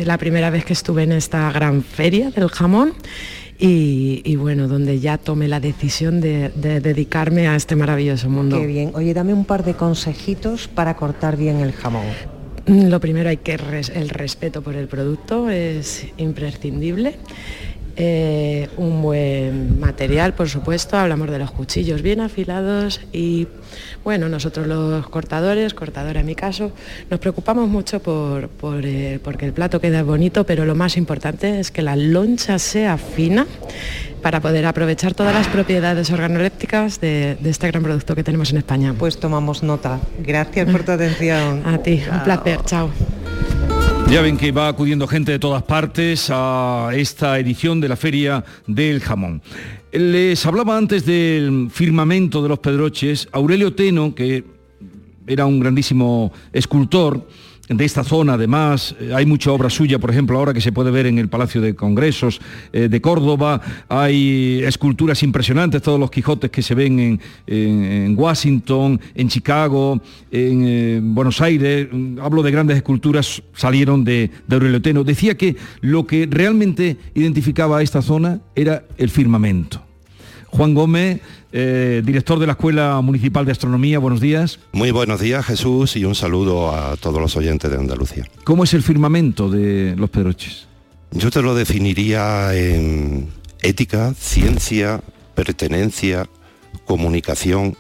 la 0.05 0.19
primera 0.19 0.51
vez 0.51 0.65
que 0.65 0.73
estuve 0.73 1.05
en 1.05 1.13
esta 1.13 1.51
gran 1.51 1.83
feria 1.83 2.31
del 2.31 2.49
jamón 2.49 2.93
y, 3.59 4.37
bueno, 4.37 4.67
donde 4.67 4.99
ya 5.01 5.19
tomé 5.19 5.47
la 5.49 5.61
decisión 5.61 6.21
de, 6.21 6.51
dedicarme 6.55 7.49
a 7.49 7.57
este 7.57 7.77
maravilloso 7.77 8.29
mundo. 8.29 8.59
Qué 8.59 8.67
bien. 8.67 8.91
Oye, 8.95 9.15
dame 9.15 9.33
un 9.33 9.45
par 9.45 9.65
de 9.65 9.75
consejitos 9.75 10.69
para 10.69 10.97
cortar 10.97 11.37
bien 11.37 11.61
el 11.61 11.73
jamón. 11.73 12.07
Lo 12.67 13.01
primero 13.01 13.29
hay 13.29 13.39
que 13.39 13.55
el 13.55 14.09
respeto 14.09 14.63
por 14.63 14.77
el 14.77 14.87
producto 14.89 15.51
es 15.51 16.07
imprescindible. 16.17 17.17
Eh, 17.97 18.69
un 18.79 19.03
buen 19.03 19.79
material, 19.79 20.33
por 20.33 20.49
supuesto, 20.49 20.97
hablamos 20.97 21.31
de 21.31 21.39
los 21.39 21.51
cuchillos 21.51 22.01
bien 22.01 22.21
afilados 22.21 23.01
y 23.13 23.47
bueno, 24.03 24.29
nosotros 24.29 24.67
los 24.67 25.07
cortadores, 25.09 25.75
cortadora 25.75 26.21
en 26.21 26.27
mi 26.27 26.35
caso, 26.35 26.73
nos 27.11 27.21
preocupamos 27.21 27.69
mucho 27.69 28.01
por, 28.01 28.49
eh, 28.85 29.21
porque 29.23 29.47
el 29.47 29.53
plato 29.53 29.81
quede 29.81 30.03
bonito, 30.03 30.45
pero 30.45 30.65
lo 30.65 30.75
más 30.75 30.97
importante 30.97 31.61
es 31.61 31.71
que 31.71 31.83
la 31.83 31.97
loncha 31.97 32.59
sea 32.59 32.97
fina 32.97 33.47
para 34.23 34.41
poder 34.41 34.65
aprovechar 34.67 35.15
todas 35.15 35.35
las 35.35 35.49
propiedades 35.49 36.11
organolépticas 36.11 37.01
de, 37.01 37.37
este 37.45 37.69
gran 37.69 37.83
producto 37.83 38.15
que 38.15 38.25
tenemos 38.25 38.51
en 38.53 38.59
España. 38.59 38.95
Pues 38.99 39.19
tomamos 39.21 39.63
nota. 39.63 40.01
Gracias 40.21 40.71
por 40.71 40.85
tu 40.85 40.93
atención. 40.93 41.63
A 41.67 41.79
ti, 41.79 42.03
un 42.11 42.21
placer. 42.21 42.61
Chao. 42.65 42.91
Ya 44.13 44.21
ven 44.21 44.37
que 44.37 44.53
va 44.53 44.69
acudiendo 44.69 45.07
gente 45.07 45.33
de 45.33 45.39
todas 45.39 45.63
partes 45.63 46.29
a 46.31 46.91
esta 46.93 47.39
edición 47.39 47.81
de 47.81 47.89
la 47.89 47.97
Feria 47.97 48.45
del 48.67 49.01
Jamón. 49.01 49.41
Les 49.91 50.45
hablaba 50.45 50.77
antes 50.77 51.07
del 51.07 51.71
firmamento 51.71 52.43
de 52.43 52.51
los 52.51 52.59
Pedroches. 52.59 53.27
Aurelio 53.33 53.73
Teno, 53.73 54.15
que 54.15 54.45
era 55.27 55.47
un 55.47 55.61
grandísimo 55.61 56.31
escultor, 56.53 57.27
de 57.77 57.85
esta 57.85 58.05
zona 58.05 58.35
además. 58.35 58.95
Eh, 59.01 59.13
hay 59.15 59.27
mucha 59.27 59.51
obra 59.51 59.71
suya, 59.71 59.99
por 59.99 60.11
ejemplo, 60.11 60.39
ahora 60.39 60.53
que 60.53 60.61
se 60.61 60.73
puede 60.73 60.91
ver 60.91 61.07
en 61.07 61.19
el 61.19 61.29
Palacio 61.29 61.61
de 61.61 61.75
Congresos 61.75 62.41
eh, 62.73 62.89
de 62.89 63.01
Córdoba. 63.01 63.61
Hay 63.89 64.63
esculturas 64.65 65.23
impresionantes, 65.23 65.83
todos 65.83 65.99
los 65.99 66.11
Quijotes 66.11 66.51
que 66.51 66.63
se 66.63 66.75
ven 66.75 67.21
en, 67.47 68.15
Washington, 68.19 69.01
en 69.15 69.29
Chicago, 69.29 70.01
en 70.31 70.65
eh, 70.67 71.01
Buenos 71.03 71.41
Aires. 71.41 71.89
Hablo 72.21 72.43
de 72.43 72.51
grandes 72.51 72.77
esculturas, 72.77 73.43
salieron 73.55 74.05
de, 74.05 74.31
de 74.47 74.57
Aurelio 74.57 74.83
Teno. 74.83 75.05
Decía 75.05 75.37
que 75.37 75.57
lo 75.81 76.07
que 76.07 76.29
realmente 76.31 76.97
identificaba 77.15 77.79
a 77.79 77.83
esta 77.83 78.03
zona 78.03 78.41
era 78.55 78.85
el 78.97 79.11
firmamento. 79.11 79.83
Juan 80.53 80.75
Gómez 80.75 81.21
eh, 81.53 82.03
director 82.05 82.39
de 82.39 82.47
la 82.47 82.53
Escuela 82.53 83.01
Municipal 83.03 83.45
de 83.45 83.53
Astronomía, 83.53 83.99
buenos 83.99 84.21
días. 84.21 84.59
Muy 84.73 84.91
buenos 84.91 85.21
días 85.21 85.45
Jesús 85.45 85.97
y 85.97 86.05
un 86.05 86.15
saludo 86.15 86.75
a 86.75 86.97
todos 86.97 87.21
los 87.21 87.37
oyentes 87.37 87.71
de 87.71 87.77
Andalucía. 87.77 88.27
¿Cómo 88.45 88.65
es 88.65 88.73
el 88.75 88.83
firmamento 88.83 89.51
de 89.51 89.95
los 89.97 90.11
Pedroches? 90.11 90.67
Yo 91.11 91.31
te 91.31 91.43
lo 91.43 91.55
definiría 91.55 92.55
en 92.55 93.29
ética, 93.61 94.15
ciencia, 94.15 95.03
pertenencia, 95.35 96.27
comunicación. 96.87 97.77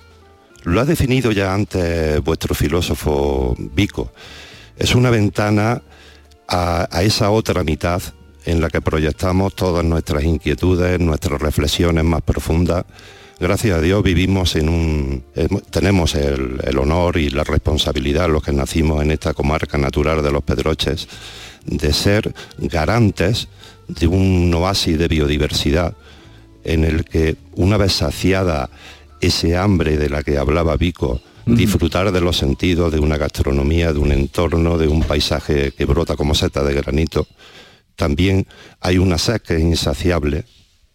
Lo 0.65 0.81
ha 0.81 0.85
definido 0.85 1.33
ya 1.33 1.55
antes 1.55 2.23
vuestro 2.23 2.55
filósofo 2.55 3.57
Vico. 3.75 4.13
Es 4.77 4.95
una 4.95 5.09
ventana 5.09 5.83
a, 6.47 6.89
a 6.91 7.03
esa 7.03 7.31
otra 7.31 7.65
mitad 7.65 8.03
en 8.45 8.61
la 8.61 8.69
que 8.69 8.83
proyectamos 8.83 9.55
todas 9.55 9.85
nuestras 9.85 10.25
inquietudes, 10.25 11.01
nuestras 11.01 11.41
reflexiones 11.41 12.05
más 12.05 12.21
profundas 12.21 12.85
gracias 13.43 13.77
a 13.77 13.81
Dios 13.81 14.05
vivimos 14.05 14.55
en 14.55 14.69
un, 14.69 15.25
tenemos 15.71 16.15
el, 16.15 16.79
honor 16.79 17.17
y 17.17 17.29
la 17.29 17.43
responsabilidad, 17.43 18.31
los 18.31 18.45
que 18.45 18.53
nacimos 18.53 19.03
en 19.03 19.11
esta 19.11 19.35
comarca 19.35 19.77
natural 19.79 20.23
de 20.23 20.31
los 20.31 20.45
Pedroches, 20.45 21.09
de 21.67 21.93
ser 21.93 22.33
garantes 22.59 23.49
de 23.89 24.07
un 24.07 24.55
oasis 24.55 24.97
de 24.97 25.09
biodiversidad 25.09 25.97
en 26.63 26.85
el 26.85 27.05
que 27.05 27.37
una 27.57 27.77
vez 27.77 27.95
saciada 27.95 28.71
ese 29.21 29.57
hambre 29.57 29.97
de 29.97 30.09
la 30.09 30.23
que 30.23 30.39
hablaba 30.39 30.77
Vico, 30.77 31.21
disfrutar 31.45 32.13
de 32.13 32.21
los 32.21 32.37
sentidos, 32.37 32.93
de 32.93 33.01
una 33.01 33.17
gastronomía, 33.17 33.93
de 33.93 33.99
un 33.99 34.13
entorno, 34.13 34.79
de 34.79 34.87
un 34.87 35.03
paisaje 35.03 35.73
que 35.73 35.85
brota 35.85 36.15
como 36.15 36.37
seta 36.37 36.63
de 36.63 36.75
granito, 36.75 37.27
también 37.97 38.47
hay 38.81 38.99
una 38.99 39.19
sed 39.19 39.41
que 39.41 39.57
es 39.57 39.61
insaciable, 39.61 40.45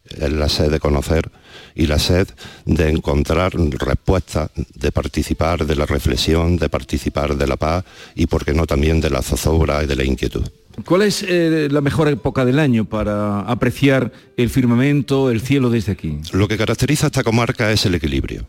es 0.05 0.31
la 0.31 0.47
sed 0.47 0.71
de 0.71 0.79
conocer, 0.79 1.29
y 1.77 1.85
la 1.85 1.99
sed 1.99 2.27
de 2.65 2.89
encontrar 2.89 3.53
respuestas, 3.55 4.49
de 4.73 4.91
participar 4.91 5.65
de 5.65 5.75
la 5.75 5.85
reflexión, 5.85 6.57
de 6.57 6.69
participar 6.69 7.37
de 7.37 7.47
la 7.47 7.55
paz 7.55 7.85
y, 8.15 8.25
por 8.25 8.43
qué 8.43 8.53
no, 8.53 8.65
también 8.65 8.99
de 8.99 9.11
la 9.11 9.21
zozobra 9.21 9.83
y 9.83 9.87
de 9.87 9.95
la 9.95 10.03
inquietud. 10.03 10.43
¿Cuál 10.85 11.03
es 11.03 11.23
eh, 11.27 11.69
la 11.71 11.81
mejor 11.81 12.07
época 12.07 12.45
del 12.45 12.59
año 12.59 12.85
para 12.85 13.41
apreciar 13.41 14.11
el 14.35 14.49
firmamento, 14.49 15.29
el 15.29 15.41
cielo 15.41 15.69
desde 15.69 15.91
aquí? 15.91 16.17
Lo 16.33 16.47
que 16.47 16.57
caracteriza 16.57 17.07
a 17.07 17.09
esta 17.09 17.23
comarca 17.23 17.71
es 17.71 17.85
el 17.85 17.95
equilibrio. 17.95 18.45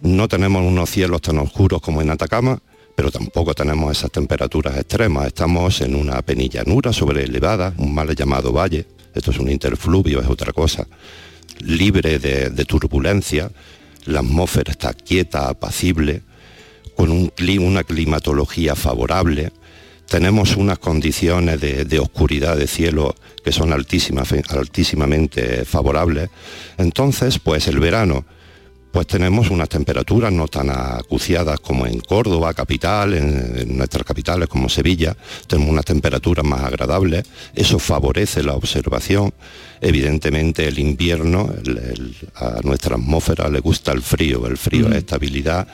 No 0.00 0.26
tenemos 0.26 0.62
unos 0.62 0.90
cielos 0.90 1.22
tan 1.22 1.38
oscuros 1.38 1.80
como 1.80 2.02
en 2.02 2.10
Atacama, 2.10 2.58
pero 2.94 3.10
tampoco 3.10 3.54
tenemos 3.54 3.96
esas 3.96 4.10
temperaturas 4.10 4.76
extremas. 4.76 5.26
Estamos 5.26 5.80
en 5.80 5.94
una 5.94 6.20
penillanura 6.22 6.92
sobre 6.92 7.24
elevada, 7.24 7.74
un 7.78 7.94
mal 7.94 8.14
llamado 8.14 8.52
valle. 8.52 8.86
Esto 9.14 9.30
es 9.30 9.38
un 9.38 9.50
interfluvio, 9.50 10.20
es 10.20 10.28
otra 10.28 10.52
cosa 10.52 10.86
libre 11.60 12.18
de, 12.18 12.64
turbulencia, 12.64 13.50
la 14.06 14.20
atmósfera 14.20 14.72
está 14.72 14.92
quieta, 14.94 15.48
apacible, 15.48 16.22
con 16.96 17.10
un 17.10 17.32
una 17.60 17.84
climatología 17.84 18.74
favorable, 18.74 19.52
tenemos 20.08 20.56
unas 20.56 20.78
condiciones 20.78 21.60
de, 21.60 21.98
oscuridad 21.98 22.56
de 22.56 22.66
cielo 22.66 23.14
que 23.42 23.52
son 23.52 23.72
altísimamente 23.72 25.64
favorables. 25.64 26.30
Entonces, 26.78 27.38
pues 27.38 27.66
el 27.68 27.78
verano, 27.80 28.24
pues 28.94 29.08
tenemos 29.08 29.50
unas 29.50 29.68
temperaturas 29.68 30.32
no 30.32 30.46
tan 30.46 30.70
acuciadas 30.70 31.58
como 31.58 31.84
en 31.84 31.98
Córdoba, 31.98 32.54
capital, 32.54 33.12
en, 33.14 33.58
en 33.58 33.76
nuestras 33.76 34.04
capitales 34.04 34.48
como 34.48 34.68
Sevilla, 34.68 35.16
tenemos 35.48 35.72
unas 35.72 35.84
temperaturas 35.84 36.44
más 36.46 36.60
agradables, 36.62 37.24
eso 37.56 37.80
favorece 37.80 38.44
la 38.44 38.52
observación, 38.54 39.34
evidentemente 39.80 40.68
el 40.68 40.78
invierno, 40.78 41.52
el- 41.64 41.78
el- 41.78 42.16
a 42.36 42.60
nuestra 42.62 42.94
atmósfera 42.94 43.48
le 43.48 43.58
gusta 43.58 43.90
el 43.90 44.00
frío, 44.00 44.46
el 44.46 44.56
frío 44.56 44.88
es 44.90 44.98
estabilidad 44.98 45.66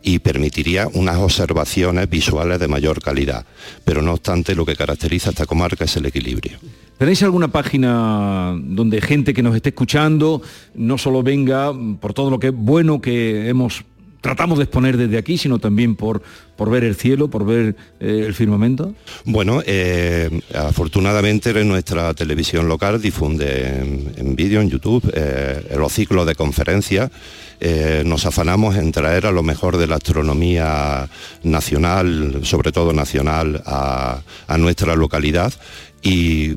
y 0.00 0.20
permitiría 0.20 0.86
unas 0.92 1.16
observaciones 1.16 2.08
visuales 2.08 2.60
de 2.60 2.68
mayor 2.68 3.02
calidad, 3.02 3.44
pero 3.84 4.02
no 4.02 4.12
obstante 4.12 4.54
lo 4.54 4.64
que 4.64 4.76
caracteriza 4.76 5.30
a 5.30 5.32
esta 5.32 5.46
comarca 5.46 5.84
es 5.84 5.96
el 5.96 6.06
equilibrio. 6.06 6.58
¿Tenéis 6.98 7.22
alguna 7.22 7.46
página 7.46 8.58
donde 8.60 9.00
gente 9.00 9.32
que 9.32 9.42
nos 9.42 9.54
esté 9.54 9.68
escuchando 9.68 10.42
no 10.74 10.98
solo 10.98 11.22
venga 11.22 11.72
por 12.00 12.12
todo 12.12 12.28
lo 12.28 12.40
que 12.40 12.50
bueno 12.50 13.00
que 13.00 13.48
hemos 13.48 13.84
tratamos 14.20 14.58
de 14.58 14.64
exponer 14.64 14.96
desde 14.96 15.16
aquí, 15.16 15.38
sino 15.38 15.60
también 15.60 15.94
por, 15.94 16.22
por 16.56 16.70
ver 16.70 16.82
el 16.82 16.96
cielo, 16.96 17.28
por 17.28 17.46
ver 17.46 17.76
eh, 18.00 18.24
el 18.26 18.34
firmamento? 18.34 18.94
Bueno, 19.24 19.62
eh, 19.64 20.40
afortunadamente 20.52 21.52
nuestra 21.64 22.12
televisión 22.14 22.66
local 22.66 23.00
difunde 23.00 23.78
en, 23.78 24.12
en 24.16 24.34
vídeo, 24.34 24.60
en 24.60 24.68
YouTube, 24.68 25.08
eh, 25.14 25.74
los 25.76 25.92
ciclos 25.92 26.26
de 26.26 26.34
conferencias. 26.34 27.12
Eh, 27.60 28.02
nos 28.04 28.26
afanamos 28.26 28.76
en 28.76 28.90
traer 28.90 29.26
a 29.26 29.32
lo 29.32 29.44
mejor 29.44 29.76
de 29.76 29.86
la 29.86 29.96
astronomía 29.96 31.08
nacional, 31.44 32.40
sobre 32.42 32.72
todo 32.72 32.92
nacional, 32.92 33.62
a, 33.66 34.20
a 34.48 34.58
nuestra 34.58 34.96
localidad 34.96 35.52
y 36.02 36.56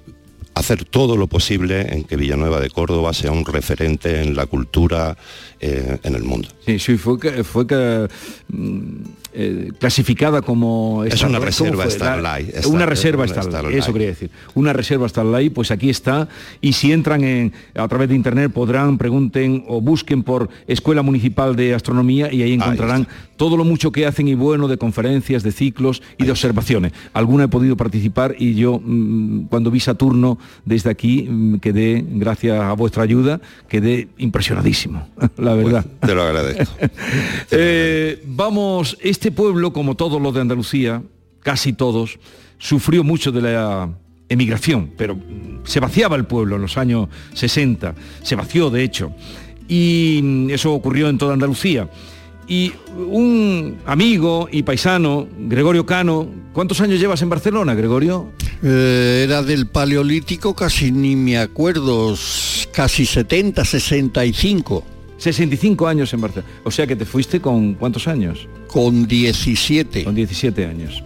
hacer 0.54 0.84
todo 0.86 1.16
lo 1.18 1.28
posible 1.28 1.94
en 1.94 2.04
que 2.04 2.16
Villanueva 2.18 2.60
de 2.60 2.70
Córdoba 2.70 3.14
sea 3.14 3.32
un 3.32 3.46
referente 3.46 4.22
en 4.22 4.36
la 4.36 4.46
cultura 4.46 5.18
eh, 5.60 5.98
en 6.04 6.16
el 6.16 6.24
mundo. 6.24 6.50
Sí, 6.66 6.78
sí, 6.80 6.98
fue, 6.98 7.20
que- 7.20 7.44
fue 7.44 7.66
que, 7.68 8.08
mm, 8.50 8.96
eh, 9.34 9.72
clasificada 9.80 10.42
como... 10.42 11.04
Es 11.04 11.22
una 11.22 11.34
¿cómo 11.34 11.46
reserva? 11.46 11.90
Starlight, 11.90 12.50
Star- 12.50 12.68
una 12.74 12.86
reserva 12.86 13.28
Starlight, 13.28 13.78
eso 13.78 13.94
quería 13.94 14.08
decir. 14.10 14.30
Una 14.54 14.74
reserva 14.74 15.08
Starlight, 15.08 15.54
pues 15.54 15.72
aquí 15.72 15.90
está. 15.90 16.28
Y 16.60 16.74
si 16.74 16.92
entran 16.92 17.24
en, 17.24 17.54
a 17.76 17.88
través 17.88 18.10
de 18.10 18.16
internet 18.16 18.52
podrán, 18.52 18.98
pregunten 18.98 19.64
o 19.68 19.82
busquen 19.82 20.24
por 20.24 20.50
Escuela 20.68 21.02
Municipal 21.02 21.56
de 21.56 21.74
Astronomía 21.74 22.32
y 22.32 22.42
ahí 22.44 22.54
encontrarán 22.54 23.08
todo 23.38 23.58
lo 23.58 23.64
mucho 23.64 23.92
que 23.92 24.06
hacen 24.06 24.28
y 24.28 24.36
bueno 24.36 24.68
de 24.68 24.78
conferencias, 24.78 25.42
de 25.42 25.52
ciclos 25.52 26.04
y 26.20 26.26
de 26.26 26.32
observaciones. 26.32 26.92
Alguna 27.14 27.46
he 27.46 27.48
podido 27.48 27.76
participar 27.76 28.36
y 28.38 28.54
yo 28.54 28.80
mm, 28.84 29.46
cuando 29.46 29.72
vi 29.72 29.80
Saturno 29.80 30.38
desde 30.64 30.92
aquí 30.92 31.24
mm, 31.28 31.56
quedé, 31.56 32.06
gracias 32.08 32.62
a 32.62 32.74
vuestra 32.74 33.02
ayuda, 33.02 33.42
quedé 33.68 34.10
impresionadísimo, 34.20 35.08
la 35.38 35.56
verdad. 35.56 35.84
Te 36.02 36.14
lo 36.14 36.24
agradezco. 36.24 36.76
Eh, 37.54 38.24
vamos, 38.26 38.98
este 39.02 39.21
pueblo, 39.30 39.74
como 39.74 39.96
todos 39.96 40.20
los 40.22 40.34
de 40.34 40.42
Andalucía, 40.42 41.04
casi 41.42 41.74
todos, 41.74 42.18
sufrió 42.58 43.04
mucho 43.04 43.32
de 43.32 43.42
la 43.42 43.90
emigración, 44.30 44.92
pero 44.98 45.18
se 45.66 45.80
vaciaba 45.80 46.16
el 46.16 46.26
pueblo 46.26 46.56
en 46.56 46.62
los 46.62 46.78
años 46.78 47.10
60, 47.34 47.94
se 48.24 48.36
vació 48.36 48.70
de 48.70 48.84
hecho, 48.84 49.12
y 49.68 50.48
eso 50.50 50.74
ocurrió 50.74 51.10
en 51.10 51.18
toda 51.18 51.34
Andalucía. 51.34 51.90
Y 52.48 52.74
un 52.98 53.78
amigo 53.86 54.50
y 54.52 54.64
paisano, 54.64 55.28
Gregorio 55.38 55.86
Cano, 55.86 56.28
¿cuántos 56.54 56.82
años 56.82 57.00
llevas 57.00 57.22
en 57.22 57.30
Barcelona, 57.30 57.76
Gregorio? 57.76 58.32
Eh, 58.64 59.22
era 59.24 59.42
del 59.42 59.68
Paleolítico, 59.68 60.54
casi 60.54 60.92
ni 60.92 61.16
me 61.16 61.38
acuerdo, 61.38 62.14
casi 62.74 63.06
70, 63.06 63.64
65. 63.64 64.84
65 65.22 65.88
años 65.88 66.12
en 66.14 66.22
Barcelona. 66.22 66.52
O 66.64 66.72
sea 66.72 66.88
que 66.88 66.96
te 66.96 67.06
fuiste 67.06 67.40
con 67.40 67.76
cuántos 67.76 68.08
años? 68.08 68.48
Con 68.68 69.08
17. 69.08 70.04
Con 70.04 70.16
17 70.16 70.66
años. 70.66 71.04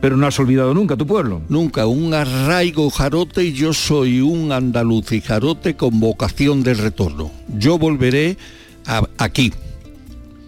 Pero 0.00 0.16
no 0.16 0.26
has 0.26 0.38
olvidado 0.38 0.72
nunca 0.72 0.96
tu 0.96 1.06
pueblo. 1.06 1.42
Nunca, 1.48 1.86
un 1.86 2.14
arraigo 2.14 2.88
jarote 2.90 3.44
y 3.44 3.52
yo 3.52 3.72
soy 3.74 4.20
un 4.20 4.52
andaluz 4.52 5.12
y 5.12 5.20
jarote 5.20 5.76
con 5.76 6.00
vocación 6.00 6.62
de 6.62 6.74
retorno. 6.74 7.30
Yo 7.58 7.78
volveré 7.78 8.36
a- 8.86 9.06
aquí. 9.18 9.52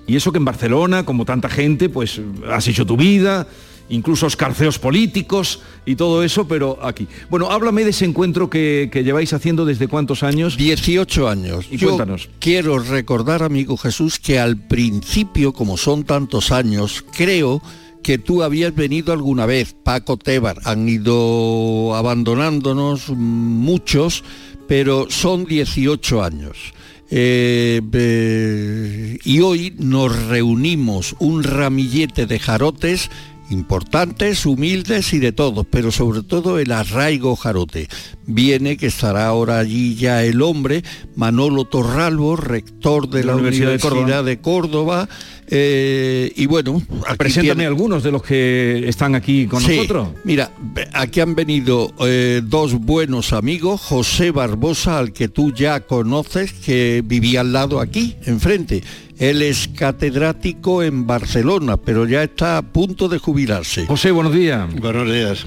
Y 0.07 0.17
eso 0.17 0.33
que 0.33 0.39
en 0.39 0.45
Barcelona, 0.47 1.05
como 1.05 1.27
tanta 1.27 1.51
gente, 1.51 1.91
pues 1.91 2.21
has 2.51 2.67
hecho 2.69 2.87
tu 2.87 2.97
vida, 2.97 3.47
incluso 3.89 4.27
escarceos 4.27 4.79
políticos 4.79 5.61
y 5.87 5.97
todo 5.97 6.23
eso, 6.23 6.47
pero 6.47 6.79
aquí. 6.83 7.09
Bueno, 7.31 7.51
háblame 7.51 7.85
de 7.85 7.91
ese 7.91 8.05
encuentro 8.05 8.51
que, 8.51 8.89
que 8.93 9.05
lleváis 9.05 9.33
haciendo 9.33 9.65
desde 9.65 9.89
cuántos 9.89 10.23
años. 10.23 10.57
18 10.57 11.29
años. 11.29 11.67
Y 11.71 11.77
Yo 11.77 11.89
cuéntanos. 11.89 12.29
quiero 12.39 12.79
recordar, 12.79 13.43
amigo 13.43 13.77
Jesús, 13.77 14.19
que 14.19 14.39
al 14.39 14.57
principio, 14.57 15.53
como 15.53 15.77
son 15.77 16.05
tantos 16.05 16.53
años, 16.53 17.05
creo 17.17 17.63
que 18.03 18.19
tú 18.19 18.43
habías 18.43 18.75
venido 18.75 19.13
alguna 19.13 19.47
vez, 19.47 19.75
Paco 19.83 20.17
Tebar, 20.17 20.59
han 20.65 20.89
ido 20.89 21.95
abandonándonos 21.95 23.11
muchos, 23.11 24.25
pero 24.67 25.11
son 25.11 25.45
18 25.45 26.23
años. 26.23 26.73
Eh, 27.11 27.81
eh, 27.93 29.19
y 29.25 29.41
hoy 29.41 29.75
nos 29.79 30.27
reunimos 30.27 31.17
un 31.19 31.43
ramillete 31.43 32.27
de 32.27 32.39
jarotes 32.39 33.11
importantes, 33.51 34.45
humildes 34.47 35.13
y 35.13 35.19
de 35.19 35.33
todos, 35.33 35.67
pero 35.71 35.91
sobre 35.91 36.23
todo 36.23 36.59
el 36.59 36.73
arraigo 36.73 37.37
jarote. 37.37 37.89
Viene 38.27 38.77
que 38.77 38.87
estará 38.87 39.27
ahora 39.27 39.59
allí 39.59 39.95
ya 39.95 40.25
el 40.25 40.43
hombre, 40.43 40.83
Manolo 41.17 41.65
Torralbo, 41.65 42.37
rector 42.37 43.09
de 43.09 43.25
la, 43.25 43.37
Universidad, 43.37 44.25
de 44.25 44.41
Córdoba, 44.41 45.09
eh, 45.51 46.33
y 46.37 46.47
bueno, 46.47 46.83
aquí 47.07 47.17
Preséntame 47.17 47.47
tiene- 47.55 47.67
algunos 47.67 48.03
de 48.03 48.11
los 48.13 48.23
que 48.23 48.89
están 48.89 49.15
aquí 49.15 49.47
con 49.47 49.63
Sí, 49.63 49.77
nosotros. 49.77 50.09
Mira, 50.25 50.51
aquí 50.93 51.21
han 51.21 51.35
venido 51.35 51.93
eh, 52.01 52.43
dos 52.45 52.75
buenos 52.75 53.33
amigos, 53.33 53.81
José 53.81 54.31
Barbosa, 54.31 54.99
al 54.99 55.13
que 55.13 55.29
tú 55.29 55.53
ya 55.53 55.81
conoces, 55.81 56.53
que 56.53 57.03
vivía 57.05 57.41
al 57.41 57.53
lado 57.53 57.81
aquí, 57.81 58.17
enfrente. 58.27 58.83
Él 59.19 59.43
es 59.43 59.69
catedrático 59.69 60.83
en 60.83 61.07
Barcelona, 61.07 61.77
pero 61.77 62.07
ya 62.07 62.23
está 62.23 62.59
a 62.59 62.63
punto 62.63 63.09
de 63.09 63.19
jubilarse. 63.19 63.87
José, 63.87 64.11
buenos 64.13 64.35
días. 64.35 64.73
Buenos 64.81 65.11
días. 65.13 65.45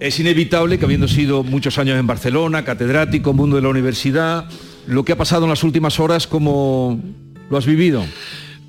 Es 0.00 0.18
inevitable 0.20 0.78
que 0.78 0.84
habiendo 0.84 1.06
sido 1.08 1.42
muchos 1.44 1.76
años 1.78 1.98
en 1.98 2.06
Barcelona, 2.06 2.64
catedrático, 2.64 3.32
mundo 3.32 3.56
de 3.56 3.62
la 3.62 3.68
universidad, 3.68 4.48
lo 4.86 5.04
que 5.04 5.12
ha 5.12 5.16
pasado 5.16 5.44
en 5.44 5.50
las 5.50 5.64
últimas 5.64 6.00
horas, 6.00 6.26
¿cómo 6.26 7.00
lo 7.50 7.56
has 7.58 7.66
vivido? 7.66 8.04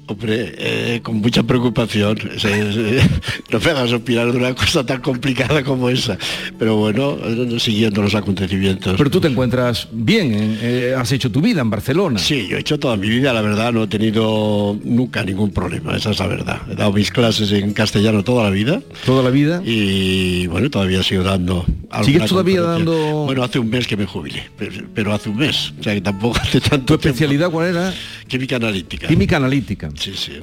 Hombre, 0.10 0.56
eh, 0.58 1.00
con 1.04 1.18
mucha 1.18 1.44
preocupación. 1.44 2.18
Se- 2.38 2.74
se- 2.74 3.10
no 3.52 3.60
me 3.60 3.70
hagas 3.70 3.94
opinar 3.94 4.32
de 4.32 4.38
una 4.40 4.56
cosa 4.56 4.84
tan 4.86 5.02
complicada 5.02 5.64
como 5.64 5.88
esa. 5.90 6.18
Pero 6.58 6.78
bueno, 6.78 7.16
eh, 7.24 7.58
siguiendo 7.60 8.02
los 8.02 8.16
acontecimientos. 8.16 8.96
Pero 8.98 9.12
tú 9.12 9.22
te 9.22 9.28
encuentras 9.28 9.88
bien, 9.92 10.34
¿eh? 10.34 10.58
Eh, 10.62 10.96
has 10.98 11.12
hecho 11.12 11.32
tu 11.32 11.42
vida 11.42 11.62
en 11.62 11.70
Barcelona. 11.70 12.18
Sí, 12.18 12.48
yo 12.50 12.58
he 12.58 12.60
hecho 12.62 12.80
toda 12.80 12.98
mi 12.98 13.08
vida, 13.08 13.34
la 13.34 13.42
verdad, 13.42 13.72
no 13.72 13.84
he 13.84 13.88
tenido 13.88 14.78
nunca 14.84 15.24
ningún 15.24 15.52
problema, 15.52 15.96
esa 15.96 16.10
es 16.10 16.18
la 16.20 16.26
verdad. 16.28 16.62
He 16.72 16.76
dado 16.76 16.92
mis 16.92 17.12
clases 17.12 17.52
en 17.52 17.74
castellano 17.74 18.24
toda 18.24 18.44
la 18.46 18.50
vida. 18.50 18.82
Toda 19.06 19.22
la 19.22 19.30
vida. 19.30 19.62
Y 19.64 20.48
bueno, 20.48 20.72
todavía 20.72 21.04
sigo 21.04 21.22
dando. 21.22 21.66
¿Sigues 22.04 22.26
todavía 22.26 22.62
dando- 22.62 23.26
Bueno, 23.26 23.44
hace 23.44 23.60
un 23.60 23.70
mes 23.70 23.86
que 23.86 23.96
me 23.96 24.06
jubilé, 24.08 24.44
pero, 24.58 24.72
pero 24.96 25.14
hace 25.14 25.30
un 25.30 25.38
mes. 25.38 25.72
O 25.80 25.84
sea 25.84 25.94
que 25.94 26.02
tampoco 26.02 26.38
hace 26.42 26.60
tanto 26.62 26.98
¿Tu 26.98 27.08
especialidad 27.10 27.52
cuál 27.52 27.68
era? 27.70 27.94
Química 28.28 28.56
analítica. 28.58 29.08
Química 29.08 29.38
analítica. 29.38 29.90
Sí, 30.00 30.14
sí. 30.16 30.40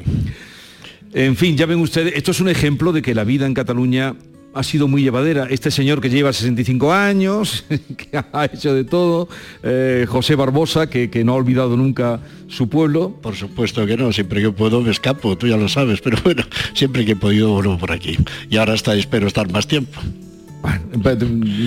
En 1.15 1.35
fin, 1.35 1.57
ya 1.57 1.65
ven 1.65 1.81
ustedes, 1.81 2.13
esto 2.15 2.31
es 2.31 2.41
un 2.41 2.49
ejemplo 2.49 2.93
de 2.93 3.01
que 3.01 3.15
la 3.15 3.25
vida 3.25 3.47
en 3.47 3.55
Cataluña 3.55 4.15
ha 4.53 4.63
sido 4.63 4.87
muy 4.87 5.03
llevadera. 5.03 5.47
Este 5.49 5.71
señor 5.71 6.01
que 6.01 6.11
lleva 6.11 6.33
65 6.33 6.93
años, 6.93 7.65
que 7.97 8.19
ha 8.33 8.45
hecho 8.45 8.75
de 8.75 8.85
todo, 8.85 9.29
eh, 9.63 10.07
José 10.09 10.35
Barbosa, 10.35 10.89
que, 10.89 11.09
que 11.11 11.25
no 11.25 11.33
ha 11.33 11.37
olvidado 11.37 11.77
nunca 11.77 12.21
su 12.49 12.69
pueblo. 12.69 13.19
Por 13.23 13.35
supuesto 13.35 13.87
que 13.87 13.97
no, 13.97 14.13
siempre 14.13 14.43
que 14.43 14.51
puedo 14.51 14.83
me 14.83 14.91
escapo, 14.91 15.37
tú 15.37 15.47
ya 15.47 15.57
lo 15.57 15.69
sabes, 15.69 16.01
pero 16.01 16.19
bueno, 16.23 16.43
siempre 16.75 17.05
que 17.05 17.13
he 17.13 17.17
podido 17.17 17.51
vuelvo 17.51 17.79
por 17.79 17.93
aquí. 17.93 18.17
Y 18.51 18.57
ahora 18.59 18.75
está, 18.75 18.95
espero 18.95 19.27
estar 19.27 19.51
más 19.51 19.67
tiempo. 19.67 20.01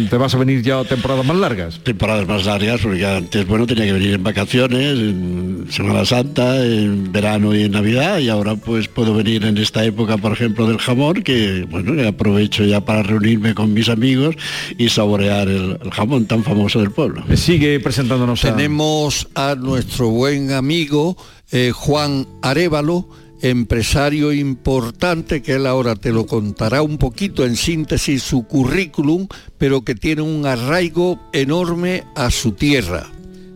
¿Te 0.10 0.18
vas 0.18 0.34
a 0.34 0.38
venir 0.38 0.62
ya 0.62 0.84
temporadas 0.84 1.26
más 1.26 1.38
largas? 1.38 1.80
Temporadas 1.84 2.28
más 2.28 2.46
largas, 2.46 2.82
porque 2.82 3.06
antes, 3.06 3.48
bueno, 3.48 3.66
tenía 3.66 3.86
que 3.86 3.94
venir 3.94 4.14
en 4.14 4.24
vacaciones, 4.24 5.00
en 5.00 5.68
Semana 5.70 6.06
Santa, 6.06 6.64
en 6.66 7.12
verano 7.12 7.56
y 7.56 7.64
en 7.64 7.72
Navidad, 7.72 8.20
y 8.20 8.30
ahora 8.30 8.56
pues 8.56 8.88
puedo 8.88 9.14
venir 9.14 9.46
en 9.46 9.58
esta 9.58 9.84
época, 9.86 10.18
por 10.18 10.34
ejemplo, 10.34 10.68
del 10.68 10.78
jamón, 10.80 11.24
que 11.24 11.66
bueno, 11.70 12.08
aprovecho 12.08 12.64
ya 12.66 12.84
para 12.84 13.04
reunirme 13.04 13.54
con 13.54 13.74
mis 13.74 13.90
amigos 13.90 14.36
y 14.78 14.90
saborear 14.90 15.48
el, 15.48 15.78
el 15.82 15.92
jamón 15.92 16.26
tan 16.26 16.44
famoso 16.44 16.80
del 16.80 16.92
pueblo. 16.92 17.24
Sigue 17.36 17.80
presentándonos 17.80 18.44
a... 18.46 18.56
Tenemos 18.56 19.28
a 19.36 19.56
nuestro 19.56 20.10
buen 20.10 20.52
amigo 20.52 21.18
eh, 21.52 21.72
Juan 21.74 22.28
Arevalo, 22.42 23.10
empresario 23.42 24.32
importante, 24.34 25.42
que 25.42 25.54
él 25.56 25.66
ahora 25.68 25.96
te 25.96 26.12
lo 26.12 26.26
contará 26.26 26.82
un 26.82 26.98
poquito 26.98 27.46
en 27.46 27.56
síntesis 27.56 28.22
su 28.24 28.44
currículum, 28.44 29.28
pero 29.58 29.84
que 29.84 29.96
tiene 29.96 30.22
un 30.22 30.46
arraigo 30.46 31.20
enorme 31.34 32.04
a 32.16 32.30
su 32.32 32.52
tierra. 32.54 33.08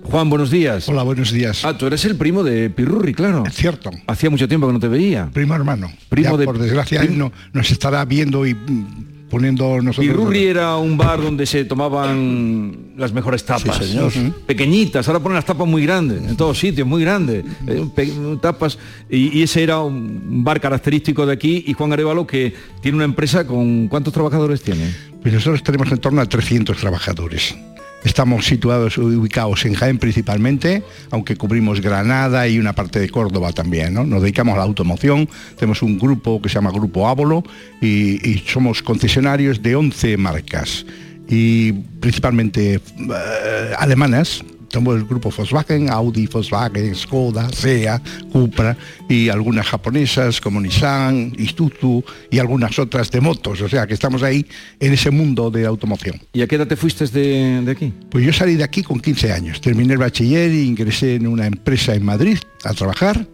Juan, 0.03 0.29
buenos 0.29 0.51
días. 0.51 0.89
Hola, 0.89 1.03
buenos 1.03 1.31
días. 1.31 1.63
Ah, 1.63 1.77
tú 1.77 1.87
eres 1.87 2.03
el 2.03 2.17
primo 2.17 2.43
de 2.43 2.69
Pirurri, 2.69 3.13
claro. 3.13 3.43
Es 3.47 3.55
cierto. 3.55 3.89
Hacía 4.07 4.29
mucho 4.29 4.47
tiempo 4.49 4.67
que 4.67 4.73
no 4.73 4.79
te 4.79 4.89
veía. 4.89 5.29
Primo 5.31 5.55
hermano. 5.55 5.89
Primo 6.09 6.31
Ya, 6.31 6.37
de- 6.37 6.45
por 6.45 6.57
desgracia, 6.59 6.99
prim- 6.99 7.13
él 7.13 7.17
no, 7.17 7.31
nos 7.53 7.71
estará 7.71 8.03
viendo 8.03 8.45
y 8.45 8.53
mm, 8.53 9.12
poniendo 9.33 9.81
nosotros... 9.81 10.35
Era 10.35 10.77
un 10.77 10.95
bar 10.95 11.19
donde 11.19 11.47
se 11.47 11.65
tomaban 11.65 12.93
las 12.95 13.11
mejores 13.11 13.43
tapas. 13.43 13.77
Sí, 13.77 13.85
señor. 13.85 14.11
Ujú. 14.15 14.31
Pequeñitas, 14.45 15.07
ahora 15.07 15.19
ponen 15.19 15.37
las 15.37 15.45
tapas 15.45 15.67
muy 15.67 15.81
grandes, 15.83 16.21
en 16.23 16.37
todos 16.37 16.59
sitios, 16.59 16.87
muy 16.87 17.01
grandes. 17.01 17.43
eh, 17.65 18.37
tapas. 18.39 18.77
Y, 19.09 19.39
y 19.39 19.41
ese 19.41 19.63
era 19.63 19.79
un 19.79 20.43
bar 20.43 20.61
característico 20.61 21.25
de 21.25 21.33
aquí. 21.33 21.63
Y 21.65 21.73
Juan 21.73 21.91
Arevalo, 21.91 22.27
que 22.27 22.53
tiene 22.81 22.97
una 22.97 23.05
empresa 23.05 23.47
con... 23.47 23.87
¿Cuántos 23.87 24.13
trabajadores 24.13 24.61
tiene? 24.61 24.93
Pues 25.23 25.33
nosotros 25.33 25.63
tenemos 25.63 25.91
en 25.91 25.97
torno 25.97 26.21
a 26.21 26.27
300 26.27 26.77
trabajadores. 26.77 27.55
Estamos 28.03 28.45
situados, 28.45 28.97
ubicados 28.97 29.65
en 29.65 29.73
Jaén 29.75 29.97
principalmente, 29.97 30.83
aunque 31.09 31.35
cubrimos 31.35 31.79
Granada 31.79 32.47
y 32.47 32.59
una 32.59 32.73
parte 32.73 32.99
de 32.99 33.09
Córdoba 33.09 33.53
también. 33.53 33.93
¿no? 33.93 34.03
Nos 34.03 34.21
dedicamos 34.21 34.55
a 34.55 34.57
la 34.57 34.63
automoción, 34.63 35.29
tenemos 35.57 35.81
un 35.81 35.97
grupo 35.97 36.41
que 36.41 36.49
se 36.49 36.55
llama 36.55 36.71
Grupo 36.71 37.07
Ávolo 37.07 37.43
y, 37.81 38.43
somos 38.47 38.83
concesionarios 38.83 39.61
de 39.61 39.75
11 39.75 40.17
marcas 40.17 40.85
y 41.29 41.71
principalmente 41.71 42.75
eh, 42.75 43.73
alemanas. 43.77 44.43
Somos 44.73 44.95
el 44.95 45.05
grupo 45.05 45.29
Volkswagen, 45.29 45.91
Audi, 45.91 46.25
Volkswagen, 46.25 46.95
Skoda, 46.95 47.47
SEA, 47.49 48.01
Cupra 48.31 48.75
y 49.07 49.29
algunas 49.29 49.67
japonesas 49.67 50.41
como 50.41 50.59
Nissan, 50.59 51.31
Isuzu 51.37 52.03
y 52.31 52.39
algunas 52.39 52.79
otras 52.79 53.11
de 53.11 53.21
motos. 53.21 53.61
O 53.61 53.69
sea 53.69 53.85
que 53.85 53.93
estamos 53.93 54.23
ahí 54.23 54.43
en 54.79 54.93
ese 54.93 55.11
mundo 55.11 55.51
de 55.51 55.67
automoción. 55.67 56.19
¿Y 56.33 56.41
a 56.41 56.47
qué 56.47 56.55
edad 56.55 56.65
te 56.65 56.75
fuiste 56.75 57.05
de, 57.05 57.61
de 57.61 57.71
aquí? 57.71 57.93
Pues 58.09 58.25
yo 58.25 58.33
salí 58.33 58.55
de 58.55 58.63
aquí 58.63 58.81
con 58.81 58.99
15 58.99 59.31
años. 59.31 59.61
Terminé 59.61 59.93
el 59.93 59.99
bachiller 59.99 60.51
y 60.51 60.63
ingresé 60.63 61.15
en 61.15 61.27
una 61.27 61.45
empresa 61.45 61.93
en 61.93 62.03
Madrid 62.03 62.39
a 62.63 62.73
trabajar 62.73 63.27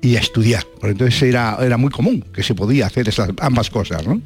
y 0.00 0.16
a 0.16 0.20
estudiar. 0.20 0.64
Entonces 0.82 1.20
era, 1.22 1.58
era 1.60 1.76
muy 1.76 1.90
común 1.90 2.24
que 2.32 2.42
se 2.42 2.54
podía 2.54 2.86
hacer 2.86 3.06
esas 3.06 3.28
ambas 3.40 3.68
cosas, 3.68 4.06
¿no? 4.06 4.22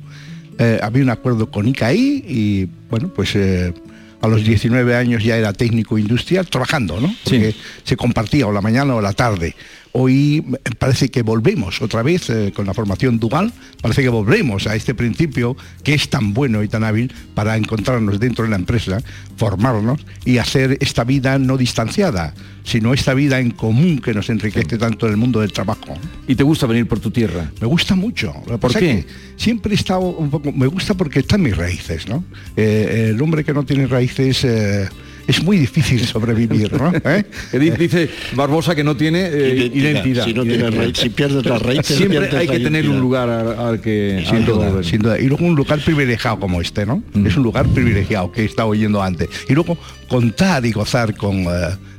Eh, 0.61 0.79
había 0.81 1.03
un 1.03 1.11
acuerdo 1.11 1.51
con 1.51 1.67
ICAI 1.67 2.25
y 2.29 2.69
bueno, 2.89 3.09
pues 3.13 3.35
eh, 3.35 3.75
a 4.21 4.29
los 4.29 4.45
19 4.45 4.95
años 4.95 5.25
ya 5.25 5.37
era 5.37 5.53
técnico 5.53 5.99
industrial 5.99 6.47
trabajando, 6.47 7.01
¿no? 7.01 7.15
Porque 7.25 7.55
se 7.85 7.97
compartía 7.97 8.47
o 8.47 8.53
la 8.53 8.61
mañana 8.61 8.95
o 8.95 9.01
la 9.01 9.13
tarde. 9.13 9.55
Hoy 9.93 10.45
eh, 10.65 10.71
parece 10.79 11.11
que 11.11 11.23
volvemos 11.23 11.83
otra 11.83 12.03
vez 12.03 12.31
eh, 12.31 12.53
con 12.55 12.67
la 12.67 12.75
formación 12.75 13.19
dual, 13.19 13.53
parece 13.83 14.03
que 14.03 14.09
volvemos 14.09 14.67
a 14.67 14.77
este 14.77 14.95
principio 14.95 15.57
que 15.83 15.95
es 15.95 16.09
tan 16.09 16.33
bueno 16.33 16.63
y 16.63 16.69
tan 16.69 16.85
hábil 16.85 17.13
para 17.35 17.57
encontrarnos 17.57 18.21
dentro 18.21 18.45
de 18.45 18.51
la 18.51 18.57
empresa, 18.57 19.03
formarnos 19.37 20.05
y 20.25 20.39
hacer 20.39 20.79
esta 20.81 21.05
vida 21.05 21.39
no 21.39 21.57
distanciada, 21.57 22.35
sino 22.65 22.95
esta 22.95 23.15
vida 23.15 23.41
en 23.41 23.51
común 23.51 23.99
que 23.99 24.15
nos 24.15 24.31
enriquece 24.31 24.79
tanto 24.79 25.07
en 25.07 25.13
el 25.13 25.19
mundo 25.19 25.41
del 25.41 25.53
trabajo. 25.53 25.95
¿Y 26.29 26.35
te 26.35 26.45
gusta 26.45 26.67
venir 26.67 26.87
por 26.87 27.01
tu 27.01 27.11
tierra? 27.11 27.51
Me 27.61 27.67
gusta 27.67 27.95
mucho. 27.97 28.33
¿Por 28.61 28.73
qué? 28.73 29.07
siempre 29.37 29.73
he 29.73 29.77
estado 29.77 30.01
un 30.01 30.31
poco. 30.31 30.53
Me 30.53 30.67
gusta 30.67 30.95
porque 30.95 31.21
están 31.21 31.43
mis 31.43 31.57
raíces, 31.57 32.07
¿no? 32.07 32.23
Eh, 32.57 33.11
el 33.11 33.21
hombre 33.23 33.43
que 33.43 33.53
no 33.53 33.65
tiene 33.65 33.87
raíces 33.87 34.45
eh, 34.45 34.89
es 35.31 35.43
muy 35.43 35.59
difícil 35.59 36.01
sobrevivir, 36.07 36.73
¿no? 36.73 36.93
¿Eh? 37.05 37.25
Di- 37.53 37.71
Dice 37.71 38.09
Barbosa 38.35 38.75
que 38.75 38.85
no 38.85 38.97
tiene 38.97 39.27
eh, 39.27 39.55
Identidad. 39.73 39.91
identidad. 39.91 40.25
Si 40.27 40.35
no 40.35 40.43
tiene 40.43 40.59
Identidad. 40.59 40.85
raíz- 40.85 40.97
si 40.99 41.09
pierdes 41.11 41.47
las 41.47 41.63
raíces, 41.63 41.97
Siempre 41.97 42.19
pierdes 42.21 42.35
hay 42.41 42.47
la 42.47 42.53
que 42.55 42.61
tener 42.61 42.89
un 42.89 43.01
lugar 43.01 43.29
al, 43.29 43.59
al 43.59 43.81
que, 43.81 44.23
Sin 44.27 44.37
al 44.37 44.45
duda, 44.47 44.69
volver. 44.69 44.85
sin 44.85 44.99
duda. 45.01 45.19
Y 45.19 45.27
luego 45.27 45.45
un 45.45 45.55
lugar 45.55 45.81
privilegiado 45.81 46.39
como 46.41 46.61
este, 46.61 46.85
¿no? 46.87 47.03
Es 47.25 47.37
un 47.37 47.43
lugar 47.43 47.67
privilegiado 47.69 48.31
que 48.33 48.43
he 48.43 48.45
estado 48.45 48.69
oyendo 48.69 49.03
antes. 49.03 49.29
Y 49.49 49.55
luego 49.55 49.79
contar 50.09 50.65
y 50.67 50.73
gozar 50.73 51.15
con 51.17 51.39
eh, 51.45 51.49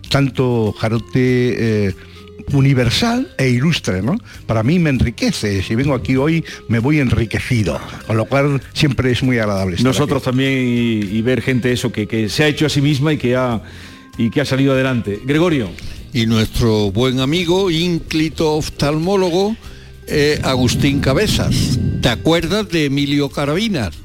tanto 0.10 0.74
jarote 0.78 1.88
eh, 1.88 1.96
universal 2.54 3.34
e 3.38 3.50
ilustre, 3.50 4.02
¿no? 4.02 4.18
Para 4.46 4.64
mí 4.64 4.80
me 4.80 4.90
enriquece. 4.90 5.64
Si 5.64 5.76
vengo 5.76 5.94
aquí 5.94 6.16
hoy 6.16 6.44
me 6.68 6.80
voy 6.80 7.00
enriquecido. 7.00 7.80
Con 8.08 8.18
lo 8.18 8.26
cual 8.26 8.62
siempre 8.74 9.12
es 9.12 9.24
muy 9.24 9.40
agradable. 9.40 9.76
estar 9.76 9.88
Nosotros 9.88 10.24
también 10.24 10.52
y, 10.52 11.18
y 11.18 11.22
ver 11.22 11.42
gente 11.42 11.72
eso 11.72 11.92
que, 11.92 12.08
que 12.08 12.30
se 12.30 12.44
ha 12.44 12.48
hecho 12.48 12.66
a 12.66 12.70
sí 12.70 12.82
misma 12.82 13.14
y 13.14 13.18
que 13.18 13.36
ha 13.36 13.62
y 14.18 14.30
que 14.30 14.42
ha 14.42 14.46
salido 14.46 14.74
adelante. 14.74 15.20
Gregorio. 15.24 15.70
Y 16.14 16.26
nuestro 16.26 16.92
buen 16.92 17.20
amigo, 17.20 17.72
ínclito 17.72 18.54
oftalmólogo, 18.56 19.56
eh, 20.08 20.40
Agustín 20.44 21.00
Cabezas. 21.00 21.80
¿Te 22.02 22.10
acuerdas 22.10 22.70
de 22.70 22.86
Emilio 22.86 23.30
Carabinas? 23.30 23.96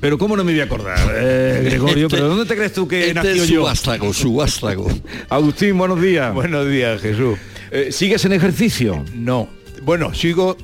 Pero 0.00 0.18
¿cómo 0.18 0.36
no 0.36 0.44
me 0.44 0.52
voy 0.52 0.60
a 0.60 0.64
acordar, 0.64 0.98
eh, 1.16 1.62
Gregorio? 1.64 2.08
¿Pero 2.08 2.28
dónde 2.28 2.44
te 2.44 2.56
crees 2.56 2.72
tú 2.72 2.86
que 2.86 3.08
este 3.08 3.14
nació 3.14 3.42
es 3.42 3.48
yo? 3.48 3.60
su 3.60 3.64
vástago, 3.64 4.12
su 4.12 4.34
vástago. 4.34 4.88
Agustín, 5.28 5.78
buenos 5.78 6.02
días. 6.02 6.34
Buenos 6.34 6.68
días, 6.68 7.00
Jesús. 7.00 7.38
Eh, 7.70 7.88
¿Sigues 7.90 8.24
en 8.24 8.32
ejercicio? 8.32 9.04
No. 9.14 9.48
Bueno, 9.82 10.14
sigo 10.14 10.56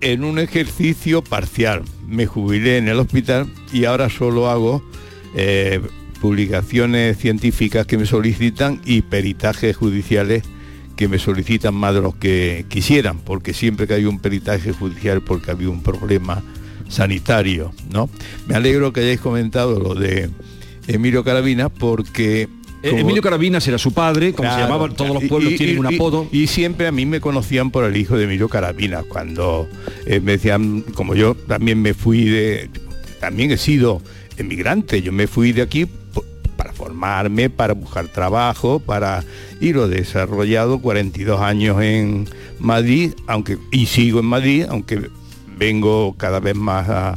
en 0.00 0.24
un 0.24 0.38
ejercicio 0.38 1.22
parcial. 1.22 1.82
Me 2.06 2.26
jubilé 2.26 2.78
en 2.78 2.88
el 2.88 2.98
hospital 2.98 3.46
y 3.72 3.84
ahora 3.84 4.08
solo 4.10 4.48
hago 4.48 4.82
eh, 5.34 5.80
publicaciones 6.20 7.18
científicas 7.18 7.86
que 7.86 7.98
me 7.98 8.06
solicitan 8.06 8.80
y 8.84 9.02
peritajes 9.02 9.76
judiciales 9.76 10.42
que 10.96 11.06
me 11.06 11.20
solicitan 11.20 11.74
más 11.74 11.94
de 11.94 12.00
los 12.00 12.16
que 12.16 12.66
quisieran, 12.68 13.20
porque 13.20 13.54
siempre 13.54 13.86
que 13.86 13.94
hay 13.94 14.04
un 14.04 14.18
peritaje 14.18 14.72
judicial 14.72 15.22
porque 15.22 15.52
había 15.52 15.70
un 15.70 15.82
problema 15.82 16.42
sanitario, 16.88 17.72
¿no? 17.92 18.10
Me 18.48 18.56
alegro 18.56 18.92
que 18.92 19.00
hayáis 19.00 19.20
comentado 19.20 19.78
lo 19.78 19.94
de 19.94 20.28
Emilio 20.88 21.22
Carabina 21.22 21.68
porque 21.68 22.48
como- 22.82 22.98
Emilio 22.98 23.22
Carabinas 23.22 23.66
era 23.66 23.78
su 23.78 23.92
padre, 23.92 24.32
como 24.32 24.50
se 24.52 24.58
llamaban 24.60 24.94
todos 24.94 25.14
los 25.14 25.24
pueblos 25.24 25.52
y- 25.52 25.56
tienen 25.56 25.76
y- 25.76 25.78
un 25.78 25.86
apodo. 25.86 26.26
Y, 26.32 26.46
siempre 26.46 26.86
a 26.86 26.92
mí 26.92 27.06
me 27.06 27.20
conocían 27.20 27.70
por 27.70 27.84
el 27.84 27.96
hijo 27.96 28.16
de 28.16 28.24
Emilio 28.24 28.48
Carabinas, 28.48 29.04
cuando 29.04 29.68
eh, 30.06 30.20
me 30.20 30.32
decían, 30.32 30.82
como 30.94 31.14
yo 31.14 31.34
también 31.34 31.80
me 31.82 31.94
fui 31.94 32.24
de, 32.24 32.70
también 33.20 33.50
he 33.50 33.56
sido 33.56 34.00
emigrante, 34.36 35.02
yo 35.02 35.12
me 35.12 35.26
fui 35.26 35.52
de 35.52 35.62
aquí 35.62 35.86
para 36.56 36.72
formarme, 36.72 37.50
para 37.50 37.74
buscar 37.74 38.08
trabajo, 38.08 38.80
para 38.80 39.24
y 39.60 39.72
lo 39.72 39.86
he 39.86 39.88
desarrollado 39.88 40.80
42 40.80 41.40
años 41.40 41.80
en 41.82 42.28
Madrid, 42.58 43.12
aunque 43.26 43.58
y 43.72 43.86
sigo 43.86 44.20
en 44.20 44.26
Madrid, 44.26 44.64
aunque 44.68 45.08
vengo 45.56 46.14
cada 46.16 46.40
vez 46.40 46.54
más 46.56 46.88
a, 46.88 47.14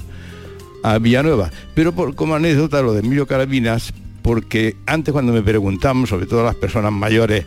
a 0.84 0.98
Villanueva. 1.00 1.52
Pero 1.76 1.92
por, 1.92 2.16
como 2.16 2.36
anécdota 2.36 2.82
lo 2.82 2.94
de 2.94 3.00
Emilio 3.02 3.26
Carabinas, 3.28 3.94
porque 4.22 4.76
antes 4.86 5.12
cuando 5.12 5.34
me 5.34 5.42
preguntaban, 5.42 6.08
sobre 6.08 6.26
todo 6.26 6.44
las 6.44 6.56
personas 6.56 6.92
mayores, 6.92 7.46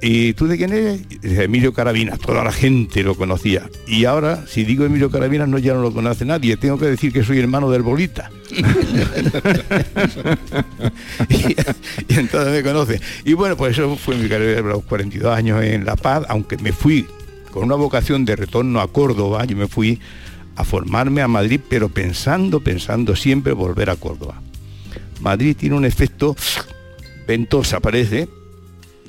¿y 0.00 0.32
tú 0.34 0.46
de 0.46 0.56
quién 0.56 0.72
eres? 0.72 1.02
Emilio 1.22 1.72
Carabinas, 1.72 2.18
toda 2.18 2.44
la 2.44 2.52
gente 2.52 3.02
lo 3.02 3.14
conocía. 3.14 3.68
Y 3.86 4.04
ahora, 4.04 4.44
si 4.46 4.64
digo 4.64 4.84
Emilio 4.84 5.10
Carabinas, 5.10 5.48
no 5.48 5.58
ya 5.58 5.74
no 5.74 5.82
lo 5.82 5.92
conoce 5.92 6.24
nadie, 6.24 6.56
tengo 6.56 6.78
que 6.78 6.86
decir 6.86 7.12
que 7.12 7.22
soy 7.24 7.38
hermano 7.38 7.70
del 7.70 7.82
Bolita. 7.82 8.30
y, 11.28 11.56
y 12.08 12.18
entonces 12.18 12.52
me 12.52 12.62
conoce. 12.62 13.00
Y 13.24 13.32
bueno, 13.34 13.56
pues 13.56 13.72
eso 13.78 13.96
fue 13.96 14.16
mi 14.16 14.28
carrera 14.28 14.62
de 14.62 14.68
los 14.68 14.84
42 14.84 15.34
años 15.34 15.62
en 15.62 15.84
La 15.84 15.96
Paz, 15.96 16.24
aunque 16.28 16.56
me 16.58 16.72
fui 16.72 17.06
con 17.52 17.64
una 17.64 17.76
vocación 17.76 18.24
de 18.24 18.34
retorno 18.34 18.80
a 18.80 18.88
Córdoba, 18.88 19.44
yo 19.44 19.56
me 19.56 19.68
fui 19.68 20.00
a 20.56 20.64
formarme 20.64 21.22
a 21.22 21.28
Madrid, 21.28 21.60
pero 21.68 21.88
pensando, 21.88 22.60
pensando 22.60 23.14
siempre 23.14 23.52
volver 23.52 23.90
a 23.90 23.96
Córdoba. 23.96 24.40
Madrid 25.22 25.56
tiene 25.58 25.76
un 25.76 25.84
efecto 25.84 26.36
ventosa, 27.26 27.80
parece, 27.80 28.28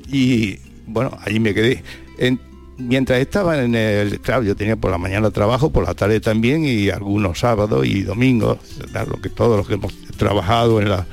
y 0.07 0.57
bueno, 0.85 1.17
allí 1.25 1.39
me 1.39 1.53
quedé. 1.53 1.83
En- 2.17 2.39
mientras 2.77 3.19
estaba 3.19 3.61
en 3.61 3.75
el, 3.75 4.19
claro, 4.19 4.43
yo 4.43 4.55
tenía 4.55 4.75
por 4.75 4.91
la 4.91 4.97
mañana 4.97 5.31
trabajo, 5.31 5.71
por 5.71 5.85
la 5.85 5.93
tarde 5.93 6.19
también, 6.19 6.65
y 6.65 6.89
algunos 6.89 7.39
sábados 7.39 7.85
y 7.85 8.03
domingos, 8.03 8.57
lo 9.07 9.21
que 9.21 9.29
todos 9.29 9.57
los 9.57 9.67
que 9.67 9.75
hemos 9.75 9.93
trabajado 10.17 10.79
en 10.81 10.89
la 10.89 11.05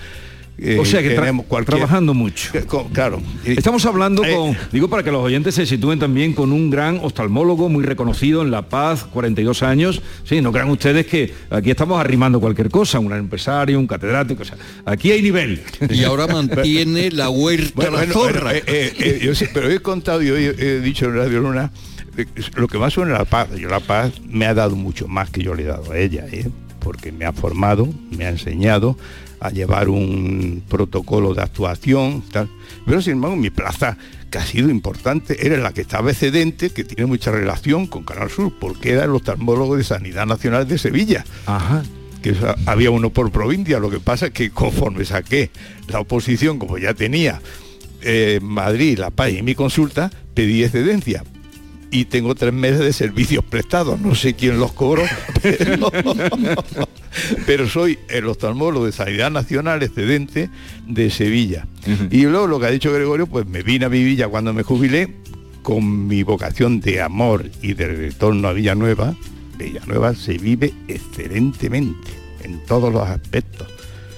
eh, 0.63 0.79
o 0.79 0.85
sea 0.85 1.03
que 1.03 1.17
tra- 1.19 1.45
cualquier- 1.47 1.65
trabajando 1.79 2.13
mucho. 2.15 2.51
Con- 2.67 2.89
claro. 2.91 3.21
Estamos 3.45 3.85
hablando 3.87 4.25
Eh, 4.25 4.35
con, 4.35 4.57
digo 4.73 4.89
para 4.89 5.03
que 5.03 5.11
los 5.11 5.23
oyentes 5.25 5.55
se 5.55 5.65
sitúen 5.67 5.99
también 5.99 6.33
con 6.35 6.53
un 6.53 6.69
gran 6.71 6.99
oftalmólogo 7.03 7.69
muy 7.69 7.85
reconocido 7.85 8.43
en 8.43 8.51
La 8.51 8.69
Paz, 8.69 9.05
42 9.05 9.63
años. 9.63 10.03
Sí, 10.25 10.41
no 10.43 10.53
crean 10.53 10.69
ustedes 10.71 11.07
que 11.07 11.33
aquí 11.51 11.71
estamos 11.71 11.99
arrimando 12.01 12.41
cualquier 12.41 12.69
cosa, 12.71 12.99
un 12.99 13.13
empresario, 13.13 13.79
un 13.79 13.87
catedrático, 13.87 14.43
o 14.43 14.45
sea, 14.45 14.57
aquí 14.85 15.11
hay 15.13 15.23
nivel. 15.23 15.63
Y 15.91 16.05
ahora 16.05 16.27
mantiene 16.27 17.11
la 17.11 17.31
huerta 17.31 17.73
Bueno, 17.75 17.93
la 17.99 18.07
zorra. 18.07 18.41
bueno, 18.43 18.51
eh, 18.51 18.63
eh, 18.67 18.93
eh, 18.99 19.21
yo 19.23 19.35
sí, 19.35 19.47
pero 19.55 19.71
he 19.71 19.81
contado, 19.81 20.21
yo 20.23 20.37
he, 20.37 20.47
he 20.59 20.81
dicho 20.81 21.07
en 21.07 21.17
Radio 21.17 21.41
Luna, 21.41 21.71
eh, 22.17 22.27
lo 22.57 22.69
que 22.69 22.77
más 22.79 22.93
suena 22.93 23.13
la 23.13 23.25
paz. 23.25 23.49
Yo 23.57 23.69
la 23.69 23.81
paz 23.81 24.13
me 24.29 24.47
ha 24.47 24.55
dado 24.55 24.77
mucho 24.77 25.09
más 25.09 25.31
que 25.31 25.43
yo 25.43 25.55
le 25.55 25.63
he 25.63 25.67
dado 25.67 25.93
a 25.93 25.99
ella, 25.99 26.27
¿eh? 26.31 26.49
porque 26.81 27.13
me 27.13 27.25
ha 27.27 27.33
formado, 27.33 27.89
me 28.17 28.25
ha 28.25 28.31
enseñado 28.31 28.97
a 29.41 29.51
llevar 29.51 29.89
un 29.89 30.63
protocolo 30.69 31.35
de 31.35 31.43
actuación, 31.43 32.23
tal. 32.31 32.49
Pero 32.85 33.03
sin 33.03 33.15
embargo, 33.15 33.37
mi 33.37 33.51
plaza, 33.51 33.97
que 34.31 34.39
ha 34.39 34.45
sido 34.45 34.71
importante, 34.71 35.47
era 35.47 35.57
la 35.57 35.73
que 35.73 35.81
estaba 35.81 36.11
excedente, 36.11 36.71
que 36.71 36.85
tiene 36.85 37.07
mucha 37.07 37.31
relación 37.31 37.87
con 37.87 38.05
Canal 38.05 38.31
Sur, 38.31 38.53
porque 38.59 38.93
era 38.93 39.05
el 39.05 39.11
oftalmólogo 39.11 39.77
de 39.77 39.85
Sanidad 39.85 40.27
Nacional 40.27 40.69
de 40.69 40.79
Sevilla. 40.79 41.25
Ajá 41.47 41.83
que 42.21 42.37
había 42.67 42.91
uno 42.91 43.09
por 43.09 43.31
provincia, 43.33 43.79
lo 43.79 43.89
que 43.89 43.99
pasa 43.99 44.27
es 44.27 44.33
que 44.33 44.51
conforme 44.51 45.07
saqué 45.07 45.51
la 45.89 46.01
oposición, 46.01 46.59
como 46.59 46.77
ya 46.77 46.93
tenía 46.93 47.41
eh, 48.03 48.41
Madrid, 48.43 48.99
La 48.99 49.11
Paz 49.11 49.31
y 49.33 49.43
mi 49.43 49.55
consulta, 49.55 50.11
pedí 50.35 50.63
excedencia. 50.63 51.25
Y 51.91 52.05
tengo 52.05 52.35
tres 52.35 52.53
meses 52.53 52.81
de 52.81 52.93
servicios 52.93 53.45
prestados, 53.45 54.01
no 54.01 54.15
sé 54.15 54.35
quién 54.35 54.61
los 54.61 54.73
cobró, 54.73 55.03
pero, 55.43 55.91
pero 57.47 57.69
soy 57.69 57.99
el 58.09 58.27
oftalmólogo 58.29 58.87
de 58.87 58.93
Sanidad 58.93 59.31
Nacional 59.33 59.83
excedente 59.83 60.51
de 60.87 61.11
Sevilla. 61.11 61.67
Y 62.11 62.23
luego 62.23 62.47
lo 62.47 62.61
que 62.61 62.67
ha 62.67 62.71
dicho 62.71 62.93
Gregorio, 62.93 63.27
pues 63.27 63.47
me 63.47 63.63
vine 63.63 63.87
a 63.87 63.89
Vivilla 63.89 64.29
cuando 64.29 64.53
me 64.53 64.63
jubilé, 64.63 65.17
con 65.63 66.07
mi 66.07 66.23
vocación 66.23 66.81
de 66.81 67.03
amor 67.03 67.51
y 67.61 67.75
de 67.75 67.89
retorno 67.89 68.49
a 68.49 68.53
Villanueva, 68.53 69.15
Villanueva 69.59 70.15
se 70.15 70.39
vive 70.39 70.73
excelentemente 70.89 72.09
en 72.43 72.65
todos 72.67 72.93
los 72.93 73.07
aspectos. 73.07 73.69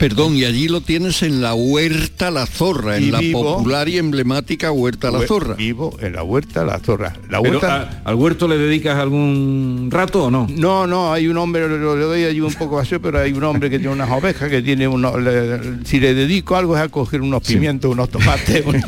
Perdón, 0.03 0.35
y 0.37 0.45
allí 0.45 0.67
lo 0.67 0.81
tienes 0.81 1.23
en 1.23 1.41
la 1.41 1.55
Huerta 1.55 2.33
La 2.33 2.45
Zorra, 2.47 2.97
en 2.97 3.13
la 3.13 3.21
vivo- 3.21 3.59
popular 3.59 3.89
y 3.89 3.99
emblemática 3.99 4.73
Huerta 4.73 5.13
La 5.13 5.25
Zorra. 5.29 5.55
Vivo 5.55 5.97
en 6.01 6.15
la 6.15 6.25
Huerta 6.25 6.65
La 6.65 6.81
Zorra. 6.81 7.13
La 7.31 7.41
Pero, 7.41 7.59
huerta... 7.61 8.01
¿a- 8.05 8.09
¿Al 8.11 8.17
huerto 8.17 8.49
le 8.49 8.59
dedicas 8.59 8.99
algún 8.99 9.89
rato 9.93 10.25
o 10.25 10.31
no? 10.33 10.49
No, 10.51 10.89
no, 10.89 11.13
hay 11.13 11.29
un 11.29 11.37
hombre, 11.37 11.69
le, 11.69 11.79
le 11.79 11.85
doy 12.05 12.25
allí 12.25 12.41
un 12.41 12.53
poco 12.55 12.81
así, 12.81 12.97
pero 13.01 13.21
hay 13.21 13.33
un 13.33 13.45
hombre 13.45 13.71
que 13.71 13.79
tiene 13.79 13.93
unas 13.95 14.11
ovejas, 14.11 14.51
que 14.51 14.61
tiene 14.61 14.89
unos... 14.89 15.23
le- 15.23 15.85
si 15.85 16.01
le 16.01 16.15
dedico 16.15 16.57
algo 16.57 16.77
es 16.77 16.83
a 16.83 16.89
coger 16.89 17.21
unos 17.21 17.47
pimientos, 17.47 17.89
unos 17.93 18.09
tomates, 18.11 18.65
una- 18.67 18.83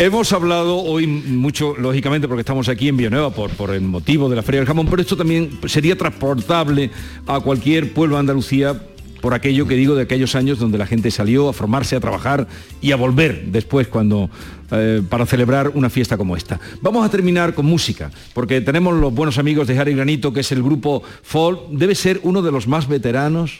Hemos 0.00 0.30
hablado 0.34 0.76
hoy 0.82 1.06
mucho, 1.06 1.74
lógicamente, 1.78 2.28
porque 2.28 2.40
estamos 2.40 2.68
aquí 2.68 2.88
en 2.88 2.98
Villanueva 2.98 3.30
por, 3.30 3.48
por 3.52 3.70
el 3.70 3.80
motivo 3.80 4.28
de 4.28 4.36
la 4.36 4.42
Feria 4.42 4.60
del 4.60 4.68
Jamón, 4.68 4.86
pero 4.90 5.00
esto 5.00 5.16
también 5.16 5.58
sería 5.66 5.96
transportable 5.96 6.90
a 7.26 7.40
cualquier 7.40 7.94
pueblo 7.94 8.16
de 8.16 8.20
Andalucía 8.20 8.78
por 9.22 9.34
aquello 9.34 9.66
que 9.66 9.76
digo 9.76 9.94
de 9.94 10.02
aquellos 10.02 10.34
años 10.34 10.58
donde 10.58 10.76
la 10.76 10.84
gente 10.84 11.10
salió 11.12 11.48
a 11.48 11.52
formarse, 11.52 11.94
a 11.94 12.00
trabajar 12.00 12.48
y 12.82 12.90
a 12.90 12.96
volver 12.96 13.44
después 13.46 13.86
cuando 13.86 14.28
eh, 14.72 15.00
para 15.08 15.24
celebrar 15.26 15.70
una 15.74 15.88
fiesta 15.88 16.18
como 16.18 16.36
esta. 16.36 16.58
Vamos 16.80 17.06
a 17.06 17.08
terminar 17.08 17.54
con 17.54 17.64
música, 17.64 18.10
porque 18.34 18.60
tenemos 18.60 18.98
los 18.98 19.14
buenos 19.14 19.38
amigos 19.38 19.68
de 19.68 19.78
Harry 19.78 19.94
Granito, 19.94 20.32
que 20.32 20.40
es 20.40 20.50
el 20.50 20.60
grupo 20.60 21.04
Folk, 21.22 21.68
debe 21.70 21.94
ser 21.94 22.20
uno 22.24 22.42
de 22.42 22.50
los 22.50 22.66
más 22.66 22.88
veteranos 22.88 23.58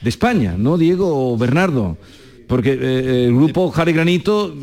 de 0.00 0.08
España, 0.08 0.54
¿no, 0.56 0.78
Diego 0.78 1.32
o 1.32 1.36
Bernardo? 1.36 1.98
Porque 2.46 2.72
eh, 2.72 3.24
el 3.26 3.34
grupo 3.34 3.72
Harry 3.74 3.92
Granito 3.92 4.54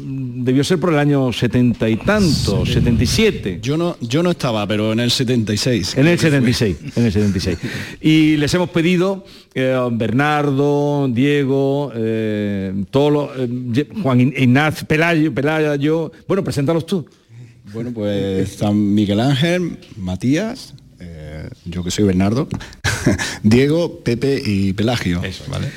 debió 0.43 0.63
ser 0.63 0.79
por 0.79 0.93
el 0.93 0.99
año 0.99 1.31
setenta 1.31 1.89
y 1.89 1.97
tanto, 1.97 2.65
77. 2.65 3.59
Yo 3.61 3.77
no, 3.77 3.97
yo 4.01 4.23
no 4.23 4.31
estaba, 4.31 4.65
pero 4.67 4.93
en 4.93 4.99
el 4.99 5.11
76. 5.11 5.97
En 5.97 6.07
el 6.07 6.17
76, 6.19 6.77
en 6.95 7.05
el 7.05 7.11
76. 7.11 7.57
Y 8.01 8.37
les 8.37 8.53
hemos 8.53 8.69
pedido, 8.69 9.25
eh, 9.53 9.77
Bernardo, 9.91 11.07
Diego, 11.09 11.91
eh, 11.95 12.73
todos 12.89 13.11
los, 13.11 13.29
eh, 13.37 13.87
Juan 14.01 14.19
Ignacio, 14.21 14.87
Pelayo, 14.87 15.33
Pelayo, 15.33 16.11
bueno, 16.27 16.43
preséntalos 16.43 16.85
tú. 16.85 17.05
Bueno, 17.73 17.91
pues 17.91 18.51
están 18.51 18.93
Miguel 18.93 19.19
Ángel, 19.19 19.77
Matías, 19.97 20.73
yo 21.65 21.83
que 21.83 21.91
soy 21.91 22.05
Bernardo, 22.05 22.47
Diego, 23.43 23.99
Pepe 23.99 24.41
y 24.43 24.73
Pelagio. 24.73 25.21
¿vale? 25.49 25.67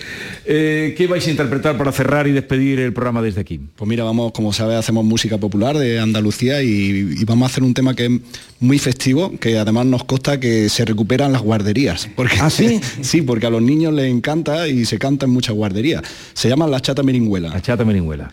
Eh, 0.46 0.94
¿Qué 0.96 1.06
vais 1.06 1.26
a 1.26 1.30
interpretar 1.30 1.76
para 1.78 1.90
cerrar 1.90 2.26
y 2.26 2.32
despedir 2.32 2.78
el 2.80 2.92
programa 2.92 3.22
desde 3.22 3.40
aquí? 3.40 3.60
Pues 3.76 3.88
mira, 3.88 4.04
vamos, 4.04 4.32
como 4.32 4.52
sabes, 4.52 4.76
hacemos 4.76 5.04
música 5.04 5.38
popular 5.38 5.78
de 5.78 5.98
Andalucía 5.98 6.62
y, 6.62 7.16
y 7.18 7.24
vamos 7.24 7.48
a 7.48 7.52
hacer 7.52 7.64
un 7.64 7.72
tema 7.72 7.94
que 7.94 8.06
es 8.06 8.12
muy 8.60 8.78
festivo, 8.78 9.32
que 9.38 9.58
además 9.58 9.86
nos 9.86 10.04
consta 10.04 10.38
que 10.40 10.68
se 10.68 10.84
recuperan 10.84 11.32
las 11.32 11.42
guarderías. 11.42 12.08
Porque, 12.16 12.36
¿Ah, 12.40 12.50
sí? 12.50 12.80
sí, 13.00 13.22
porque 13.22 13.46
a 13.46 13.50
los 13.50 13.62
niños 13.62 13.92
les 13.92 14.10
encanta 14.10 14.68
y 14.68 14.84
se 14.84 14.98
canta 14.98 15.26
en 15.26 15.32
muchas 15.32 15.54
guarderías. 15.54 16.02
Se 16.32 16.48
llama 16.48 16.66
La 16.66 16.80
Chata 16.80 17.02
Meringüela. 17.02 17.48
La 17.48 17.62
Chata 17.62 17.84
Meringüela. 17.84 18.30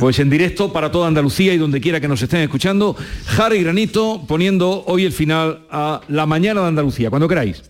Pues 0.00 0.18
en 0.18 0.28
directo 0.28 0.72
para 0.72 0.90
toda 0.90 1.08
Andalucía 1.08 1.54
y 1.54 1.58
donde 1.58 1.80
quiera 1.80 2.00
que 2.00 2.08
nos 2.08 2.20
estén 2.20 2.40
escuchando, 2.40 2.96
Harry 3.38 3.62
Granito 3.62 4.24
poniendo 4.26 4.84
hoy 4.86 5.04
el 5.04 5.12
final 5.12 5.66
a 5.70 6.00
la 6.08 6.26
mañana 6.26 6.62
de 6.62 6.68
Andalucía, 6.68 7.10
cuando 7.10 7.28
queráis. 7.28 7.62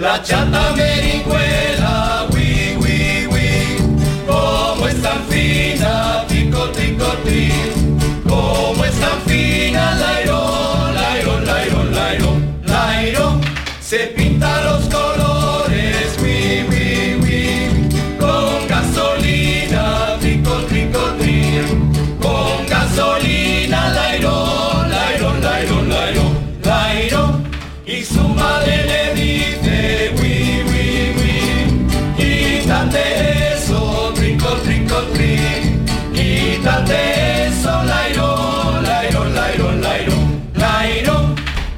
La 0.00 0.18
chata 0.22 0.72
mericuela, 0.74 1.69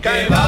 que 0.02 0.26
va 0.28 0.41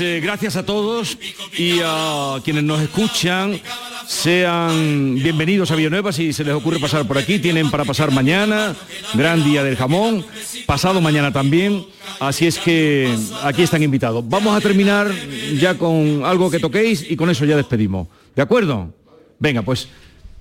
eh, 0.00 0.20
gracias 0.22 0.56
a 0.56 0.64
todos 0.64 1.18
y 1.56 1.80
a 1.84 2.36
quienes 2.44 2.64
nos 2.64 2.80
escuchan 2.80 3.60
sean 4.06 5.14
bienvenidos 5.14 5.70
a 5.70 5.76
Villanueva 5.76 6.12
si 6.12 6.32
se 6.32 6.44
les 6.44 6.54
ocurre 6.54 6.78
pasar 6.78 7.06
por 7.06 7.18
aquí. 7.18 7.38
Tienen 7.38 7.70
para 7.70 7.84
pasar 7.84 8.10
mañana, 8.10 8.74
gran 9.14 9.44
día 9.44 9.62
del 9.62 9.76
jamón, 9.76 10.24
pasado 10.66 11.00
mañana 11.00 11.32
también. 11.32 11.84
Así 12.20 12.46
es 12.46 12.58
que 12.58 13.14
aquí 13.42 13.62
están 13.62 13.82
invitados. 13.82 14.28
Vamos 14.28 14.56
a 14.56 14.60
terminar 14.60 15.10
ya 15.58 15.76
con 15.76 16.24
algo 16.24 16.50
que 16.50 16.58
toquéis 16.58 17.08
y 17.10 17.16
con 17.16 17.30
eso 17.30 17.44
ya 17.44 17.56
despedimos. 17.56 18.08
¿De 18.34 18.42
acuerdo? 18.42 18.92
Venga, 19.38 19.62
pues 19.62 19.88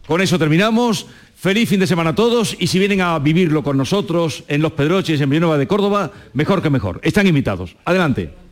con 0.08 0.22
eso 0.22 0.38
terminamos. 0.40 1.06
Feliz 1.36 1.70
fin 1.70 1.80
de 1.80 1.88
semana 1.88 2.12
a 2.12 2.16
todos 2.16 2.56
y 2.60 2.68
si 2.68 2.80
vienen 2.80 3.02
a 3.02 3.20
vivirlo 3.20 3.64
con 3.64 3.78
nosotros 3.78 4.44
en 4.48 4.62
Los 4.62 4.72
Pedroches, 4.72 5.22
en 5.22 5.30
Villanueva 5.30 5.58
de 5.58 5.68
Córdoba, 5.68 6.12
mejor 6.34 6.62
que 6.62 6.70
mejor. 6.70 7.00
Están 7.04 7.28
invitados. 7.28 7.76
Adelante. 7.86 8.47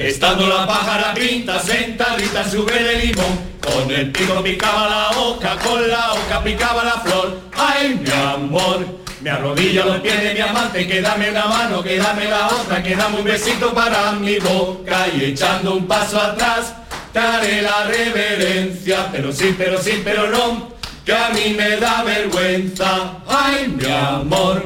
Estando 0.00 0.46
la 0.46 0.66
pájara 0.66 1.12
pinta 1.12 1.60
sentadita 1.60 2.42
en 2.42 2.50
su 2.50 2.64
verde 2.64 3.04
limón, 3.04 3.38
con 3.60 3.90
el 3.90 4.10
pico 4.10 4.42
picaba 4.42 4.88
la 4.88 5.10
oca, 5.10 5.58
con 5.58 5.86
la 5.86 6.14
oca 6.14 6.42
picaba 6.42 6.82
la 6.82 6.92
flor. 6.92 7.38
Ay, 7.54 8.00
mi 8.02 8.10
amor, 8.10 8.86
me 9.20 9.28
arrodillo 9.28 9.84
los 9.84 10.00
pies 10.00 10.22
de 10.22 10.32
mi 10.32 10.40
amante, 10.40 10.88
que 10.88 11.02
dame 11.02 11.28
una 11.28 11.44
mano, 11.44 11.82
que 11.82 11.98
dame 11.98 12.24
la 12.30 12.46
otra, 12.46 12.82
que 12.82 12.96
dame 12.96 13.18
un 13.18 13.24
besito 13.24 13.74
para 13.74 14.12
mi 14.12 14.38
boca 14.38 15.06
y 15.14 15.22
echando 15.22 15.76
un 15.76 15.86
paso 15.86 16.18
atrás, 16.18 16.72
te 17.12 17.18
haré 17.18 17.60
la 17.60 17.84
reverencia, 17.84 19.06
pero 19.12 19.30
sí, 19.30 19.54
pero 19.58 19.82
sí, 19.82 20.00
pero 20.02 20.30
no, 20.30 20.70
que 21.04 21.12
a 21.12 21.28
mí 21.28 21.54
me 21.54 21.76
da 21.76 22.02
vergüenza. 22.04 23.18
Ay, 23.28 23.68
mi 23.68 23.84
amor. 23.92 24.64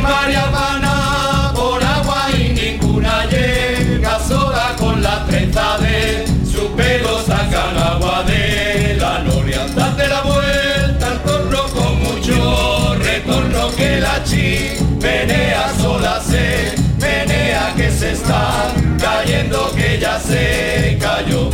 María 0.00 0.44
Habana 0.44 1.52
por 1.54 1.82
agua 1.82 2.26
y 2.38 2.50
ninguna 2.50 3.26
llega 3.26 4.18
sola 4.20 4.74
con 4.78 5.02
la 5.02 5.24
trenza 5.26 5.78
de 5.78 6.24
su 6.50 6.70
pelo 6.76 7.20
sacan 7.22 7.76
agua 7.76 8.22
de 8.24 8.96
la 9.00 9.18
noria. 9.20 9.66
Date 9.74 10.06
la 10.08 10.20
vuelta 10.22 11.06
al 11.08 11.22
torno 11.22 11.62
con 11.74 12.02
mucho 12.02 12.94
retorno 12.94 13.70
que 13.76 14.00
la 14.00 14.22
chimenea 14.24 15.72
sola 15.80 16.20
se 16.20 16.74
menea 16.98 17.74
que 17.76 17.90
se 17.90 18.12
está 18.12 18.72
cayendo 19.00 19.72
que 19.74 19.98
ya 19.98 20.20
se 20.20 20.96
cayó 21.00 21.50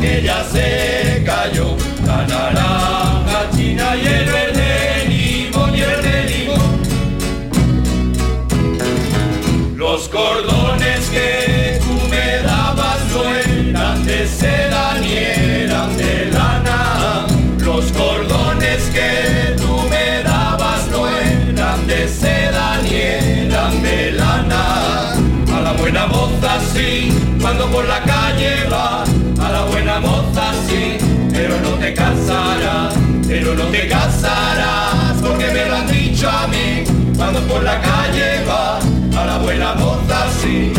que 0.00 0.22
ya 0.22 0.44
se 0.44 1.22
cayó. 1.24 1.76
La 2.06 2.24
naranja 2.26 3.50
china 3.54 3.96
y 3.96 4.06
el 4.06 4.26
verde 4.26 5.04
limón 5.08 5.74
y 5.74 5.80
el 5.80 6.26
limón. 6.30 6.82
Los 9.76 10.08
cordones 10.08 11.10
que 11.10 11.80
tú 11.84 12.08
me 12.08 12.38
dabas 12.42 13.00
no 13.12 13.22
eran 13.34 14.04
de 14.04 14.26
seda 14.28 14.94
ni 15.00 15.12
eran 15.12 15.96
de 15.96 16.26
lana. 16.26 17.26
Los 17.58 17.86
cordones 17.92 18.82
que 18.92 19.56
tú 19.56 19.88
me 19.88 20.22
dabas 20.22 20.88
no 20.90 21.08
eran 21.08 21.86
de 21.86 22.08
seda 22.08 22.80
ni 22.82 22.94
eran 22.94 23.82
de 23.82 24.12
lana. 24.12 25.14
A 25.52 25.60
la 25.60 25.72
buena 25.72 26.06
moza 26.06 26.60
sí, 26.72 27.12
cuando 27.56 27.76
por 27.76 27.86
la 27.86 28.02
calle 28.02 28.64
va. 28.70 29.04
A 29.04 29.52
la 29.52 29.64
buena 29.66 30.00
moza 30.00 30.52
sí, 30.66 30.96
pero 31.30 31.60
no 31.60 31.70
te 31.78 31.92
casarás, 31.92 32.94
pero 33.28 33.54
no 33.54 33.64
te 33.66 33.86
casarás, 33.88 35.20
porque 35.20 35.46
me 35.52 35.66
lo 35.66 35.76
han 35.76 35.86
dicho 35.92 36.28
a 36.28 36.46
mí. 36.48 36.84
Cuando 37.16 37.40
por 37.42 37.62
la 37.62 37.80
calle 37.80 38.44
va, 38.44 38.78
a 38.78 39.26
la 39.26 39.38
buena 39.38 39.74
moza 39.74 40.26
sí. 40.40 40.72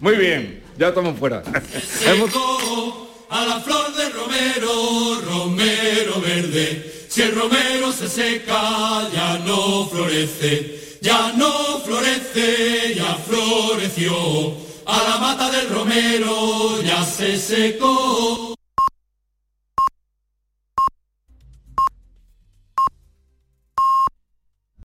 Muy 0.00 0.16
bien, 0.16 0.62
ya 0.76 0.88
estamos 0.88 1.18
fuera. 1.18 1.42
Seco 1.98 3.08
a 3.30 3.46
la 3.46 3.60
flor 3.60 3.94
de 3.94 4.08
romero, 4.10 5.20
romero 5.24 6.20
verde. 6.20 7.06
Si 7.08 7.22
el 7.22 7.34
romero 7.34 7.92
se 7.92 8.08
seca, 8.08 9.08
ya 9.14 9.38
no 9.46 9.86
florece, 9.86 10.98
ya 11.00 11.32
no 11.36 11.78
florece, 11.84 12.94
ya 12.96 13.16
floreció. 13.26 14.63
A 14.86 15.02
la 15.02 15.18
mata 15.18 15.50
del 15.50 15.68
romero 15.70 16.82
ya 16.82 17.02
se 17.04 17.38
secó. 17.38 18.53